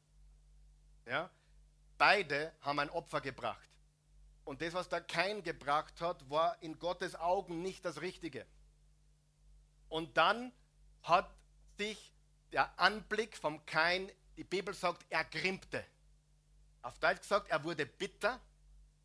Ja? 1.06 1.30
Beide 1.98 2.52
haben 2.60 2.78
ein 2.78 2.90
Opfer 2.90 3.20
gebracht. 3.20 3.68
Und 4.44 4.62
das, 4.62 4.74
was 4.74 4.88
der 4.88 5.00
Kain 5.00 5.42
gebracht 5.42 6.00
hat, 6.00 6.28
war 6.30 6.60
in 6.62 6.78
Gottes 6.78 7.16
Augen 7.16 7.62
nicht 7.62 7.84
das 7.84 8.00
Richtige. 8.00 8.46
Und 9.88 10.16
dann 10.16 10.52
hat 11.02 11.30
sich 11.78 12.12
der 12.52 12.78
Anblick 12.78 13.36
vom 13.36 13.64
Kain, 13.66 14.10
die 14.36 14.44
Bibel 14.44 14.74
sagt, 14.74 15.04
er 15.10 15.24
grimmte. 15.24 15.84
Auf 16.82 16.98
Deutsch 16.98 17.22
gesagt, 17.22 17.48
er 17.48 17.64
wurde 17.64 17.86
bitter, 17.86 18.40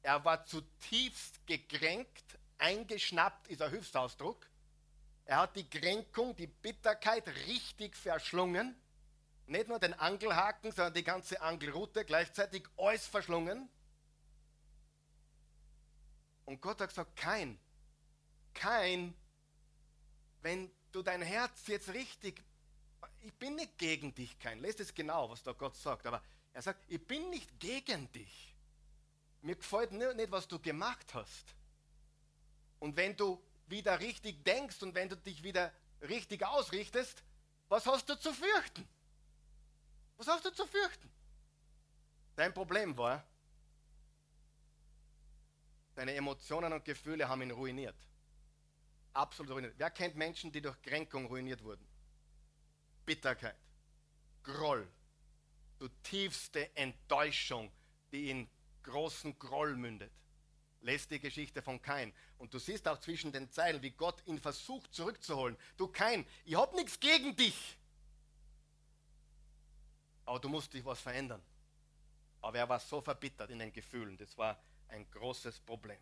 er 0.04 0.24
war 0.26 0.46
zutiefst 0.46 1.46
gekränkt, 1.46 2.38
eingeschnappt 2.58 3.48
ist 3.48 3.62
ein 3.62 3.70
Hilfsausdruck. 3.70 4.48
Er 5.26 5.38
hat 5.38 5.56
die 5.56 5.70
Kränkung, 5.70 6.36
die 6.36 6.48
Bitterkeit 6.48 7.28
richtig 7.48 7.96
verschlungen. 7.96 8.76
Nicht 9.46 9.68
nur 9.68 9.80
den 9.80 9.94
Angelhaken, 9.94 10.72
sondern 10.72 10.94
die 10.94 11.04
ganze 11.04 11.42
Angelrute 11.42 12.06
gleichzeitig 12.06 12.68
alles 12.78 13.06
verschlungen. 13.06 13.70
Und 16.46 16.62
Gott 16.62 16.82
hat 16.82 16.90
gesagt, 16.90 17.16
kein, 17.16 17.60
kein, 18.54 19.14
wenn 20.42 20.72
du 20.92 21.02
dein 21.02 21.22
Herz 21.22 21.68
jetzt 21.68 21.90
richtig, 21.94 22.44
ich 23.22 23.34
bin 23.34 23.56
nicht 23.56 23.78
gegen 23.78 24.14
dich, 24.16 24.38
kein, 24.40 24.60
lest 24.60 24.80
es 24.80 24.94
genau, 24.94 25.30
was 25.30 25.44
da 25.44 25.54
Gott 25.54 25.76
sagt, 25.76 26.06
aber 26.08 26.22
er 26.54 26.62
sagt, 26.62 26.84
ich 26.88 27.06
bin 27.06 27.30
nicht 27.30 27.60
gegen 27.60 28.12
dich. 28.12 28.51
Mir 29.42 29.56
gefällt 29.56 29.92
nicht, 29.92 30.32
was 30.32 30.48
du 30.48 30.60
gemacht 30.60 31.14
hast. 31.14 31.56
Und 32.80 32.96
wenn 32.96 33.16
du 33.16 33.42
wieder 33.68 34.00
richtig 34.00 34.44
denkst 34.44 34.82
und 34.84 34.94
wenn 34.94 35.10
du 35.10 35.16
dich 35.16 35.44
wieder 35.44 35.72
richtig 36.02 36.46
ausrichtest, 36.46 37.24
was 37.70 37.86
hast 37.86 38.10
du 38.10 38.20
zu 38.20 38.34
fürchten? 38.34 38.88
Was 40.18 40.28
hast 40.28 40.46
du 40.46 40.52
zu 40.52 40.68
fürchten? 40.68 41.10
Dein 42.36 42.54
Problem 42.54 42.96
war, 42.98 43.26
deine 45.96 46.14
Emotionen 46.14 46.74
und 46.74 46.86
Gefühle 46.86 47.28
haben 47.28 47.42
ihn 47.42 47.52
ruiniert. 47.52 47.96
Absolut 49.14 49.52
ruiniert. 49.52 49.74
Wer 49.78 49.92
kennt 49.92 50.16
Menschen, 50.16 50.52
die 50.52 50.62
durch 50.62 50.82
Kränkung 50.82 51.26
ruiniert 51.26 51.64
wurden? 51.64 51.86
Bitterkeit, 53.06 53.58
Groll, 54.44 54.88
zutiefste 55.78 56.76
Enttäuschung, 56.76 57.72
die 58.12 58.30
in 58.30 58.50
großen 58.84 59.38
Groll 59.40 59.76
mündet. 59.76 60.12
Lest 60.82 61.12
die 61.12 61.20
Geschichte 61.20 61.62
von 61.62 61.82
Kain. 61.82 62.12
Und 62.38 62.54
du 62.54 62.60
siehst 62.60 62.88
auch 62.88 63.00
zwischen 63.00 63.32
den 63.32 63.52
Zeilen, 63.52 63.82
wie 63.82 63.92
Gott 63.92 64.22
ihn 64.26 64.40
versucht 64.40 64.94
zurückzuholen. 64.94 65.56
Du 65.78 65.88
Kain, 65.88 66.26
ich 66.44 66.56
habe 66.56 66.76
nichts 66.76 67.00
gegen 67.00 67.36
dich. 67.36 67.78
Aber 70.26 70.40
du 70.40 70.50
musst 70.50 70.74
dich 70.74 70.84
was 70.84 71.00
verändern. 71.00 71.42
Aber 72.42 72.58
er 72.58 72.68
war 72.68 72.80
so 72.80 73.02
verbittert 73.02 73.52
in 73.52 73.60
den 73.60 73.72
Gefühlen. 73.72 74.18
Das 74.18 74.38
war 74.38 74.60
ein 74.88 75.10
großes 75.12 75.60
Problem. 75.60 76.00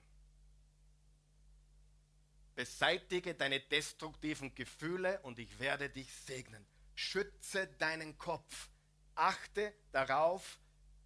Beseitige 2.55 3.35
deine 3.35 3.59
destruktiven 3.59 4.53
Gefühle 4.55 5.19
und 5.21 5.39
ich 5.39 5.59
werde 5.59 5.89
dich 5.89 6.13
segnen. 6.13 6.65
Schütze 6.95 7.67
deinen 7.67 8.17
Kopf. 8.17 8.69
achte 9.15 9.73
darauf, 9.91 10.59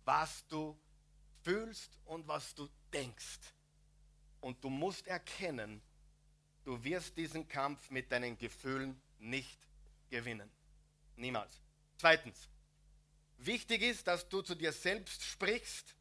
was 0.05 0.47
du 0.47 0.79
fühlst 1.43 1.99
und 2.05 2.27
was 2.27 2.55
du 2.55 2.69
denkst. 2.91 3.39
Und 4.39 4.63
du 4.63 4.69
musst 4.69 5.07
erkennen, 5.07 5.81
du 6.63 6.83
wirst 6.83 7.17
diesen 7.17 7.47
Kampf 7.47 7.89
mit 7.89 8.11
deinen 8.11 8.37
Gefühlen 8.37 9.01
nicht 9.19 9.59
gewinnen. 10.09 10.49
Niemals. 11.15 11.61
Zweitens, 11.97 12.49
wichtig 13.37 13.81
ist, 13.81 14.07
dass 14.07 14.27
du 14.27 14.41
zu 14.41 14.55
dir 14.55 14.71
selbst 14.71 15.23
sprichst, 15.23 15.95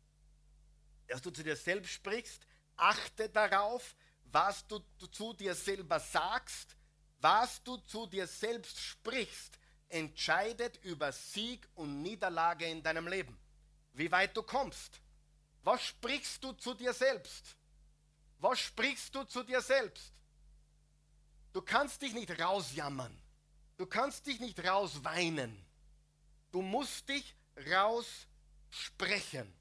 dass 1.08 1.22
du 1.22 1.30
zu 1.30 1.42
dir 1.42 1.56
selbst 1.56 1.92
sprichst, 1.92 2.46
achte 2.76 3.28
darauf, 3.28 3.94
was 4.24 4.66
du 4.66 4.78
zu 5.10 5.34
dir 5.34 5.54
selber 5.54 6.00
sagst, 6.00 6.74
was 7.20 7.62
du 7.62 7.76
zu 7.76 8.06
dir 8.06 8.26
selbst 8.26 8.80
sprichst, 8.80 9.58
entscheidet 9.88 10.78
über 10.84 11.12
Sieg 11.12 11.68
und 11.74 12.02
Niederlage 12.02 12.64
in 12.66 12.82
deinem 12.82 13.06
Leben. 13.06 13.38
Wie 13.92 14.10
weit 14.10 14.34
du 14.36 14.42
kommst. 14.42 15.01
Was 15.62 15.82
sprichst 15.82 16.42
du 16.42 16.52
zu 16.52 16.74
dir 16.74 16.92
selbst? 16.92 17.56
Was 18.38 18.58
sprichst 18.58 19.14
du 19.14 19.24
zu 19.24 19.42
dir 19.44 19.60
selbst? 19.60 20.12
Du 21.52 21.62
kannst 21.62 22.02
dich 22.02 22.14
nicht 22.14 22.40
rausjammern. 22.40 23.16
Du 23.76 23.86
kannst 23.86 24.26
dich 24.26 24.40
nicht 24.40 24.64
rausweinen. 24.64 25.64
Du 26.50 26.62
musst 26.62 27.08
dich 27.08 27.34
raussprechen. 27.70 29.52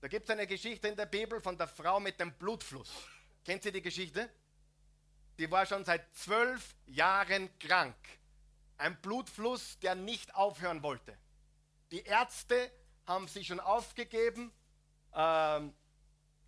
Da 0.00 0.08
gibt 0.08 0.24
es 0.24 0.30
eine 0.30 0.46
Geschichte 0.46 0.88
in 0.88 0.96
der 0.96 1.06
Bibel 1.06 1.40
von 1.40 1.56
der 1.56 1.68
Frau 1.68 2.00
mit 2.00 2.18
dem 2.20 2.32
Blutfluss. 2.32 2.90
Kennt 3.44 3.64
ihr 3.64 3.72
die 3.72 3.82
Geschichte? 3.82 4.30
Die 5.38 5.50
war 5.50 5.64
schon 5.66 5.84
seit 5.84 6.14
zwölf 6.14 6.74
Jahren 6.86 7.50
krank. 7.58 7.96
Ein 8.76 9.00
Blutfluss, 9.00 9.78
der 9.78 9.94
nicht 9.94 10.34
aufhören 10.34 10.82
wollte. 10.82 11.16
Die 11.90 12.02
Ärzte 12.02 12.70
haben 13.06 13.28
sich 13.28 13.46
schon 13.46 13.60
aufgegeben. 13.60 14.52
Ähm, 15.14 15.74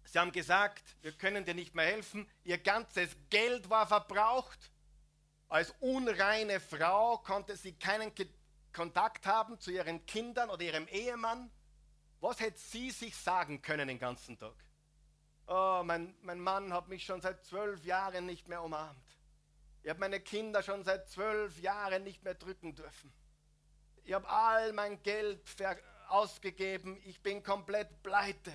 sie 0.05 0.19
haben 0.19 0.33
gesagt, 0.33 0.97
wir 1.03 1.13
können 1.13 1.45
dir 1.45 1.55
nicht 1.55 1.75
mehr 1.75 1.87
helfen. 1.87 2.29
Ihr 2.45 2.59
ganzes 2.59 3.17
Geld 3.31 3.71
war 3.71 3.87
verbraucht. 3.87 4.71
Als 5.49 5.75
unreine 5.81 6.61
Frau 6.61 7.19
konnte 7.19 7.57
sie 7.57 7.75
keinen 7.75 8.13
Kontakt 8.73 9.27
haben 9.27 9.61
zu 9.61 9.71
ihren 9.71 10.07
Kindern 10.07 10.49
oder 10.49 10.63
ihrem 10.63 10.89
Ehemann. 10.89 11.51
Was 12.21 12.41
hätte 12.41 12.59
sie 12.59 12.91
sich 12.91 13.17
sagen 13.17 13.61
können 13.61 13.89
den 13.89 13.99
ganzen 13.99 14.39
Tag? 14.39 14.55
Oh, 15.47 15.83
mein, 15.85 16.15
mein 16.23 16.41
Mann 16.41 16.73
hat 16.73 16.89
mich 16.89 17.05
schon 17.05 17.21
seit 17.21 17.45
zwölf 17.45 17.85
Jahren 17.85 18.27
nicht 18.27 18.49
mehr 18.49 18.63
umarmt. 18.63 18.97
Ich 19.83 19.91
habe 19.91 19.99
meine 19.99 20.21
Kinder 20.21 20.63
schon 20.63 20.85
seit 20.85 21.09
zwölf 21.09 21.59
Jahren 21.59 22.05
nicht 22.05 22.23
mehr 22.23 22.35
drücken 22.35 22.75
dürfen. 22.75 23.13
Ich 24.05 24.13
habe 24.13 24.29
all 24.29 24.73
mein 24.73 25.03
Geld 25.03 25.49
ausgegeben. 26.13 27.01
Ich 27.05 27.21
bin 27.21 27.43
komplett 27.43 28.03
pleite. 28.03 28.53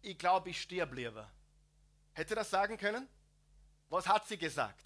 Ich 0.00 0.16
glaube, 0.16 0.50
ich 0.50 0.62
stirb 0.62 0.94
lieber. 0.94 1.30
Hätte 2.12 2.34
das 2.34 2.50
sagen 2.50 2.76
können? 2.76 3.08
Was 3.88 4.06
hat 4.06 4.26
sie 4.28 4.38
gesagt? 4.38 4.84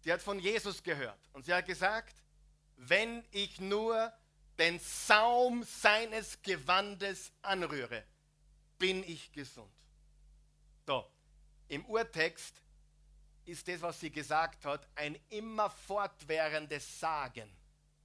Sie 0.00 0.12
hat 0.12 0.22
von 0.22 0.38
Jesus 0.38 0.82
gehört. 0.82 1.18
Und 1.32 1.44
sie 1.44 1.54
hat 1.54 1.66
gesagt, 1.66 2.14
wenn 2.76 3.24
ich 3.30 3.60
nur 3.60 4.12
den 4.58 4.78
Saum 4.78 5.62
seines 5.64 6.40
Gewandes 6.42 7.32
anrühre, 7.42 8.04
bin 8.78 9.04
ich 9.04 9.32
gesund. 9.32 9.72
So, 10.86 11.06
im 11.68 11.84
Urtext 11.86 12.60
ist 13.44 13.68
das, 13.68 13.80
was 13.82 14.00
sie 14.00 14.10
gesagt 14.10 14.64
hat, 14.64 14.88
ein 14.94 15.18
immer 15.30 15.70
fortwährendes 15.70 16.98
Sagen 16.98 17.50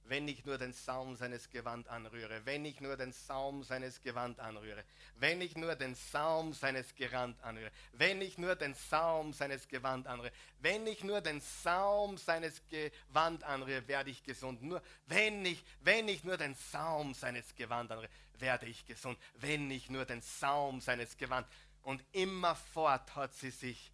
wenn 0.08 0.26
ich 0.26 0.44
nur 0.44 0.56
den 0.56 0.72
Saum 0.72 1.16
seines 1.16 1.50
Gewand 1.50 1.86
anrühre, 1.88 2.40
wenn 2.44 2.64
ich 2.64 2.80
nur 2.80 2.96
den 2.96 3.12
Saum 3.12 3.62
seines 3.62 4.00
Gewand 4.00 4.40
anrühre, 4.40 4.82
wenn 5.16 5.40
ich 5.40 5.56
nur 5.56 5.74
den 5.76 5.94
Saum 5.94 6.54
seines 6.54 6.94
Gewand 6.94 7.42
anrühre, 7.42 7.70
wenn 7.92 8.22
ich 8.22 8.38
nur 8.38 8.56
den 8.56 8.74
Saum 8.74 9.32
seines 9.32 9.68
Gewand 9.68 10.06
anrühre, 10.06 10.32
wenn 10.60 10.86
ich 10.86 11.04
nur 11.04 11.20
den 11.20 11.40
Saum 11.40 12.16
seines 12.16 12.62
Gewand 12.68 13.44
anrühre, 13.44 13.86
werde 13.86 14.10
ich 14.10 14.24
gesund. 14.24 14.62
Nur 14.62 14.82
wenn 15.06 15.44
ich, 15.44 15.62
wenn 15.80 16.08
ich 16.08 16.24
nur 16.24 16.38
den 16.38 16.54
Saum 16.54 17.12
seines 17.14 17.54
Gewand 17.54 17.92
anrühre, 17.92 18.10
werde 18.38 18.66
ich 18.66 18.86
gesund. 18.86 19.18
Wenn 19.34 19.70
ich 19.70 19.90
nur 19.90 20.04
den 20.04 20.22
Saum 20.22 20.80
seines 20.80 21.16
Gewand. 21.16 21.46
Und 21.82 22.02
immerfort 22.12 23.14
hat 23.14 23.34
sie 23.34 23.50
sich 23.50 23.92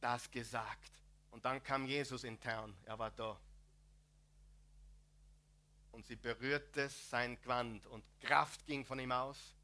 das 0.00 0.30
gesagt. 0.30 0.92
Und 1.30 1.44
dann 1.44 1.62
kam 1.62 1.86
Jesus 1.86 2.24
in 2.24 2.40
Town. 2.40 2.76
Er 2.84 2.98
war 2.98 3.10
da 3.10 3.38
und 5.92 6.06
sie 6.06 6.16
berührte 6.16 6.88
sein 6.88 7.40
Gewand 7.40 7.86
und 7.86 8.04
Kraft 8.20 8.66
ging 8.66 8.84
von 8.84 8.98
ihm 8.98 9.12
aus 9.12 9.54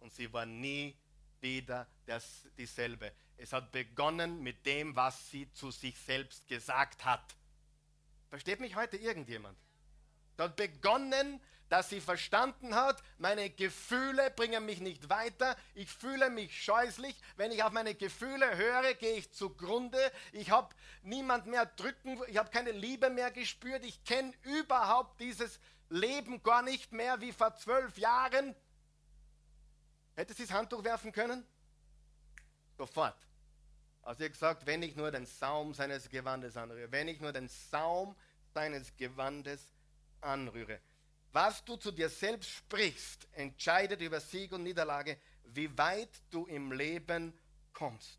und 0.00 0.12
sie 0.12 0.32
war 0.32 0.46
nie 0.46 0.96
wieder 1.40 1.86
das, 2.06 2.46
dieselbe. 2.56 3.12
Es 3.36 3.52
hat 3.52 3.72
begonnen 3.72 4.42
mit 4.42 4.66
dem, 4.66 4.94
was 4.96 5.30
sie 5.30 5.50
zu 5.52 5.70
sich 5.70 5.96
selbst 5.98 6.46
gesagt 6.48 7.04
hat. 7.04 7.34
Versteht 8.28 8.60
mich 8.60 8.74
heute 8.76 8.96
irgendjemand? 8.96 9.56
Es 10.36 10.44
hat 10.44 10.56
begonnen, 10.56 11.40
dass 11.68 11.90
sie 11.90 12.00
verstanden 12.00 12.74
hat, 12.74 13.02
meine 13.18 13.50
Gefühle 13.50 14.30
bringen 14.30 14.64
mich 14.64 14.80
nicht 14.80 15.10
weiter, 15.10 15.56
ich 15.74 15.90
fühle 15.90 16.30
mich 16.30 16.62
scheußlich, 16.62 17.20
wenn 17.36 17.52
ich 17.52 17.62
auf 17.62 17.72
meine 17.72 17.94
Gefühle 17.94 18.56
höre, 18.56 18.94
gehe 18.94 19.16
ich 19.16 19.32
zugrunde, 19.32 19.98
ich 20.32 20.50
habe 20.50 20.74
niemand 21.02 21.46
mehr 21.46 21.66
drücken, 21.66 22.20
ich 22.28 22.38
habe 22.38 22.50
keine 22.50 22.70
Liebe 22.70 23.10
mehr 23.10 23.30
gespürt, 23.30 23.84
ich 23.84 24.02
kenne 24.04 24.32
überhaupt 24.42 25.20
dieses 25.20 25.60
Leben 25.90 26.42
gar 26.42 26.62
nicht 26.62 26.92
mehr 26.92 27.20
wie 27.20 27.32
vor 27.32 27.54
zwölf 27.54 27.96
Jahren. 27.98 28.54
Hätte 30.14 30.34
sie 30.34 30.46
das 30.46 30.52
Handtuch 30.52 30.84
werfen 30.84 31.12
können? 31.12 31.46
Sofort. 32.76 33.16
Also 34.02 34.22
ihr 34.22 34.30
gesagt, 34.30 34.66
wenn 34.66 34.82
ich 34.82 34.96
nur 34.96 35.10
den 35.10 35.26
Saum 35.26 35.74
seines 35.74 36.08
Gewandes 36.08 36.56
anrühre, 36.56 36.90
wenn 36.90 37.08
ich 37.08 37.20
nur 37.20 37.32
den 37.32 37.48
Saum 37.48 38.16
seines 38.54 38.96
Gewandes 38.96 39.62
anrühre. 40.20 40.80
Was 41.32 41.64
du 41.64 41.76
zu 41.76 41.92
dir 41.92 42.08
selbst 42.08 42.50
sprichst, 42.50 43.28
entscheidet 43.32 44.00
über 44.00 44.20
Sieg 44.20 44.52
und 44.52 44.62
Niederlage, 44.62 45.18
wie 45.44 45.76
weit 45.76 46.10
du 46.30 46.46
im 46.46 46.72
Leben 46.72 47.38
kommst. 47.72 48.18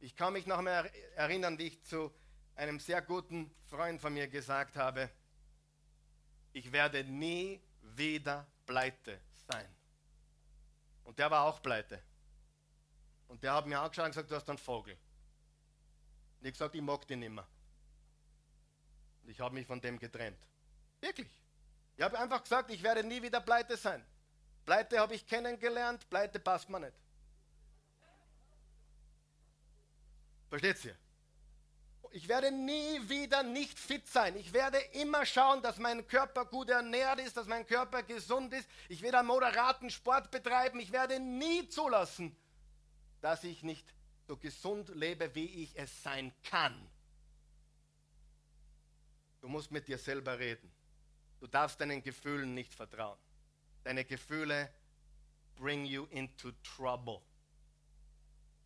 Ich 0.00 0.16
kann 0.16 0.32
mich 0.32 0.46
noch 0.46 0.60
mehr 0.62 0.90
erinnern, 1.16 1.58
wie 1.58 1.68
ich 1.68 1.82
zu 1.84 2.12
einem 2.56 2.80
sehr 2.80 3.02
guten 3.02 3.54
Freund 3.66 4.00
von 4.00 4.12
mir 4.12 4.28
gesagt 4.28 4.76
habe, 4.76 5.10
ich 6.52 6.70
werde 6.72 7.04
nie 7.04 7.60
wieder 7.82 8.46
pleite 8.64 9.20
sein. 9.48 9.68
Und 11.04 11.18
der 11.18 11.30
war 11.30 11.44
auch 11.44 11.60
pleite. 11.60 12.02
Und 13.28 13.42
der 13.42 13.54
hat 13.54 13.66
mir 13.66 13.80
angeschaut 13.80 14.06
und 14.06 14.10
gesagt, 14.12 14.30
du 14.30 14.36
hast 14.36 14.48
einen 14.48 14.58
Vogel. 14.58 14.96
Und 16.40 16.46
ich 16.46 16.52
gesagt, 16.52 16.74
ich 16.74 16.82
mag 16.82 17.06
den 17.06 17.20
nicht. 17.20 17.30
Und 17.30 17.46
ich 19.26 19.40
habe 19.40 19.54
mich 19.54 19.66
von 19.66 19.80
dem 19.80 19.98
getrennt. 19.98 20.38
Wirklich. 21.00 21.43
Ich 21.96 22.02
habe 22.02 22.18
einfach 22.18 22.42
gesagt, 22.42 22.70
ich 22.70 22.82
werde 22.82 23.04
nie 23.04 23.22
wieder 23.22 23.40
pleite 23.40 23.76
sein. 23.76 24.04
Pleite 24.64 24.98
habe 24.98 25.14
ich 25.14 25.26
kennengelernt, 25.26 26.08
pleite 26.10 26.40
passt 26.40 26.68
mir 26.68 26.80
nicht. 26.80 26.96
Versteht 30.48 30.84
ihr? 30.84 30.96
Ich 32.10 32.28
werde 32.28 32.52
nie 32.52 33.08
wieder 33.08 33.42
nicht 33.42 33.76
fit 33.76 34.06
sein. 34.06 34.36
Ich 34.36 34.52
werde 34.52 34.78
immer 34.92 35.26
schauen, 35.26 35.60
dass 35.62 35.78
mein 35.78 36.06
Körper 36.06 36.44
gut 36.44 36.70
ernährt 36.70 37.18
ist, 37.18 37.36
dass 37.36 37.46
mein 37.46 37.66
Körper 37.66 38.04
gesund 38.04 38.52
ist. 38.54 38.68
Ich 38.88 39.02
werde 39.02 39.18
einen 39.18 39.26
moderaten 39.26 39.90
Sport 39.90 40.30
betreiben. 40.30 40.78
Ich 40.78 40.92
werde 40.92 41.18
nie 41.18 41.68
zulassen, 41.68 42.36
dass 43.20 43.42
ich 43.42 43.64
nicht 43.64 43.84
so 44.28 44.36
gesund 44.36 44.90
lebe, 44.94 45.34
wie 45.34 45.64
ich 45.64 45.76
es 45.76 46.02
sein 46.02 46.32
kann. 46.44 46.88
Du 49.40 49.48
musst 49.48 49.70
mit 49.70 49.88
dir 49.88 49.98
selber 49.98 50.38
reden. 50.38 50.73
Du 51.44 51.48
darfst 51.50 51.78
deinen 51.78 52.02
Gefühlen 52.02 52.54
nicht 52.54 52.72
vertrauen. 52.72 53.18
Deine 53.82 54.06
Gefühle 54.06 54.72
bring 55.56 55.84
you 55.84 56.06
into 56.06 56.52
trouble. 56.62 57.20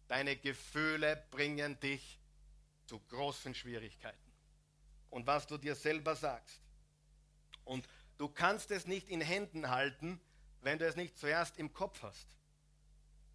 Deine 0.07 0.37
Gefühle 0.37 1.27
bringen 1.33 1.81
dich 1.81 2.21
zu 2.87 3.01
großen 3.01 3.53
Schwierigkeiten. 3.53 4.33
Und 5.11 5.27
was 5.27 5.49
du 5.49 5.59
dir 5.59 5.75
selber 5.75 6.15
sagst. 6.15 6.61
Und 7.65 7.89
du 8.17 8.29
kannst 8.29 8.71
es 8.71 8.87
nicht 8.87 9.09
in 9.09 9.23
Händen 9.23 9.71
halten, 9.71 10.21
wenn 10.61 10.79
du 10.79 10.87
es 10.87 10.95
nicht 10.95 11.19
zuerst 11.19 11.59
im 11.59 11.73
Kopf 11.73 12.01
hast. 12.05 12.29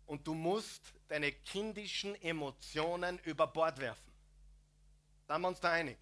Und 0.06 0.26
du 0.26 0.36
musst 0.36 0.94
deine 1.10 1.34
kindischen 1.34 2.16
Emotionen 2.22 3.20
über 3.26 3.48
Bord 3.48 3.78
werfen. 3.80 4.14
Da 5.28 5.34
haben 5.34 5.42
wir 5.42 5.50
uns 5.50 5.60
da 5.60 5.74
einig. 5.74 5.98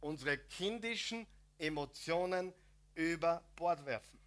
Unsere 0.00 0.36
kindischen 0.36 1.20
Emotionen 1.20 1.41
Emotionen 1.62 2.52
über 2.94 3.42
Bord 3.54 3.86
werfen. 3.86 4.18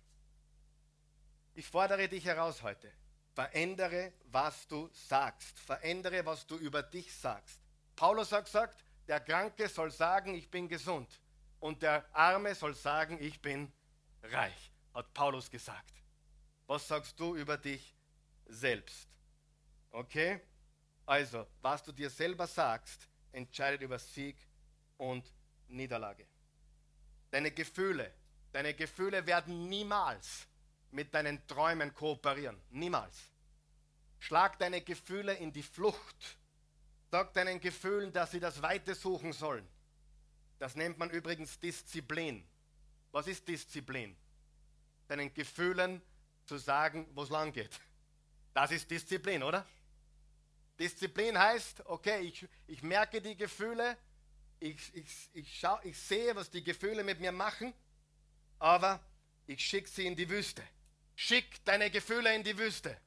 Ich 1.53 1.67
fordere 1.67 2.07
dich 2.07 2.25
heraus 2.25 2.63
heute. 2.63 2.91
Verändere, 3.33 4.13
was 4.31 4.67
du 4.67 4.89
sagst. 4.93 5.59
Verändere, 5.59 6.25
was 6.25 6.47
du 6.47 6.55
über 6.55 6.81
dich 6.81 7.13
sagst. 7.13 7.59
Paulus 7.95 8.31
hat 8.31 8.45
gesagt, 8.45 8.83
der 9.07 9.19
Kranke 9.19 9.67
soll 9.67 9.91
sagen, 9.91 10.33
ich 10.33 10.49
bin 10.49 10.67
gesund. 10.67 11.09
Und 11.59 11.81
der 11.81 12.05
Arme 12.13 12.55
soll 12.55 12.73
sagen, 12.73 13.17
ich 13.21 13.41
bin 13.41 13.71
reich, 14.23 14.71
hat 14.93 15.13
Paulus 15.13 15.49
gesagt. 15.49 15.93
Was 16.67 16.87
sagst 16.87 17.19
du 17.19 17.35
über 17.35 17.57
dich 17.57 17.95
selbst? 18.45 19.09
Okay? 19.91 20.41
Also, 21.05 21.45
was 21.61 21.83
du 21.83 21.91
dir 21.91 22.09
selber 22.09 22.47
sagst, 22.47 23.07
entscheidet 23.31 23.81
über 23.81 23.99
Sieg 23.99 24.37
und 24.97 25.31
Niederlage. 25.67 26.27
Deine 27.35 27.51
Gefühle, 27.51 28.13
deine 28.53 28.73
Gefühle 28.73 29.27
werden 29.27 29.67
niemals 29.67 30.47
mit 30.91 31.13
deinen 31.13 31.45
Träumen 31.47 31.93
kooperieren. 31.93 32.57
Niemals. 32.69 33.13
Schlag 34.19 34.57
deine 34.57 34.79
Gefühle 34.79 35.33
in 35.33 35.51
die 35.51 35.61
Flucht. 35.61 36.37
Sag 37.11 37.33
deinen 37.33 37.59
Gefühlen, 37.59 38.13
dass 38.13 38.31
sie 38.31 38.39
das 38.39 38.61
Weite 38.61 38.95
suchen 38.95 39.33
sollen. 39.33 39.67
Das 40.59 40.77
nennt 40.77 40.97
man 40.97 41.09
übrigens 41.09 41.59
Disziplin. 41.59 42.47
Was 43.11 43.27
ist 43.27 43.45
Disziplin? 43.49 44.15
Deinen 45.09 45.33
Gefühlen 45.33 46.01
zu 46.45 46.57
sagen, 46.57 47.05
wo 47.15 47.23
es 47.23 47.29
lang 47.29 47.51
geht. 47.51 47.81
Das 48.53 48.71
ist 48.71 48.89
Disziplin, 48.89 49.43
oder? 49.43 49.67
Disziplin 50.79 51.37
heißt, 51.37 51.85
okay, 51.87 52.21
ich, 52.21 52.47
ich 52.67 52.81
merke 52.81 53.21
die 53.21 53.35
Gefühle, 53.35 53.97
ich, 54.59 54.95
ich, 54.95 55.29
ich, 55.33 55.59
schau, 55.59 55.79
ich 55.83 55.97
sehe, 55.97 56.35
was 56.35 56.49
die 56.49 56.63
Gefühle 56.63 57.03
mit 57.03 57.19
mir 57.19 57.31
machen, 57.31 57.73
aber 58.59 58.99
ich 59.47 59.65
schicke 59.65 59.89
sie 59.89 60.07
in 60.07 60.15
die 60.15 60.29
Wüste. 60.29 60.63
Schick 61.15 61.63
deine 61.65 61.89
Gefühle 61.89 62.33
in 62.35 62.43
die 62.43 62.57
Wüste. 62.57 62.97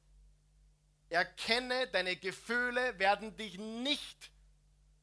Erkenne, 1.09 1.87
deine 1.87 2.15
Gefühle 2.15 2.97
werden 2.99 3.35
dich 3.35 3.57
nicht 3.57 4.31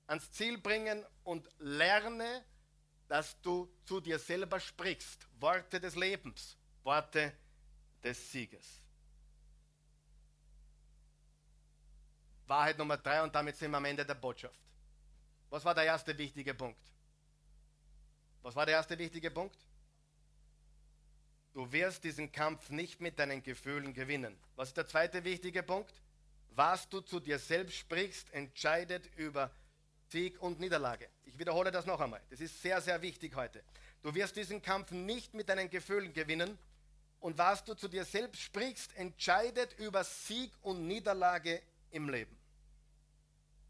ans 0.07 0.31
Ziel 0.33 0.59
bringen 0.59 1.05
und 1.25 1.49
lerne, 1.59 2.45
dass 3.09 3.41
du 3.43 3.73
zu 3.85 4.01
dir 4.01 4.19
selber 4.19 4.61
sprichst. 4.61 5.27
Worte 5.41 5.81
des 5.81 5.97
Lebens, 5.97 6.57
Worte 6.83 7.37
des 8.03 8.31
Sieges. 8.31 8.83
Wahrheit 12.47 12.79
Nummer 12.79 12.97
drei 12.97 13.23
und 13.23 13.35
damit 13.35 13.57
sind 13.57 13.73
wir 13.73 13.77
am 13.79 13.85
Ende 13.85 14.07
der 14.07 14.15
Botschaft. 14.15 14.66
Was 15.51 15.65
war 15.65 15.75
der 15.75 15.85
erste 15.85 16.17
wichtige 16.17 16.55
Punkt? 16.55 16.81
Was 18.43 18.55
war 18.55 18.67
der 18.67 18.77
erste 18.77 18.99
wichtige 18.99 19.31
Punkt? 19.31 19.57
Du 21.53 21.73
wirst 21.73 22.05
diesen 22.05 22.31
Kampf 22.31 22.71
nicht 22.71 23.01
mit 23.01 23.19
deinen 23.19 23.43
Gefühlen 23.43 23.95
gewinnen. 23.95 24.39
Was 24.57 24.69
ist 24.69 24.77
der 24.77 24.87
zweite 24.87 25.25
wichtige 25.25 25.63
Punkt? 25.63 25.95
Was 26.51 26.89
du 26.89 27.01
zu 27.01 27.19
dir 27.19 27.39
selbst 27.39 27.77
sprichst, 27.77 28.33
entscheidet 28.33 29.07
über 29.17 29.51
Sieg 30.09 30.41
und 30.41 30.61
Niederlage. 30.61 31.09
Ich 31.25 31.39
wiederhole 31.39 31.71
das 31.71 31.87
noch 31.87 32.01
einmal. 32.01 32.23
Das 32.31 32.41
ist 32.41 32.61
sehr, 32.63 32.81
sehr 32.81 33.01
wichtig 33.03 33.35
heute. 33.35 33.63
Du 34.03 34.15
wirst 34.15 34.37
diesen 34.37 34.63
Kampf 34.63 34.91
nicht 34.91 35.35
mit 35.35 35.49
deinen 35.49 35.69
Gefühlen 35.69 36.13
gewinnen. 36.13 36.59
Und 37.21 37.39
was 37.39 37.65
du 37.65 37.75
zu 37.75 37.89
dir 37.89 38.05
selbst 38.05 38.41
sprichst, 38.41 38.95
entscheidet 38.97 39.79
über 39.79 40.05
Sieg 40.05 40.53
und 40.63 40.87
Niederlage 40.87 41.61
im 41.91 42.09
Leben. 42.09 42.37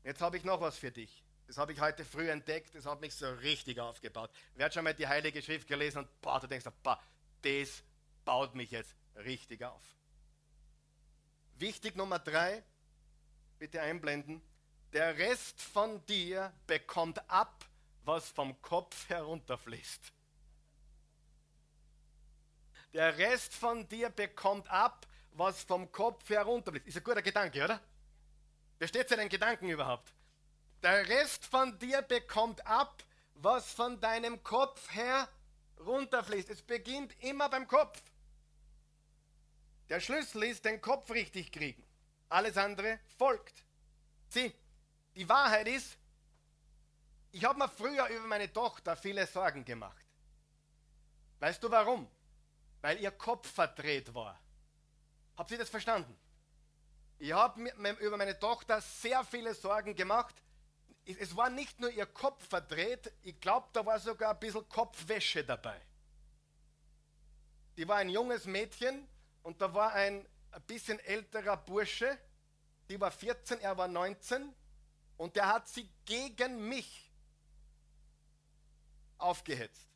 Jetzt 0.05 0.21
habe 0.21 0.37
ich 0.37 0.45
noch 0.45 0.61
was 0.61 0.77
für 0.77 0.91
dich. 0.91 1.23
Das 1.47 1.59
habe 1.59 1.73
ich 1.73 1.81
heute 1.81 2.05
früh 2.05 2.29
entdeckt. 2.29 2.75
Das 2.75 2.87
hat 2.87 3.01
mich 3.01 3.15
so 3.15 3.31
richtig 3.35 3.79
aufgebaut. 3.79 4.31
Wer 4.55 4.67
hat 4.67 4.75
schon 4.75 4.85
mal 4.85 4.95
die 4.95 5.07
Heilige 5.07 5.41
Schrift 5.43 5.69
gelesen 5.69 5.99
und 5.99 6.21
boah, 6.21 6.41
du 6.41 6.47
denkst, 6.47 6.67
boah, 6.83 7.01
das 7.43 7.83
baut 8.25 8.55
mich 8.55 8.71
jetzt 8.73 8.95
richtig 9.17 9.63
auf. 9.63 9.83
Wichtig 11.59 11.97
Nummer 11.97 12.19
drei, 12.19 12.63
bitte 13.59 13.81
einblenden. 13.81 14.43
Der 14.93 15.17
Rest 15.17 15.61
von 15.61 16.05
dir 16.07 16.53
bekommt 16.67 17.19
ab, 17.31 17.65
was 18.05 18.29
vom 18.29 18.61
Kopf 18.63 19.09
herunterfließt. 19.09 20.13
Der 22.93 23.17
Rest 23.19 23.55
von 23.55 23.89
dir 23.89 24.11
bekommt 24.11 24.69
ab, 24.69 25.07
was 25.33 25.63
vom 25.63 25.91
Kopf 25.93 26.29
herunterfließt. 26.29 26.87
Ist 26.87 26.97
ein 26.97 27.05
guter 27.05 27.23
Gedanke, 27.23 27.63
oder? 27.63 27.81
Versteht 28.79 29.11
ihr 29.11 29.17
den 29.17 29.29
Gedanken 29.29 29.69
überhaupt? 29.69 30.13
Der 30.83 31.09
Rest 31.09 31.45
von 31.47 31.79
dir 31.79 32.03
bekommt 32.03 32.67
ab, 32.67 33.03
was 33.35 33.73
von 33.73 34.01
deinem 34.01 34.43
Kopf 34.43 34.93
her 34.93 35.29
runterfließt. 35.81 36.51
Es 36.51 36.63
beginnt 36.63 37.13
immer 37.23 37.49
beim 37.49 37.67
Kopf. 37.67 38.01
Der 39.89 40.01
Schlüssel 40.01 40.45
ist, 40.45 40.65
den 40.65 40.81
Kopf 40.81 41.11
richtig 41.11 41.53
kriegen. 41.53 41.85
Alles 42.29 42.57
andere 42.57 42.99
folgt. 43.19 43.65
Sieh, 44.29 44.53
die 45.15 45.29
Wahrheit 45.29 45.69
ist, 45.69 45.97
ich 47.31 47.45
habe 47.45 47.59
mir 47.59 47.69
früher 47.69 48.07
über 48.09 48.27
meine 48.27 48.53
Tochter 48.53 48.97
viele 48.97 49.27
Sorgen 49.27 49.65
gemacht. 49.65 50.05
Weißt 51.39 51.63
du 51.63 51.71
warum? 51.71 52.11
Weil 52.81 52.99
ihr 53.01 53.11
Kopf 53.11 53.53
verdreht 53.53 54.13
war. 54.15 54.41
Habt 55.37 55.51
ihr 55.51 55.59
das 55.59 55.69
verstanden? 55.69 56.19
Ich 57.19 57.33
habe 57.33 57.61
mir 57.61 57.99
über 57.99 58.17
meine 58.17 58.39
Tochter 58.39 58.81
sehr 58.81 59.23
viele 59.25 59.55
Sorgen 59.55 59.95
gemacht. 59.95 60.35
Es 61.07 61.37
war 61.37 61.51
nicht 61.51 61.79
nur 61.79 61.91
ihr 61.91 62.07
Kopf 62.07 62.49
verdreht, 62.49 63.13
ich 63.23 63.41
glaube, 63.41 63.69
da 63.73 63.87
war 63.87 63.99
sogar 64.01 64.33
ein 64.33 64.41
bisschen 64.41 64.69
Kopfwäsche 64.69 65.45
dabei. 65.45 65.81
Die 67.77 67.87
war 67.87 67.99
ein 67.99 68.09
junges 68.09 68.45
Mädchen 68.45 69.07
und 69.43 69.61
da 69.61 69.73
war 69.73 69.93
ein, 69.93 70.27
ein 70.51 70.63
bisschen 70.63 70.99
älterer 71.01 71.57
Bursche, 71.57 72.19
die 72.89 73.01
war 73.01 73.13
14, 73.13 73.61
er 73.61 73.77
war 73.77 73.87
19 73.87 74.53
und 75.17 75.37
der 75.37 75.49
hat 75.49 75.69
sie 75.69 75.89
gegen 76.05 76.69
mich 76.69 77.13
aufgehetzt. 79.19 79.89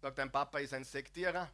Sagt, 0.00 0.18
dein 0.18 0.32
Papa 0.32 0.58
ist 0.58 0.72
ein 0.72 0.84
Sektierer, 0.84 1.50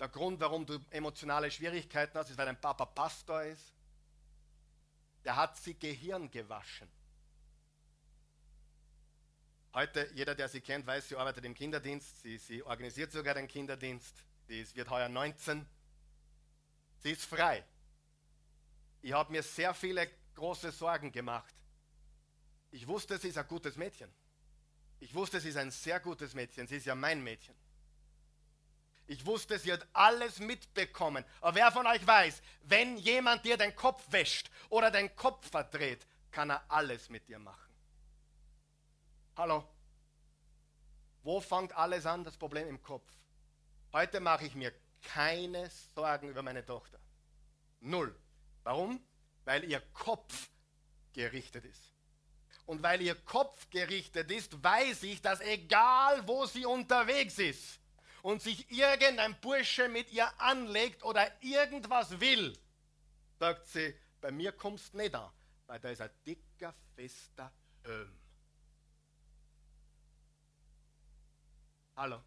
der 0.00 0.08
Grund, 0.08 0.40
warum 0.40 0.64
du 0.64 0.78
emotionale 0.88 1.50
Schwierigkeiten 1.50 2.18
hast, 2.18 2.30
ist, 2.30 2.38
weil 2.38 2.46
dein 2.46 2.58
Papa 2.58 2.86
Pastor 2.86 3.42
ist. 3.42 3.74
Der 5.24 5.36
hat 5.36 5.56
sie 5.58 5.78
Gehirn 5.78 6.30
gewaschen. 6.30 6.88
Heute, 9.72 10.10
jeder, 10.14 10.34
der 10.34 10.48
sie 10.48 10.60
kennt, 10.60 10.86
weiß, 10.86 11.08
sie 11.08 11.16
arbeitet 11.16 11.44
im 11.44 11.54
Kinderdienst. 11.54 12.22
Sie, 12.22 12.38
sie 12.38 12.62
organisiert 12.62 13.12
sogar 13.12 13.34
den 13.34 13.46
Kinderdienst. 13.46 14.24
Sie 14.48 14.60
ist, 14.60 14.74
wird 14.74 14.90
heuer 14.90 15.08
19. 15.08 15.64
Sie 16.98 17.12
ist 17.12 17.24
frei. 17.24 17.64
Ich 19.02 19.12
habe 19.12 19.30
mir 19.30 19.42
sehr 19.42 19.72
viele 19.74 20.10
große 20.34 20.72
Sorgen 20.72 21.12
gemacht. 21.12 21.54
Ich 22.72 22.86
wusste, 22.86 23.18
sie 23.18 23.28
ist 23.28 23.38
ein 23.38 23.46
gutes 23.46 23.76
Mädchen. 23.76 24.12
Ich 24.98 25.14
wusste, 25.14 25.40
sie 25.40 25.50
ist 25.50 25.56
ein 25.56 25.70
sehr 25.70 26.00
gutes 26.00 26.34
Mädchen. 26.34 26.66
Sie 26.66 26.76
ist 26.76 26.86
ja 26.86 26.94
mein 26.94 27.22
Mädchen. 27.22 27.54
Ich 29.10 29.26
wusste, 29.26 29.58
sie 29.58 29.72
hat 29.72 29.84
alles 29.92 30.38
mitbekommen. 30.38 31.24
Aber 31.40 31.56
wer 31.56 31.72
von 31.72 31.84
euch 31.84 32.06
weiß, 32.06 32.40
wenn 32.62 32.96
jemand 32.96 33.44
dir 33.44 33.56
den 33.56 33.74
Kopf 33.74 34.04
wäscht 34.12 34.48
oder 34.68 34.88
den 34.92 35.16
Kopf 35.16 35.50
verdreht, 35.50 36.06
kann 36.30 36.50
er 36.50 36.62
alles 36.68 37.08
mit 37.08 37.26
dir 37.26 37.40
machen. 37.40 37.74
Hallo? 39.36 39.68
Wo 41.24 41.40
fängt 41.40 41.76
alles 41.76 42.06
an? 42.06 42.22
Das 42.22 42.36
Problem 42.36 42.68
im 42.68 42.80
Kopf. 42.80 43.10
Heute 43.92 44.20
mache 44.20 44.46
ich 44.46 44.54
mir 44.54 44.72
keine 45.02 45.68
Sorgen 45.92 46.28
über 46.28 46.42
meine 46.42 46.64
Tochter. 46.64 47.00
Null. 47.80 48.14
Warum? 48.62 49.04
Weil 49.44 49.64
ihr 49.64 49.80
Kopf 49.92 50.50
gerichtet 51.12 51.64
ist. 51.64 51.82
Und 52.64 52.80
weil 52.84 53.02
ihr 53.02 53.16
Kopf 53.16 53.68
gerichtet 53.70 54.30
ist, 54.30 54.62
weiß 54.62 55.02
ich, 55.02 55.20
dass 55.20 55.40
egal 55.40 56.28
wo 56.28 56.46
sie 56.46 56.64
unterwegs 56.64 57.40
ist, 57.40 57.79
und 58.22 58.42
sich 58.42 58.70
irgendein 58.70 59.38
Bursche 59.40 59.88
mit 59.88 60.12
ihr 60.12 60.28
anlegt 60.40 61.02
oder 61.04 61.30
irgendwas 61.42 62.20
will, 62.20 62.56
sagt 63.38 63.66
sie, 63.68 63.94
bei 64.20 64.30
mir 64.30 64.52
kommst 64.52 64.92
du 64.92 64.98
nicht 64.98 65.14
an, 65.14 65.30
weil 65.66 65.80
da 65.80 65.90
ist 65.90 66.00
ein 66.00 66.10
dicker, 66.26 66.74
fester 66.94 67.52
Helm. 67.84 68.18
Hallo. 71.96 72.22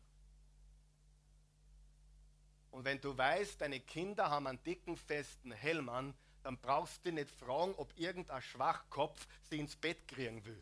Und 2.72 2.86
wenn 2.86 3.00
du 3.00 3.16
weißt, 3.16 3.62
deine 3.62 3.80
Kinder 3.80 4.30
haben 4.30 4.48
einen 4.48 4.62
dicken, 4.64 4.98
festen 4.98 5.52
Helm 5.52 5.90
an, 5.90 6.14
dann 6.42 6.58
brauchst 6.58 7.06
du 7.06 7.12
nicht 7.12 7.30
fragen, 7.30 7.74
ob 7.78 7.98
irgendein 7.98 8.42
Schwachkopf 8.42 9.28
sie 9.50 9.60
ins 9.60 9.76
Bett 9.76 10.08
kriegen 10.08 10.44
will. 10.44 10.62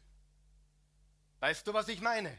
Weißt 1.39 1.65
du, 1.65 1.73
was 1.73 1.87
ich 1.87 2.01
meine? 2.01 2.37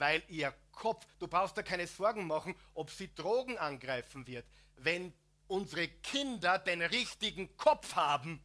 Weil 0.00 0.22
ihr 0.28 0.52
Kopf, 0.72 1.06
du 1.18 1.28
brauchst 1.28 1.56
da 1.58 1.62
keine 1.62 1.86
Sorgen 1.86 2.26
machen, 2.26 2.54
ob 2.74 2.90
sie 2.90 3.14
Drogen 3.14 3.58
angreifen 3.58 4.26
wird. 4.26 4.46
Wenn 4.76 5.12
unsere 5.46 5.88
Kinder 5.88 6.58
den 6.58 6.80
richtigen 6.80 7.54
Kopf 7.56 7.94
haben, 7.94 8.42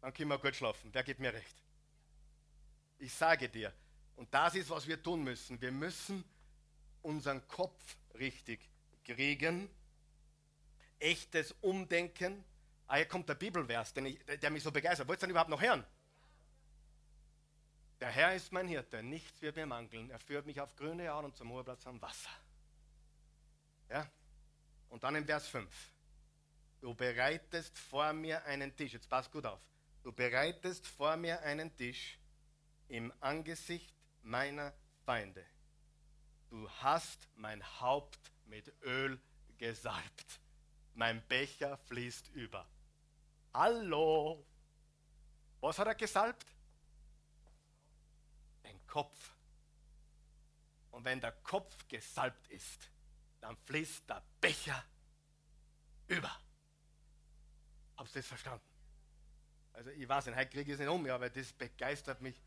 dann 0.00 0.14
können 0.14 0.30
wir 0.30 0.38
gut 0.38 0.54
schlafen. 0.54 0.90
Wer 0.92 1.02
gibt 1.02 1.18
mir 1.18 1.32
recht? 1.32 1.56
Ich 2.98 3.12
sage 3.12 3.48
dir, 3.48 3.72
und 4.14 4.32
das 4.32 4.54
ist, 4.54 4.70
was 4.70 4.86
wir 4.86 5.02
tun 5.02 5.24
müssen. 5.24 5.60
Wir 5.60 5.72
müssen 5.72 6.24
unseren 7.02 7.46
Kopf 7.48 7.96
richtig 8.14 8.60
kriegen, 9.04 9.68
echtes 11.00 11.52
Umdenken. 11.60 12.44
Ah, 12.86 12.96
hier 12.96 13.06
kommt 13.06 13.28
der 13.28 13.34
Bibelvers, 13.34 13.92
ich, 13.96 14.24
der 14.40 14.50
mich 14.50 14.62
so 14.62 14.70
begeistert. 14.70 15.08
Wollt 15.08 15.18
ihr 15.18 15.26
den 15.26 15.30
überhaupt 15.30 15.50
noch 15.50 15.60
hören? 15.60 15.84
Der 18.02 18.10
Herr 18.10 18.34
ist 18.34 18.50
mein 18.50 18.66
Hirte, 18.66 19.00
nichts 19.00 19.40
wird 19.42 19.54
mir 19.54 19.64
mangeln. 19.64 20.10
Er 20.10 20.18
führt 20.18 20.44
mich 20.44 20.60
auf 20.60 20.74
grüne 20.74 21.04
Jahren 21.04 21.26
und 21.26 21.36
zum 21.36 21.52
Ruheplatz 21.52 21.86
am 21.86 22.02
Wasser. 22.02 22.32
Ja? 23.88 24.10
Und 24.88 25.04
dann 25.04 25.14
im 25.14 25.24
Vers 25.24 25.46
5. 25.46 25.72
Du 26.80 26.94
bereitest 26.94 27.78
vor 27.78 28.12
mir 28.12 28.44
einen 28.44 28.74
Tisch. 28.74 28.94
Jetzt 28.94 29.08
pass 29.08 29.30
gut 29.30 29.46
auf. 29.46 29.60
Du 30.02 30.10
bereitest 30.10 30.84
vor 30.84 31.16
mir 31.16 31.42
einen 31.42 31.76
Tisch 31.76 32.18
im 32.88 33.12
Angesicht 33.20 33.94
meiner 34.22 34.74
Feinde. 35.04 35.46
Du 36.50 36.68
hast 36.68 37.28
mein 37.36 37.62
Haupt 37.80 38.32
mit 38.46 38.66
Öl 38.82 39.22
gesalbt. 39.58 40.40
Mein 40.94 41.24
Becher 41.28 41.76
fließt 41.76 42.30
über. 42.30 42.68
Hallo. 43.54 44.44
Was 45.60 45.78
hat 45.78 45.86
er 45.86 45.94
gesalbt? 45.94 46.51
Kopf. 48.92 49.34
Und 50.90 51.06
wenn 51.06 51.18
der 51.18 51.32
Kopf 51.32 51.88
gesalbt 51.88 52.46
ist, 52.48 52.90
dann 53.40 53.56
fließt 53.64 54.06
der 54.06 54.22
Becher 54.38 54.84
über. 56.08 56.30
Habt 57.96 58.10
ihr 58.10 58.20
das 58.20 58.26
verstanden? 58.26 58.66
Also 59.72 59.88
ich 59.88 60.06
weiß 60.06 60.26
nicht, 60.26 60.36
heute 60.36 60.50
kriege 60.50 60.72
ich 60.72 60.74
es 60.74 60.78
nicht 60.78 60.90
um, 60.90 61.08
aber 61.08 61.30
das 61.30 61.54
begeistert 61.54 62.20
mich 62.20 62.38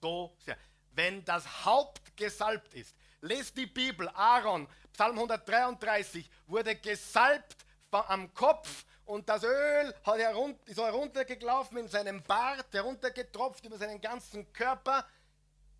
so 0.00 0.36
sehr. 0.44 0.58
Wenn 0.90 1.24
das 1.24 1.64
Haupt 1.64 2.16
gesalbt 2.16 2.74
ist, 2.74 2.96
lest 3.20 3.56
die 3.56 3.66
Bibel, 3.66 4.08
Aaron, 4.08 4.66
Psalm 4.92 5.14
133, 5.14 6.28
wurde 6.48 6.74
gesalbt 6.74 7.64
am 7.92 8.34
Kopf 8.34 8.84
und 9.04 9.28
das 9.28 9.44
Öl 9.44 9.94
hat 10.02 10.18
herun 10.18 10.58
ist 10.64 10.78
heruntergelaufen 10.78 11.78
in 11.78 11.86
seinem 11.86 12.20
Bart, 12.24 12.66
heruntergetropft 12.72 13.64
über 13.64 13.78
seinen 13.78 14.00
ganzen 14.00 14.52
Körper. 14.52 15.06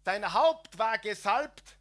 Sein 0.05 0.35
Haupt 0.35 0.77
war 0.79 0.99
gesalbt, 0.99 1.79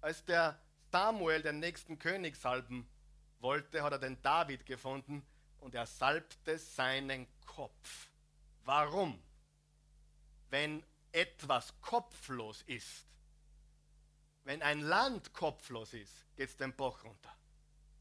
als 0.00 0.24
der 0.24 0.60
Samuel 0.92 1.42
den 1.42 1.58
nächsten 1.58 1.98
König 1.98 2.36
salben 2.36 2.88
wollte, 3.40 3.82
hat 3.82 3.92
er 3.92 3.98
den 3.98 4.22
David 4.22 4.64
gefunden 4.64 5.26
und 5.58 5.74
er 5.74 5.86
salbte 5.86 6.56
seinen 6.56 7.26
Kopf. 7.46 8.08
Warum? 8.64 9.20
Wenn 10.50 10.84
etwas 11.10 11.74
kopflos 11.80 12.62
ist, 12.62 13.06
wenn 14.44 14.62
ein 14.62 14.80
Land 14.80 15.32
kopflos 15.32 15.92
ist, 15.94 16.24
geht 16.36 16.48
es 16.48 16.56
den 16.56 16.74
Bach 16.74 17.02
runter. 17.02 17.34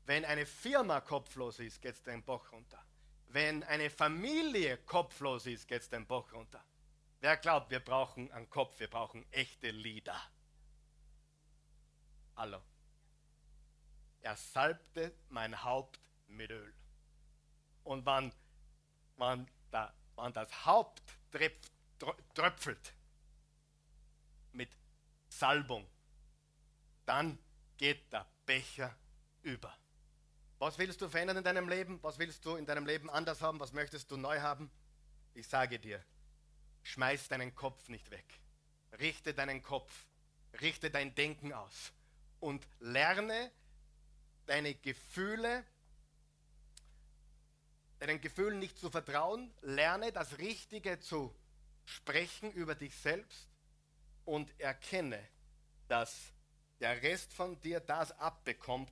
Wenn 0.05 0.23
eine 0.23 0.45
Firma 0.45 1.01
kopflos 1.01 1.59
ist, 1.59 1.81
geht 1.81 1.95
es 1.95 2.03
den 2.03 2.23
Bach 2.23 2.51
runter. 2.51 2.81
Wenn 3.29 3.63
eine 3.63 3.89
Familie 3.89 4.77
kopflos 4.77 5.47
ist, 5.47 5.67
geht 5.67 5.81
es 5.81 5.89
den 5.89 6.05
Bach 6.05 6.31
runter. 6.31 6.63
Wer 7.19 7.37
glaubt, 7.37 7.71
wir 7.71 7.79
brauchen 7.79 8.31
einen 8.31 8.49
Kopf, 8.49 8.79
wir 8.79 8.89
brauchen 8.89 9.25
echte 9.31 9.71
Lieder. 9.71 10.21
Hallo. 12.35 12.61
Er 14.21 14.35
salbte 14.35 15.13
mein 15.29 15.63
Haupt 15.63 15.99
mit 16.27 16.51
Öl. 16.51 16.73
Und 17.83 18.05
wenn, 18.05 18.31
wenn, 19.15 19.47
da, 19.71 19.93
wenn 20.15 20.33
das 20.33 20.65
Haupt 20.65 21.01
tröpfelt 22.35 22.93
mit 24.51 24.69
Salbung, 25.29 25.89
dann 27.05 27.39
geht 27.77 28.11
der 28.13 28.27
Becher 28.45 28.95
über. 29.41 29.75
Was 30.59 30.77
willst 30.77 31.01
du 31.01 31.09
verändern 31.09 31.37
in 31.37 31.43
deinem 31.43 31.69
Leben? 31.69 32.01
Was 32.03 32.19
willst 32.19 32.45
du 32.45 32.55
in 32.55 32.65
deinem 32.65 32.85
Leben 32.85 33.09
anders 33.09 33.41
haben? 33.41 33.59
Was 33.59 33.73
möchtest 33.73 34.11
du 34.11 34.17
neu 34.17 34.39
haben? 34.41 34.69
Ich 35.33 35.47
sage 35.47 35.79
dir, 35.79 36.03
schmeiß 36.87 37.27
deinen 37.27 37.53
Kopf 37.53 37.89
nicht 37.89 38.09
weg. 38.11 38.25
Richte 38.99 39.33
deinen 39.33 39.61
Kopf, 39.61 40.05
richte 40.61 40.89
dein 40.89 41.13
Denken 41.13 41.53
aus 41.53 41.91
und 42.39 42.65
lerne 42.79 43.51
deine 44.45 44.73
Gefühle, 44.73 45.65
deinen 47.99 48.21
Gefühlen 48.21 48.59
nicht 48.59 48.77
zu 48.77 48.89
vertrauen, 48.89 49.53
lerne 49.61 50.13
das 50.13 50.37
Richtige 50.37 50.99
zu 50.99 51.35
sprechen 51.83 52.51
über 52.53 52.75
dich 52.75 52.95
selbst 52.95 53.49
und 54.23 54.57
erkenne, 54.59 55.21
dass 55.89 56.31
der 56.79 57.01
Rest 57.01 57.33
von 57.33 57.59
dir 57.59 57.81
das 57.81 58.11
abbekommt, 58.13 58.91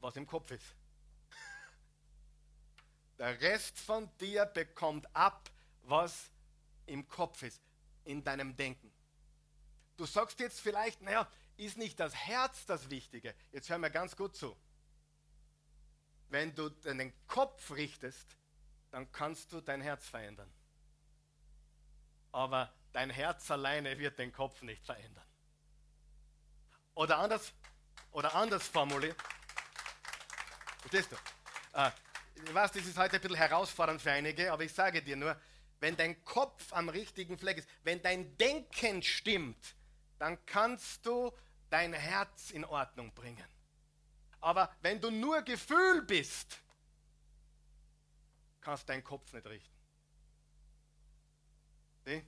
was 0.00 0.16
im 0.16 0.26
Kopf 0.26 0.50
ist. 0.50 0.74
Der 3.18 3.40
Rest 3.40 3.78
von 3.78 4.10
dir 4.18 4.46
bekommt 4.46 5.14
ab, 5.14 5.50
was 5.82 6.30
im 6.86 7.08
Kopf 7.08 7.42
ist, 7.42 7.60
in 8.04 8.24
deinem 8.24 8.56
Denken. 8.56 8.92
Du 9.96 10.06
sagst 10.06 10.40
jetzt 10.40 10.60
vielleicht, 10.60 11.02
naja, 11.02 11.28
ist 11.56 11.78
nicht 11.78 11.98
das 12.00 12.14
Herz 12.14 12.66
das 12.66 12.90
Wichtige? 12.90 13.34
Jetzt 13.52 13.68
hör 13.68 13.78
mir 13.78 13.90
ganz 13.90 14.16
gut 14.16 14.36
zu 14.36 14.56
wenn 16.28 16.54
du 16.54 16.68
deinen 16.68 17.12
Kopf 17.26 17.70
richtest, 17.72 18.36
dann 18.90 19.10
kannst 19.12 19.52
du 19.52 19.60
dein 19.60 19.80
Herz 19.80 20.06
verändern. 20.06 20.52
Aber 22.32 22.72
dein 22.92 23.10
Herz 23.10 23.50
alleine 23.50 23.98
wird 23.98 24.18
den 24.18 24.32
Kopf 24.32 24.62
nicht 24.62 24.84
verändern. 24.84 25.24
Oder 26.94 27.18
anders, 27.18 27.52
oder 28.12 28.34
anders 28.34 28.66
formuliert. 28.68 29.16
Verstehst 30.80 31.12
du? 31.12 31.16
Äh, 31.78 31.90
ich 32.34 32.54
weiß, 32.54 32.72
das 32.72 32.86
ist 32.86 32.98
heute 32.98 33.16
ein 33.16 33.22
bisschen 33.22 33.36
herausfordernd 33.36 34.00
für 34.00 34.12
einige, 34.12 34.52
aber 34.52 34.64
ich 34.64 34.72
sage 34.72 35.02
dir 35.02 35.16
nur, 35.16 35.38
wenn 35.80 35.96
dein 35.96 36.24
Kopf 36.24 36.72
am 36.72 36.88
richtigen 36.88 37.38
Fleck 37.38 37.58
ist, 37.58 37.68
wenn 37.82 38.02
dein 38.02 38.36
Denken 38.38 39.02
stimmt, 39.02 39.76
dann 40.18 40.44
kannst 40.46 41.04
du 41.04 41.32
dein 41.70 41.92
Herz 41.92 42.50
in 42.50 42.64
Ordnung 42.64 43.12
bringen. 43.14 43.46
Aber 44.40 44.74
wenn 44.80 45.00
du 45.00 45.10
nur 45.10 45.42
Gefühl 45.42 46.02
bist, 46.02 46.58
kannst 48.60 48.84
du 48.84 48.92
deinen 48.92 49.04
Kopf 49.04 49.32
nicht 49.32 49.46
richten. 49.46 49.76
Sieh? 52.04 52.24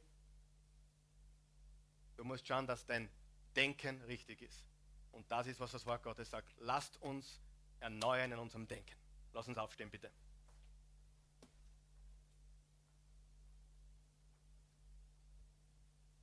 Du 2.16 2.24
musst 2.24 2.46
schauen, 2.46 2.66
dass 2.66 2.84
dein 2.84 3.09
Denken 3.55 4.03
richtig 4.03 4.42
ist. 4.42 4.64
Und 5.12 5.30
das 5.30 5.46
ist, 5.46 5.61
was 5.61 5.72
das 5.72 5.86
Wort 5.86 6.03
Gottes 6.03 6.30
sagt. 6.30 6.53
Lasst 6.59 7.01
uns 7.01 7.40
erneuern 7.80 8.32
in 8.32 8.38
unserem 8.38 8.66
Denken. 8.66 8.96
Lass 9.32 9.46
uns 9.49 9.59
aufstehen, 9.59 9.90
bitte. 9.90 10.11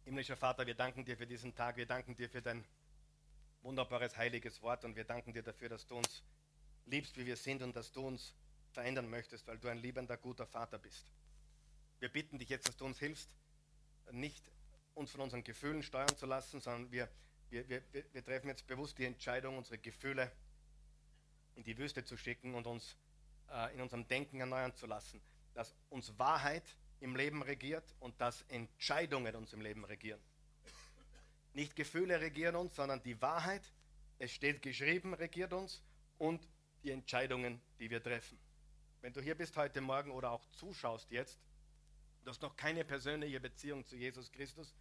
Himmlischer 0.06 0.38
Vater, 0.38 0.68
wir 0.68 0.76
danken 0.76 1.04
dir 1.04 1.18
für 1.18 1.26
diesen 1.26 1.56
Tag. 1.56 1.78
Wir 1.78 1.88
danken 1.88 2.16
dir 2.16 2.30
für 2.30 2.40
dein 2.40 2.64
wunderbares, 3.64 4.16
heiliges 4.16 4.62
Wort 4.62 4.86
und 4.86 4.96
wir 4.96 5.04
danken 5.04 5.34
dir 5.34 5.42
dafür, 5.42 5.68
dass 5.68 5.88
du 5.88 5.96
uns 5.96 6.22
liebst, 6.86 7.18
wie 7.18 7.26
wir 7.26 7.36
sind 7.36 7.64
und 7.64 7.76
dass 7.76 7.92
du 7.92 8.06
uns 8.06 8.36
verändern 8.70 9.10
möchtest, 9.10 9.48
weil 9.48 9.58
du 9.58 9.68
ein 9.68 9.80
liebender, 9.80 10.16
guter 10.16 10.46
Vater 10.46 10.78
bist. 10.78 11.12
Wir 11.98 12.10
bitten 12.10 12.38
dich 12.38 12.50
jetzt, 12.50 12.68
dass 12.68 12.78
du 12.78 12.86
uns 12.86 13.00
hilfst, 13.00 13.36
nicht 14.12 14.48
uns 14.94 15.10
von 15.10 15.22
unseren 15.22 15.44
Gefühlen 15.44 15.82
steuern 15.82 16.16
zu 16.16 16.28
lassen, 16.28 16.62
sondern 16.62 16.92
wir, 16.92 17.10
wir, 17.50 17.68
wir, 17.68 17.82
wir 17.92 18.24
treffen 18.24 18.50
jetzt 18.50 18.68
bewusst 18.68 19.00
die 19.00 19.06
Entscheidung, 19.06 19.58
unsere 19.58 19.80
Gefühle 19.80 20.32
in 21.56 21.64
die 21.64 21.80
Wüste 21.80 22.06
zu 22.06 22.16
schicken 22.16 22.54
und 22.54 22.68
uns 22.68 22.96
äh, 23.50 23.74
in 23.74 23.82
unserem 23.82 24.08
Denken 24.08 24.40
erneuern 24.40 24.76
zu 24.76 24.86
lassen, 24.86 25.20
dass 25.56 25.74
uns 25.90 26.20
Wahrheit 26.20 26.78
im 27.00 27.16
Leben 27.16 27.42
regiert 27.42 27.96
und 28.00 28.20
dass 28.20 28.42
Entscheidungen 28.44 29.36
uns 29.36 29.54
im 29.54 29.62
Leben 29.62 29.86
regieren. 29.86 30.22
Nicht 31.54 31.76
Gefühle 31.76 32.20
regieren 32.20 32.56
uns, 32.56 32.76
sondern 32.76 33.02
die 33.04 33.22
Wahrheit, 33.22 33.72
es 34.20 34.32
steht 34.32 34.62
geschrieben, 34.62 35.14
regiert 35.14 35.54
uns 35.54 35.82
und 36.18 36.48
die 36.84 36.92
Entscheidungen, 36.92 37.62
die 37.80 37.90
wir 37.90 38.02
treffen. 38.02 38.38
Wenn 39.02 39.14
du 39.14 39.22
hier 39.22 39.36
bist 39.36 39.56
heute 39.56 39.82
Morgen 39.82 40.12
oder 40.12 40.32
auch 40.32 40.46
zuschaust 40.52 41.12
jetzt, 41.12 41.40
du 42.24 42.30
hast 42.30 42.42
noch 42.42 42.56
keine 42.56 42.84
persönliche 42.84 43.40
Beziehung 43.40 43.86
zu 43.86 43.96
Jesus 43.96 44.32
Christus, 44.32 44.76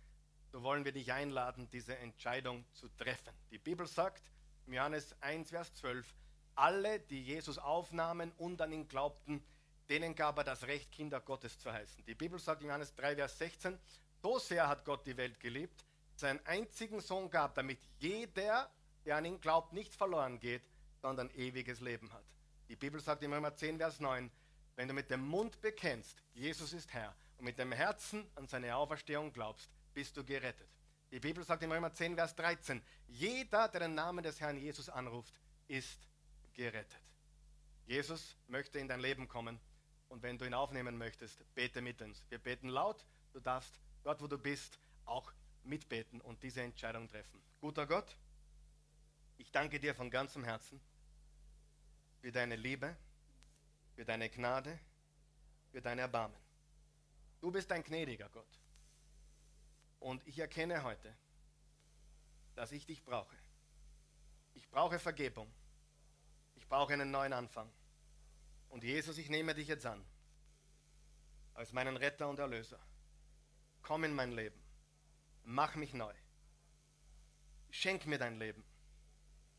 so 0.50 0.62
wollen 0.62 0.84
wir 0.84 0.92
dich 0.92 1.12
einladen, 1.12 1.68
diese 1.70 1.96
Entscheidung 1.98 2.64
zu 2.72 2.88
treffen. 2.90 3.34
Die 3.50 3.58
Bibel 3.58 3.86
sagt, 3.86 4.22
im 4.66 4.72
Johannes 4.72 5.14
1, 5.20 5.50
Vers 5.50 5.74
12, 5.74 6.14
alle, 6.54 7.00
die 7.00 7.22
Jesus 7.22 7.58
aufnahmen 7.58 8.32
und 8.38 8.60
an 8.60 8.72
ihn 8.72 8.88
glaubten, 8.88 9.44
denen 9.88 10.14
gab 10.14 10.38
er 10.38 10.44
das 10.44 10.66
Recht, 10.66 10.90
Kinder 10.90 11.20
Gottes 11.20 11.58
zu 11.58 11.72
heißen. 11.72 12.04
Die 12.06 12.14
Bibel 12.14 12.38
sagt 12.38 12.62
im 12.62 12.68
Johannes 12.68 12.94
3, 12.94 13.16
Vers 13.16 13.38
16, 13.38 13.78
so 14.22 14.38
sehr 14.38 14.68
hat 14.68 14.84
Gott 14.84 15.06
die 15.06 15.16
Welt 15.16 15.38
geliebt, 15.40 15.84
seinen 16.16 16.44
einzigen 16.46 17.00
Sohn 17.00 17.28
gab, 17.28 17.54
damit 17.54 17.78
jeder, 17.98 18.70
der 19.04 19.16
an 19.16 19.24
ihn 19.24 19.40
glaubt, 19.40 19.72
nicht 19.72 19.94
verloren 19.94 20.40
geht, 20.40 20.62
sondern 21.02 21.30
ewiges 21.30 21.80
Leben 21.80 22.12
hat. 22.12 22.24
Die 22.68 22.76
Bibel 22.76 23.00
sagt 23.00 23.22
in 23.22 23.32
Römer 23.32 23.54
10, 23.54 23.78
Vers 23.78 24.00
9, 24.00 24.30
wenn 24.76 24.88
du 24.88 24.94
mit 24.94 25.10
dem 25.10 25.20
Mund 25.20 25.60
bekennst, 25.60 26.22
Jesus 26.32 26.72
ist 26.72 26.92
Herr, 26.92 27.14
und 27.36 27.44
mit 27.44 27.58
dem 27.58 27.72
Herzen 27.72 28.26
an 28.36 28.46
seine 28.46 28.74
Auferstehung 28.74 29.32
glaubst, 29.32 29.68
bist 29.92 30.16
du 30.16 30.24
gerettet. 30.24 30.68
Die 31.10 31.20
Bibel 31.20 31.44
sagt 31.44 31.62
in 31.62 31.70
Römer 31.70 31.92
10, 31.92 32.14
Vers 32.14 32.34
13, 32.36 32.82
jeder, 33.06 33.68
der 33.68 33.80
den 33.80 33.94
Namen 33.94 34.24
des 34.24 34.40
Herrn 34.40 34.56
Jesus 34.56 34.88
anruft, 34.88 35.34
ist 35.68 36.08
gerettet. 36.54 37.00
Jesus 37.86 38.36
möchte 38.48 38.78
in 38.78 38.88
dein 38.88 39.00
Leben 39.00 39.28
kommen 39.28 39.60
und 40.14 40.22
wenn 40.22 40.38
du 40.38 40.44
ihn 40.44 40.54
aufnehmen 40.54 40.96
möchtest, 40.96 41.42
bete 41.56 41.82
mit 41.82 42.00
uns. 42.00 42.22
Wir 42.28 42.38
beten 42.38 42.68
laut, 42.68 43.04
du 43.32 43.40
darfst 43.40 43.80
dort, 44.04 44.22
wo 44.22 44.28
du 44.28 44.38
bist, 44.38 44.78
auch 45.06 45.32
mitbeten 45.64 46.20
und 46.20 46.40
diese 46.44 46.62
Entscheidung 46.62 47.08
treffen. 47.08 47.42
Guter 47.60 47.84
Gott, 47.84 48.16
ich 49.38 49.50
danke 49.50 49.80
dir 49.80 49.92
von 49.92 50.10
ganzem 50.10 50.44
Herzen 50.44 50.80
für 52.20 52.30
deine 52.30 52.54
Liebe, 52.54 52.96
für 53.96 54.04
deine 54.04 54.30
Gnade, 54.30 54.78
für 55.72 55.82
dein 55.82 55.98
Erbarmen. 55.98 56.38
Du 57.40 57.50
bist 57.50 57.72
ein 57.72 57.82
gnädiger 57.82 58.28
Gott. 58.28 58.60
Und 59.98 60.24
ich 60.28 60.38
erkenne 60.38 60.84
heute, 60.84 61.12
dass 62.54 62.70
ich 62.70 62.86
dich 62.86 63.02
brauche. 63.02 63.36
Ich 64.54 64.68
brauche 64.68 65.00
Vergebung. 65.00 65.52
Ich 66.54 66.68
brauche 66.68 66.92
einen 66.92 67.10
neuen 67.10 67.32
Anfang. 67.32 67.68
Und 68.74 68.82
Jesus, 68.82 69.18
ich 69.18 69.30
nehme 69.30 69.54
dich 69.54 69.68
jetzt 69.68 69.86
an 69.86 70.04
als 71.54 71.72
meinen 71.72 71.96
Retter 71.96 72.28
und 72.28 72.40
Erlöser. 72.40 72.80
Komm 73.82 74.02
in 74.02 74.12
mein 74.12 74.32
Leben. 74.32 74.60
Mach 75.44 75.76
mich 75.76 75.94
neu. 75.94 76.12
Schenk 77.70 78.04
mir 78.06 78.18
dein 78.18 78.36
Leben. 78.36 78.64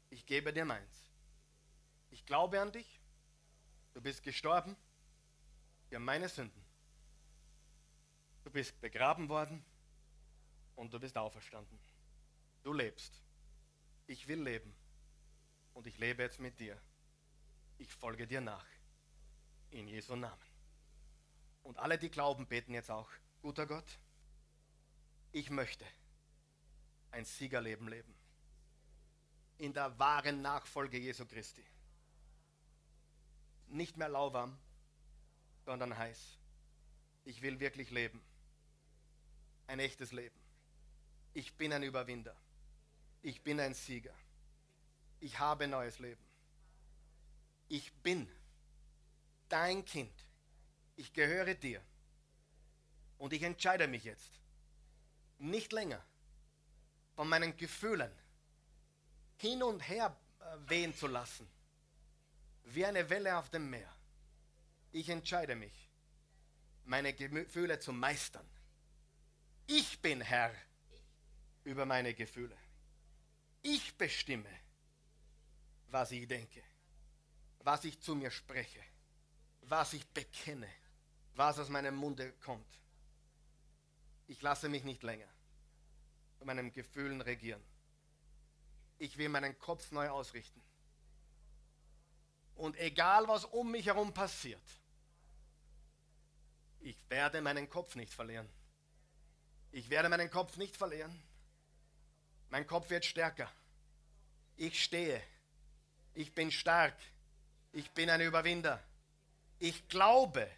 Ich 0.09 0.25
gebe 0.25 0.51
dir 0.51 0.65
meins. 0.65 1.09
Ich 2.09 2.25
glaube 2.25 2.59
an 2.59 2.73
dich. 2.73 2.99
Du 3.93 4.01
bist 4.01 4.21
gestorben 4.21 4.75
für 5.87 5.99
meine 5.99 6.27
Sünden. 6.27 6.65
Du 8.43 8.51
bist 8.51 8.81
begraben 8.81 9.29
worden 9.29 9.63
und 10.75 10.93
du 10.93 10.99
bist 10.99 11.17
auferstanden. 11.17 11.79
Du 12.63 12.73
lebst. 12.73 13.23
Ich 14.07 14.27
will 14.27 14.43
leben. 14.43 14.75
Und 15.73 15.87
ich 15.87 15.97
lebe 15.99 16.21
jetzt 16.21 16.41
mit 16.41 16.59
dir. 16.59 16.77
Ich 17.77 17.93
folge 17.95 18.27
dir 18.27 18.41
nach. 18.41 18.74
In 19.75 19.89
Jesu 19.89 20.15
Namen. 20.15 20.41
Und 21.63 21.77
alle, 21.79 21.97
die 21.97 22.09
glauben, 22.09 22.47
beten 22.47 22.73
jetzt 22.73 22.89
auch. 22.89 23.09
Guter 23.41 23.67
Gott, 23.67 23.99
ich 25.33 25.49
möchte 25.49 25.85
ein 27.11 27.25
Siegerleben 27.25 27.89
leben. 27.89 28.15
In 29.57 29.73
der 29.73 29.99
wahren 29.99 30.41
Nachfolge 30.41 30.97
Jesu 30.97 31.25
Christi. 31.25 31.65
Nicht 33.67 33.97
mehr 33.97 34.07
lauwarm, 34.07 34.57
sondern 35.65 35.97
heiß. 35.97 36.37
Ich 37.25 37.41
will 37.41 37.59
wirklich 37.59 37.91
leben. 37.91 38.21
Ein 39.67 39.79
echtes 39.79 40.13
Leben. 40.13 40.39
Ich 41.33 41.53
bin 41.55 41.73
ein 41.73 41.83
Überwinder. 41.83 42.37
Ich 43.21 43.41
bin 43.41 43.59
ein 43.59 43.73
Sieger. 43.73 44.15
Ich 45.19 45.37
habe 45.37 45.67
neues 45.67 45.99
Leben. 45.99 46.23
Ich 47.67 47.91
bin 47.95 48.31
dein 49.49 49.85
Kind. 49.85 50.13
Ich 50.95 51.13
gehöre 51.13 51.55
dir. 51.55 51.81
Und 53.17 53.33
ich 53.33 53.43
entscheide 53.43 53.87
mich 53.87 54.03
jetzt, 54.03 54.39
nicht 55.37 55.71
länger 55.71 56.03
von 57.15 57.29
meinen 57.29 57.55
Gefühlen 57.55 58.11
hin 59.37 59.63
und 59.63 59.79
her 59.79 60.15
äh, 60.39 60.69
wehen 60.69 60.93
zu 60.93 61.07
lassen, 61.07 61.47
wie 62.65 62.85
eine 62.85 63.09
Welle 63.09 63.37
auf 63.37 63.49
dem 63.49 63.69
Meer. 63.69 63.93
Ich 64.91 65.09
entscheide 65.09 65.55
mich, 65.55 65.89
meine 66.85 67.13
Gefühle 67.13 67.79
zu 67.79 67.91
meistern. 67.91 68.47
Ich 69.67 70.01
bin 70.01 70.21
Herr 70.21 70.53
über 71.63 71.85
meine 71.85 72.13
Gefühle. 72.13 72.55
Ich 73.61 73.97
bestimme, 73.97 74.49
was 75.87 76.11
ich 76.11 76.27
denke, 76.27 76.61
was 77.59 77.83
ich 77.83 77.99
zu 77.99 78.15
mir 78.15 78.29
spreche, 78.29 78.81
was 79.69 79.93
ich 79.93 80.05
bekenne, 80.07 80.69
was 81.35 81.59
aus 81.59 81.69
meinem 81.69 81.95
Munde 81.95 82.31
kommt. 82.43 82.67
Ich 84.27 84.41
lasse 84.41 84.69
mich 84.69 84.83
nicht 84.83 85.03
länger 85.03 85.27
von 86.37 86.47
meinen 86.47 86.71
Gefühlen 86.71 87.21
regieren. 87.21 87.63
Ich 88.97 89.17
will 89.17 89.29
meinen 89.29 89.57
Kopf 89.59 89.91
neu 89.91 90.09
ausrichten. 90.09 90.61
Und 92.55 92.77
egal, 92.77 93.27
was 93.27 93.45
um 93.45 93.71
mich 93.71 93.85
herum 93.87 94.13
passiert, 94.13 94.61
ich 96.79 96.97
werde 97.09 97.41
meinen 97.41 97.69
Kopf 97.69 97.95
nicht 97.95 98.13
verlieren. 98.13 98.47
Ich 99.71 99.89
werde 99.89 100.07
meinen 100.07 100.29
Kopf 100.29 100.55
nicht 100.55 100.77
verlieren. 100.77 101.11
Mein 102.49 102.65
Kopf 102.65 102.89
wird 102.89 103.03
stärker. 103.03 103.51
Ich 104.55 104.81
stehe. 104.81 105.21
Ich 106.13 106.33
bin 106.33 106.51
stark. 106.51 106.95
Ich 107.73 107.91
bin 107.91 108.09
ein 108.09 108.21
Überwinder. 108.21 108.81
Ich 109.59 109.87
glaube, 109.87 110.49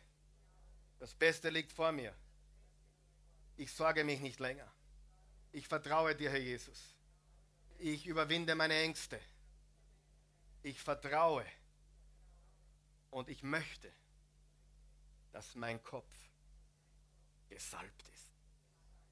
das 1.00 1.14
Beste 1.14 1.50
liegt 1.50 1.72
vor 1.72 1.91
mir. 1.91 2.14
Ich 3.56 3.72
sorge 3.72 4.04
mich 4.04 4.20
nicht 4.20 4.39
länger. 4.39 4.72
Ich 5.52 5.68
vertraue 5.68 6.16
dir, 6.16 6.30
Herr 6.30 6.39
Jesus. 6.39 6.95
Ich 7.80 8.06
überwinde 8.06 8.56
meine 8.56 8.76
Ängste. 8.76 9.20
Ich 10.64 10.82
vertraue 10.82 11.45
und 13.12 13.30
ich 13.30 13.43
möchte, 13.43 13.91
dass 15.32 15.56
mein 15.56 15.82
Kopf 15.84 16.12
gesalbt 17.50 18.04
ist 18.10 18.32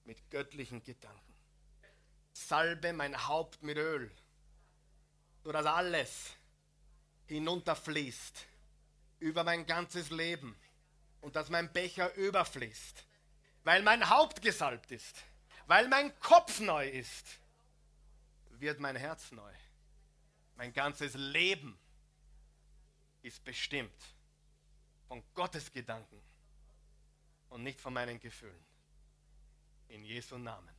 mit 0.04 0.30
göttlichen 0.30 0.84
Gedanken. 0.84 1.36
Salbe 2.34 2.94
mein 2.94 3.28
Haupt 3.28 3.64
mit 3.64 3.78
Öl, 3.78 4.12
sodass 5.44 5.66
alles 5.66 6.34
hinunterfließt 7.28 8.46
über 9.20 9.44
mein 9.44 9.66
ganzes 9.66 10.10
Leben 10.10 10.56
und 11.22 11.36
dass 11.36 11.50
mein 11.50 11.72
Becher 11.72 12.14
überfließt, 12.16 13.06
weil 13.64 13.82
mein 13.82 14.10
Haupt 14.10 14.42
gesalbt 14.42 14.92
ist, 14.92 15.24
weil 15.68 15.88
mein 15.88 16.18
Kopf 16.20 16.60
neu 16.60 16.88
ist, 16.88 17.40
wird 18.52 18.80
mein 18.80 18.96
Herz 18.96 19.32
neu. 19.32 19.54
Mein 20.56 20.72
ganzes 20.72 21.14
Leben 21.16 21.78
ist 23.22 23.44
bestimmt 23.44 24.16
von 25.08 25.24
Gottes 25.34 25.72
Gedanken 25.72 26.22
und 27.50 27.64
nicht 27.64 27.82
von 27.82 27.94
meinen 27.94 28.20
Gefühlen. 28.20 28.66
In 29.90 30.04
Jesu 30.04 30.38
Namen. 30.38 30.75